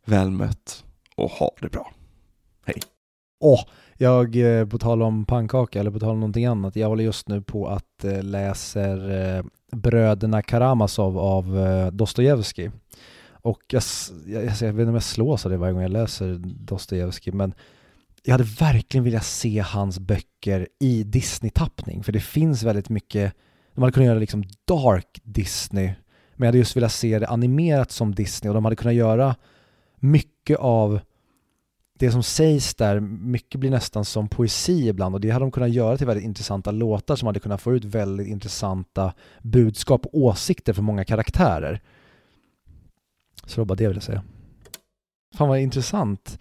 Väl 0.07 0.31
mött 0.31 0.85
och 1.17 1.31
ha 1.31 1.51
det 1.61 1.69
bra. 1.69 1.93
Hej! 2.67 2.83
Åh, 3.41 3.61
jag, 3.97 4.37
eh, 4.37 4.67
på 4.67 4.79
tal 4.79 5.03
om 5.03 5.25
pannkaka 5.25 5.81
eller 5.81 5.91
på 5.91 5.99
tal 5.99 6.11
om 6.11 6.21
någonting 6.21 6.47
annat, 6.47 6.77
jag 6.77 6.89
håller 6.89 7.05
just 7.05 7.29
nu 7.29 7.43
på 7.43 7.69
att 7.69 8.05
eh, 8.05 8.23
läser 8.23 9.11
eh, 9.37 9.45
Bröderna 9.73 10.43
Karamazov 10.43 11.19
av 11.19 11.59
Dostojevskij. 11.93 12.71
Och 13.31 13.63
jag, 13.69 13.83
jag, 14.27 14.45
jag, 14.45 14.51
vet 14.51 14.63
inte 14.63 14.85
om 14.85 14.95
jag 14.95 15.03
slås 15.03 15.45
av 15.45 15.51
det 15.51 15.59
varje 15.59 15.73
gång 15.73 15.83
jag 15.83 15.91
läser 15.91 16.41
Dostojevskij, 16.45 17.33
men 17.33 17.55
jag 18.23 18.33
hade 18.33 18.45
verkligen 18.45 19.05
velat 19.05 19.25
se 19.25 19.61
hans 19.61 19.99
böcker 19.99 20.69
i 20.81 21.03
Disney-tappning, 21.03 22.03
för 22.03 22.13
det 22.13 22.21
finns 22.21 22.63
väldigt 22.63 22.89
mycket, 22.89 23.35
de 23.75 23.83
hade 23.83 23.93
kunnat 23.93 24.07
göra 24.07 24.19
liksom 24.19 24.45
dark 24.65 25.21
Disney, 25.23 25.87
men 26.37 26.47
jag 26.47 26.47
hade 26.47 26.59
just 26.59 26.77
velat 26.77 26.93
se 26.93 27.19
det 27.19 27.29
animerat 27.29 27.91
som 27.91 28.15
Disney 28.15 28.49
och 28.49 28.55
de 28.55 28.65
hade 28.65 28.77
kunnat 28.77 28.95
göra 28.95 29.37
mycket 29.97 30.59
av 30.59 31.01
det 31.99 32.11
som 32.11 32.23
sägs 32.23 32.75
där, 32.75 33.01
mycket 33.01 33.61
blir 33.61 33.71
nästan 33.71 34.05
som 34.05 34.29
poesi 34.29 34.89
ibland 34.89 35.15
och 35.15 35.21
det 35.21 35.31
hade 35.31 35.45
de 35.45 35.51
kunnat 35.51 35.71
göra 35.71 35.97
till 35.97 36.07
väldigt 36.07 36.25
intressanta 36.25 36.71
låtar 36.71 37.17
som 37.17 37.27
hade 37.27 37.41
kunnat 37.41 37.63
få 37.63 37.75
ut 37.75 37.85
väldigt 37.85 38.27
intressanta 38.27 39.15
budskap 39.43 40.07
och 40.07 40.15
åsikter 40.15 40.73
för 40.73 40.83
många 40.83 41.05
karaktärer. 41.05 41.81
Så 43.47 43.55
det 43.55 43.61
var 43.61 43.65
bara 43.65 43.75
det 43.75 43.85
jag 43.85 43.91
ville 43.91 44.01
säga. 44.01 44.23
Fan 45.35 45.49
vad 45.49 45.61
intressant. 45.61 46.39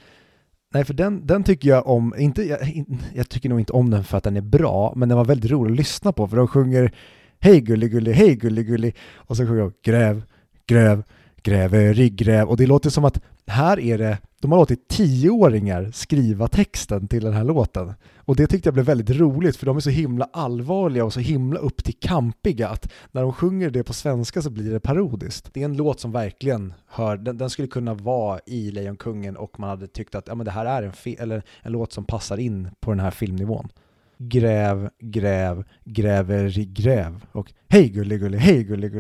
Nej, 0.74 0.86
för 0.86 0.94
den, 0.94 1.28
den 1.28 1.44
tycker 1.44 1.70
jag 1.70 1.88
om, 1.88 2.16
inte, 2.18 2.44
jag, 2.44 2.86
jag, 3.14 3.30
tycker 3.30 3.50
nog 3.50 3.60
inte 3.60 3.74
om 3.74 3.90
den 3.90 4.04
för 4.04 4.18
att 4.18 4.24
den 4.24 4.38
är 4.38 4.42
bra, 4.42 4.94
men 4.96 5.10
den 5.10 5.18
var 5.18 5.26
väldigt 5.26 5.52
rolig 5.52 5.72
att 5.72 5.78
lyssna 5.78 6.12
på 6.12 6.28
för 6.28 6.38
de 6.38 6.48
sjunger 6.48 6.92
Hej 7.40 7.62
gullig 7.62 8.14
hej 8.14 8.36
gullig 8.36 8.96
och 9.14 9.38
så 9.38 9.48
sjunger 9.48 9.62
de 9.62 9.74
Gräv, 9.84 10.24
gräv, 10.68 11.04
gräver 11.44 12.10
gräv 12.10 12.50
och 12.50 12.58
det 12.58 12.66
låter 12.66 12.90
som 12.90 13.06
att 13.06 13.22
här 13.48 13.80
är 13.80 13.98
det, 13.98 14.18
de 14.44 14.52
har 14.52 14.60
låtit 14.60 14.88
tioåringar 14.88 15.92
skriva 15.94 16.48
texten 16.48 17.08
till 17.08 17.24
den 17.24 17.34
här 17.34 17.44
låten. 17.44 17.94
Och 18.18 18.36
det 18.36 18.48
tyckte 18.48 18.68
jag 18.68 18.74
blev 18.74 18.86
väldigt 18.86 19.10
roligt 19.10 19.58
för 19.58 19.66
de 19.66 19.78
är 19.78 19.82
så 19.82 19.90
himla 19.90 20.30
allvarliga 20.34 21.06
och 21.06 21.14
så 21.14 21.20
himla 21.20 21.60
upp 21.60 21.84
till 21.84 21.94
kampiga 22.00 22.70
att 22.70 22.92
när 23.12 23.22
de 23.22 23.34
sjunger 23.34 23.70
det 23.70 23.84
på 23.84 23.94
svenska 23.94 24.42
så 24.42 24.50
blir 24.50 24.72
det 24.72 24.80
parodiskt. 24.80 25.50
Det 25.54 25.62
är 25.62 25.66
en 25.66 25.78
låt 25.78 26.00
som 26.00 26.12
verkligen 26.12 26.74
hör, 26.88 27.18
den, 27.18 27.38
den 27.38 27.50
skulle 27.50 27.68
kunna 27.68 27.94
vara 27.94 28.40
i 28.46 28.72
Lejonkungen 28.72 29.38
och 29.38 29.60
man 29.60 29.70
hade 29.70 29.88
tyckt 29.88 30.16
att 30.16 30.28
ja, 30.28 30.36
men 30.36 30.46
det 30.46 30.52
här 30.52 30.66
är 30.66 30.84
en, 30.84 30.94
eller 31.20 31.44
en 31.62 31.72
låt 31.72 31.94
som 31.94 32.06
passar 32.06 32.38
in 32.38 32.70
på 32.80 32.92
den 32.92 33.00
här 33.00 33.12
filmnivån. 33.12 33.70
Gräv, 34.18 34.90
gräv, 35.00 35.64
gräver, 35.86 36.50
gräv 36.66 37.26
och 37.32 37.54
hej 37.68 37.90
gullig 37.90 38.20
hej 38.20 38.64
gullig 38.64 38.92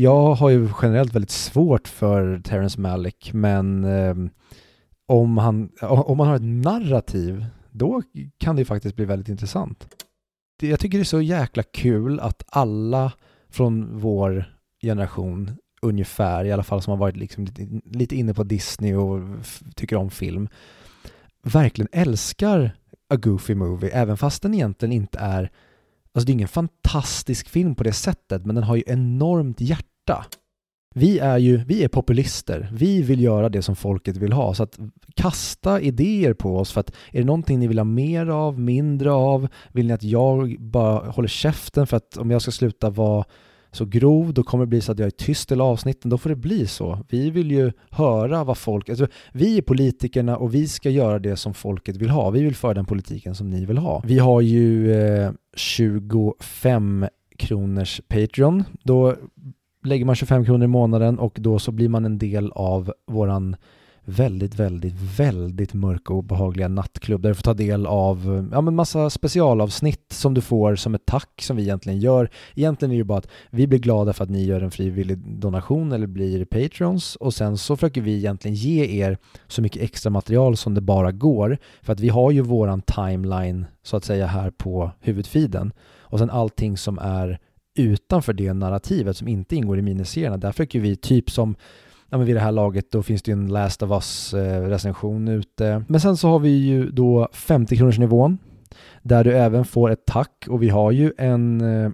Jag 0.00 0.34
har 0.34 0.50
ju 0.50 0.68
generellt 0.82 1.14
väldigt 1.14 1.30
svårt 1.30 1.88
för 1.88 2.40
Terrence 2.44 2.80
Malick, 2.80 3.32
men 3.32 3.84
eh, 3.84 4.14
om, 5.06 5.38
han, 5.38 5.70
om 5.80 6.16
man 6.16 6.26
har 6.26 6.36
ett 6.36 6.42
narrativ 6.42 7.46
då 7.70 8.02
kan 8.38 8.56
det 8.56 8.60
ju 8.60 8.66
faktiskt 8.66 8.96
bli 8.96 9.04
väldigt 9.04 9.28
intressant. 9.28 9.94
Jag 10.60 10.80
tycker 10.80 10.98
det 10.98 11.02
är 11.02 11.04
så 11.04 11.20
jäkla 11.20 11.62
kul 11.62 12.20
att 12.20 12.42
alla 12.48 13.12
från 13.50 13.98
vår 13.98 14.44
generation 14.82 15.50
ungefär, 15.82 16.44
i 16.44 16.52
alla 16.52 16.62
fall 16.62 16.82
som 16.82 16.90
har 16.90 16.98
varit 16.98 17.16
liksom 17.16 17.44
lite, 17.44 17.80
lite 17.84 18.16
inne 18.16 18.34
på 18.34 18.44
Disney 18.44 18.94
och 18.94 19.20
tycker 19.74 19.96
om 19.96 20.10
film, 20.10 20.48
verkligen 21.42 21.88
älskar 21.92 22.70
A 23.08 23.16
Goofy 23.16 23.54
Movie, 23.54 23.90
även 23.90 24.16
fast 24.16 24.42
den 24.42 24.54
egentligen 24.54 24.92
inte 24.92 25.18
är, 25.18 25.50
alltså 26.12 26.26
det 26.26 26.30
är 26.30 26.34
ingen 26.34 26.48
fantastisk 26.48 27.48
film 27.48 27.74
på 27.74 27.84
det 27.84 27.92
sättet, 27.92 28.46
men 28.46 28.54
den 28.54 28.64
har 28.64 28.76
ju 28.76 28.82
enormt 28.86 29.60
hjärta. 29.60 30.26
Vi 30.94 31.18
är 31.18 31.38
ju, 31.38 31.64
vi 31.64 31.84
är 31.84 31.88
populister. 31.88 32.68
Vi 32.72 33.02
vill 33.02 33.20
göra 33.20 33.48
det 33.48 33.62
som 33.62 33.76
folket 33.76 34.16
vill 34.16 34.32
ha. 34.32 34.54
Så 34.54 34.62
att 34.62 34.78
kasta 35.14 35.80
idéer 35.80 36.34
på 36.34 36.58
oss 36.58 36.72
för 36.72 36.80
att 36.80 36.90
är 37.12 37.18
det 37.18 37.24
någonting 37.24 37.58
ni 37.58 37.66
vill 37.66 37.78
ha 37.78 37.84
mer 37.84 38.26
av, 38.26 38.60
mindre 38.60 39.12
av? 39.12 39.48
Vill 39.72 39.86
ni 39.86 39.92
att 39.92 40.02
jag 40.02 40.56
bara 40.60 41.10
håller 41.10 41.28
käften 41.28 41.86
för 41.86 41.96
att 41.96 42.16
om 42.16 42.30
jag 42.30 42.42
ska 42.42 42.50
sluta 42.50 42.90
vara 42.90 43.24
så 43.72 43.84
grov, 43.84 44.34
då 44.34 44.42
kommer 44.42 44.64
det 44.64 44.68
bli 44.68 44.80
så 44.80 44.92
att 44.92 44.98
jag 44.98 45.06
är 45.06 45.10
tyst 45.10 45.52
i 45.52 45.54
avsnitten, 45.54 46.10
då 46.10 46.18
får 46.18 46.30
det 46.30 46.36
bli 46.36 46.66
så. 46.66 46.98
Vi 47.08 47.30
vill 47.30 47.50
ju 47.50 47.72
höra 47.90 48.44
vad 48.44 48.58
folk, 48.58 48.88
alltså, 48.88 49.06
vi 49.32 49.58
är 49.58 49.62
politikerna 49.62 50.36
och 50.36 50.54
vi 50.54 50.68
ska 50.68 50.90
göra 50.90 51.18
det 51.18 51.36
som 51.36 51.54
folket 51.54 51.96
vill 51.96 52.10
ha. 52.10 52.30
Vi 52.30 52.42
vill 52.42 52.54
föra 52.54 52.74
den 52.74 52.86
politiken 52.86 53.34
som 53.34 53.50
ni 53.50 53.64
vill 53.64 53.78
ha. 53.78 54.02
Vi 54.04 54.18
har 54.18 54.40
ju 54.40 54.92
eh, 54.92 55.32
25 55.56 57.06
kronors 57.38 58.00
Patreon. 58.08 58.64
Då 58.82 59.16
lägger 59.84 60.04
man 60.04 60.14
25 60.14 60.44
kronor 60.44 60.64
i 60.64 60.68
månaden 60.68 61.18
och 61.18 61.36
då 61.40 61.58
så 61.58 61.72
blir 61.72 61.88
man 61.88 62.04
en 62.04 62.18
del 62.18 62.52
av 62.52 62.92
våran 63.06 63.56
väldigt, 64.08 64.54
väldigt, 64.54 64.94
väldigt 65.18 65.74
mörka 65.74 66.12
och 66.12 66.18
obehagliga 66.18 66.68
nattklubb 66.68 67.22
där 67.22 67.28
du 67.28 67.34
får 67.34 67.42
ta 67.42 67.54
del 67.54 67.86
av 67.86 68.48
ja, 68.52 68.60
men 68.60 68.74
massa 68.74 69.10
specialavsnitt 69.10 70.12
som 70.12 70.34
du 70.34 70.40
får 70.40 70.76
som 70.76 70.94
ett 70.94 71.06
tack 71.06 71.42
som 71.42 71.56
vi 71.56 71.62
egentligen 71.62 72.00
gör. 72.00 72.30
Egentligen 72.54 72.90
är 72.90 72.94
det 72.94 72.98
ju 72.98 73.04
bara 73.04 73.18
att 73.18 73.28
vi 73.50 73.66
blir 73.66 73.78
glada 73.78 74.12
för 74.12 74.24
att 74.24 74.30
ni 74.30 74.44
gör 74.44 74.60
en 74.60 74.70
frivillig 74.70 75.18
donation 75.18 75.92
eller 75.92 76.06
blir 76.06 76.44
Patreons 76.44 77.16
och 77.16 77.34
sen 77.34 77.58
så 77.58 77.76
försöker 77.76 78.00
vi 78.00 78.16
egentligen 78.16 78.54
ge 78.54 79.04
er 79.04 79.18
så 79.46 79.62
mycket 79.62 79.82
extra 79.82 80.10
material 80.10 80.56
som 80.56 80.74
det 80.74 80.80
bara 80.80 81.12
går 81.12 81.58
för 81.82 81.92
att 81.92 82.00
vi 82.00 82.08
har 82.08 82.30
ju 82.30 82.40
våran 82.40 82.82
timeline 82.82 83.66
så 83.82 83.96
att 83.96 84.04
säga 84.04 84.26
här 84.26 84.50
på 84.50 84.90
huvudfiden 85.00 85.72
och 86.00 86.18
sen 86.18 86.30
allting 86.30 86.76
som 86.76 86.98
är 86.98 87.38
utanför 87.74 88.32
det 88.32 88.52
narrativet 88.52 89.16
som 89.16 89.28
inte 89.28 89.56
ingår 89.56 89.78
i 89.78 89.82
miniserierna. 89.82 90.36
Där 90.36 90.52
försöker 90.52 90.80
vi 90.80 90.96
typ 90.96 91.30
som 91.30 91.56
ja, 92.10 92.18
men 92.18 92.26
vid 92.26 92.36
det 92.36 92.40
här 92.40 92.52
laget 92.52 92.90
då 92.90 93.02
finns 93.02 93.22
det 93.22 93.30
ju 93.30 93.32
en 93.32 93.48
Last 93.48 93.82
of 93.82 93.90
Us 93.90 94.34
eh, 94.34 94.68
recension 94.68 95.28
ute. 95.28 95.84
Men 95.88 96.00
sen 96.00 96.16
så 96.16 96.28
har 96.28 96.38
vi 96.38 96.50
ju 96.50 96.90
då 96.90 97.28
50 97.32 97.76
kronorsnivån 97.76 98.38
där 99.02 99.24
du 99.24 99.36
även 99.36 99.64
får 99.64 99.90
ett 99.90 100.06
tack. 100.06 100.44
Och 100.48 100.62
vi 100.62 100.68
har 100.68 100.90
ju 100.90 101.12
en 101.18 101.60
eh, 101.60 101.90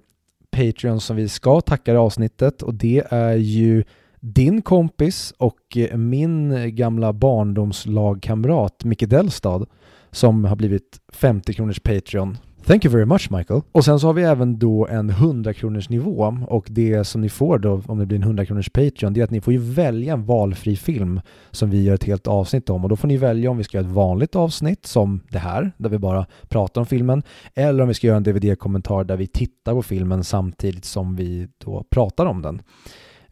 Patreon 0.51 1.01
som 1.01 1.15
vi 1.15 1.29
ska 1.29 1.61
tacka 1.61 1.93
i 1.93 1.97
avsnittet. 1.97 2.61
Och 2.61 2.73
det 2.73 3.03
är 3.09 3.35
ju 3.35 3.83
din 4.19 4.61
kompis 4.61 5.33
och 5.37 5.77
eh, 5.77 5.97
min 5.97 6.75
gamla 6.75 7.13
barndomslagkamrat 7.13 8.83
Micke 8.83 9.09
Delstad 9.09 9.65
som 10.11 10.45
har 10.45 10.55
blivit 10.55 10.99
50 11.13 11.53
kronors 11.53 11.79
Patreon. 11.79 12.37
Thank 12.67 12.85
you 12.85 12.91
very 12.91 13.05
much 13.05 13.31
Michael. 13.31 13.61
Och 13.71 13.85
sen 13.85 13.99
så 13.99 14.07
har 14.07 14.13
vi 14.13 14.23
även 14.23 14.59
då 14.59 14.87
en 14.87 15.09
100 15.09 15.53
kronors 15.53 15.89
nivå 15.89 16.37
och 16.47 16.67
det 16.69 17.03
som 17.03 17.21
ni 17.21 17.29
får 17.29 17.59
då 17.59 17.81
om 17.85 17.99
det 17.99 18.05
blir 18.05 18.17
en 18.17 18.23
100 18.23 18.45
kronors 18.45 18.69
Patreon 18.69 19.13
det 19.13 19.19
är 19.19 19.23
att 19.23 19.31
ni 19.31 19.41
får 19.41 19.53
ju 19.53 19.59
välja 19.59 20.13
en 20.13 20.25
valfri 20.25 20.75
film 20.75 21.21
som 21.51 21.69
vi 21.69 21.83
gör 21.83 21.95
ett 21.95 22.03
helt 22.03 22.27
avsnitt 22.27 22.69
om 22.69 22.83
och 22.83 22.89
då 22.89 22.95
får 22.95 23.07
ni 23.07 23.17
välja 23.17 23.49
om 23.49 23.57
vi 23.57 23.63
ska 23.63 23.77
göra 23.77 23.87
ett 23.87 23.93
vanligt 23.93 24.35
avsnitt 24.35 24.85
som 24.85 25.21
det 25.29 25.37
här 25.37 25.71
där 25.77 25.89
vi 25.89 25.97
bara 25.97 26.25
pratar 26.47 26.81
om 26.81 26.87
filmen 26.87 27.23
eller 27.53 27.81
om 27.83 27.87
vi 27.87 27.93
ska 27.93 28.07
göra 28.07 28.17
en 28.17 28.23
DVD-kommentar 28.23 29.03
där 29.03 29.17
vi 29.17 29.27
tittar 29.27 29.73
på 29.73 29.81
filmen 29.81 30.23
samtidigt 30.23 30.85
som 30.85 31.15
vi 31.15 31.47
då 31.57 31.85
pratar 31.89 32.25
om 32.25 32.41
den. 32.41 32.61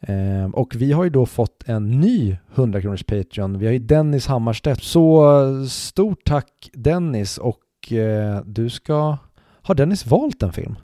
Ehm, 0.07 0.51
och 0.51 0.75
vi 0.75 0.91
har 0.91 1.03
ju 1.03 1.09
då 1.09 1.25
fått 1.25 1.63
en 1.65 1.99
ny 1.99 2.37
100 2.55 2.81
kronors 2.81 3.03
Patreon. 3.03 3.59
Vi 3.59 3.65
har 3.65 3.73
ju 3.73 3.79
Dennis 3.79 4.27
Hammarstedt. 4.27 4.83
Så 4.83 5.25
stort 5.69 6.25
tack 6.25 6.69
Dennis 6.73 7.37
och 7.37 7.57
och 7.83 7.91
eh, 7.91 8.41
du 8.45 8.69
ska... 8.69 9.17
Har 9.61 9.75
Dennis 9.75 10.05
valt 10.05 10.43
en 10.43 10.53
film? 10.53 10.75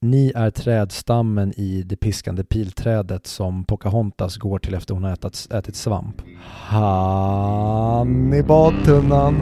Ni 0.00 0.32
är 0.34 0.50
trädstammen 0.50 1.52
i 1.56 1.82
det 1.82 1.96
piskande 1.96 2.44
pilträdet 2.44 3.26
som 3.26 3.64
Pocahontas 3.64 4.36
går 4.36 4.58
till 4.58 4.74
efter 4.74 4.94
hon 4.94 5.04
har 5.04 5.12
ätit, 5.12 5.48
ätit 5.50 5.76
svamp. 5.76 6.22
Han 6.44 8.34
i 8.34 8.42
badtunnan. 8.42 9.34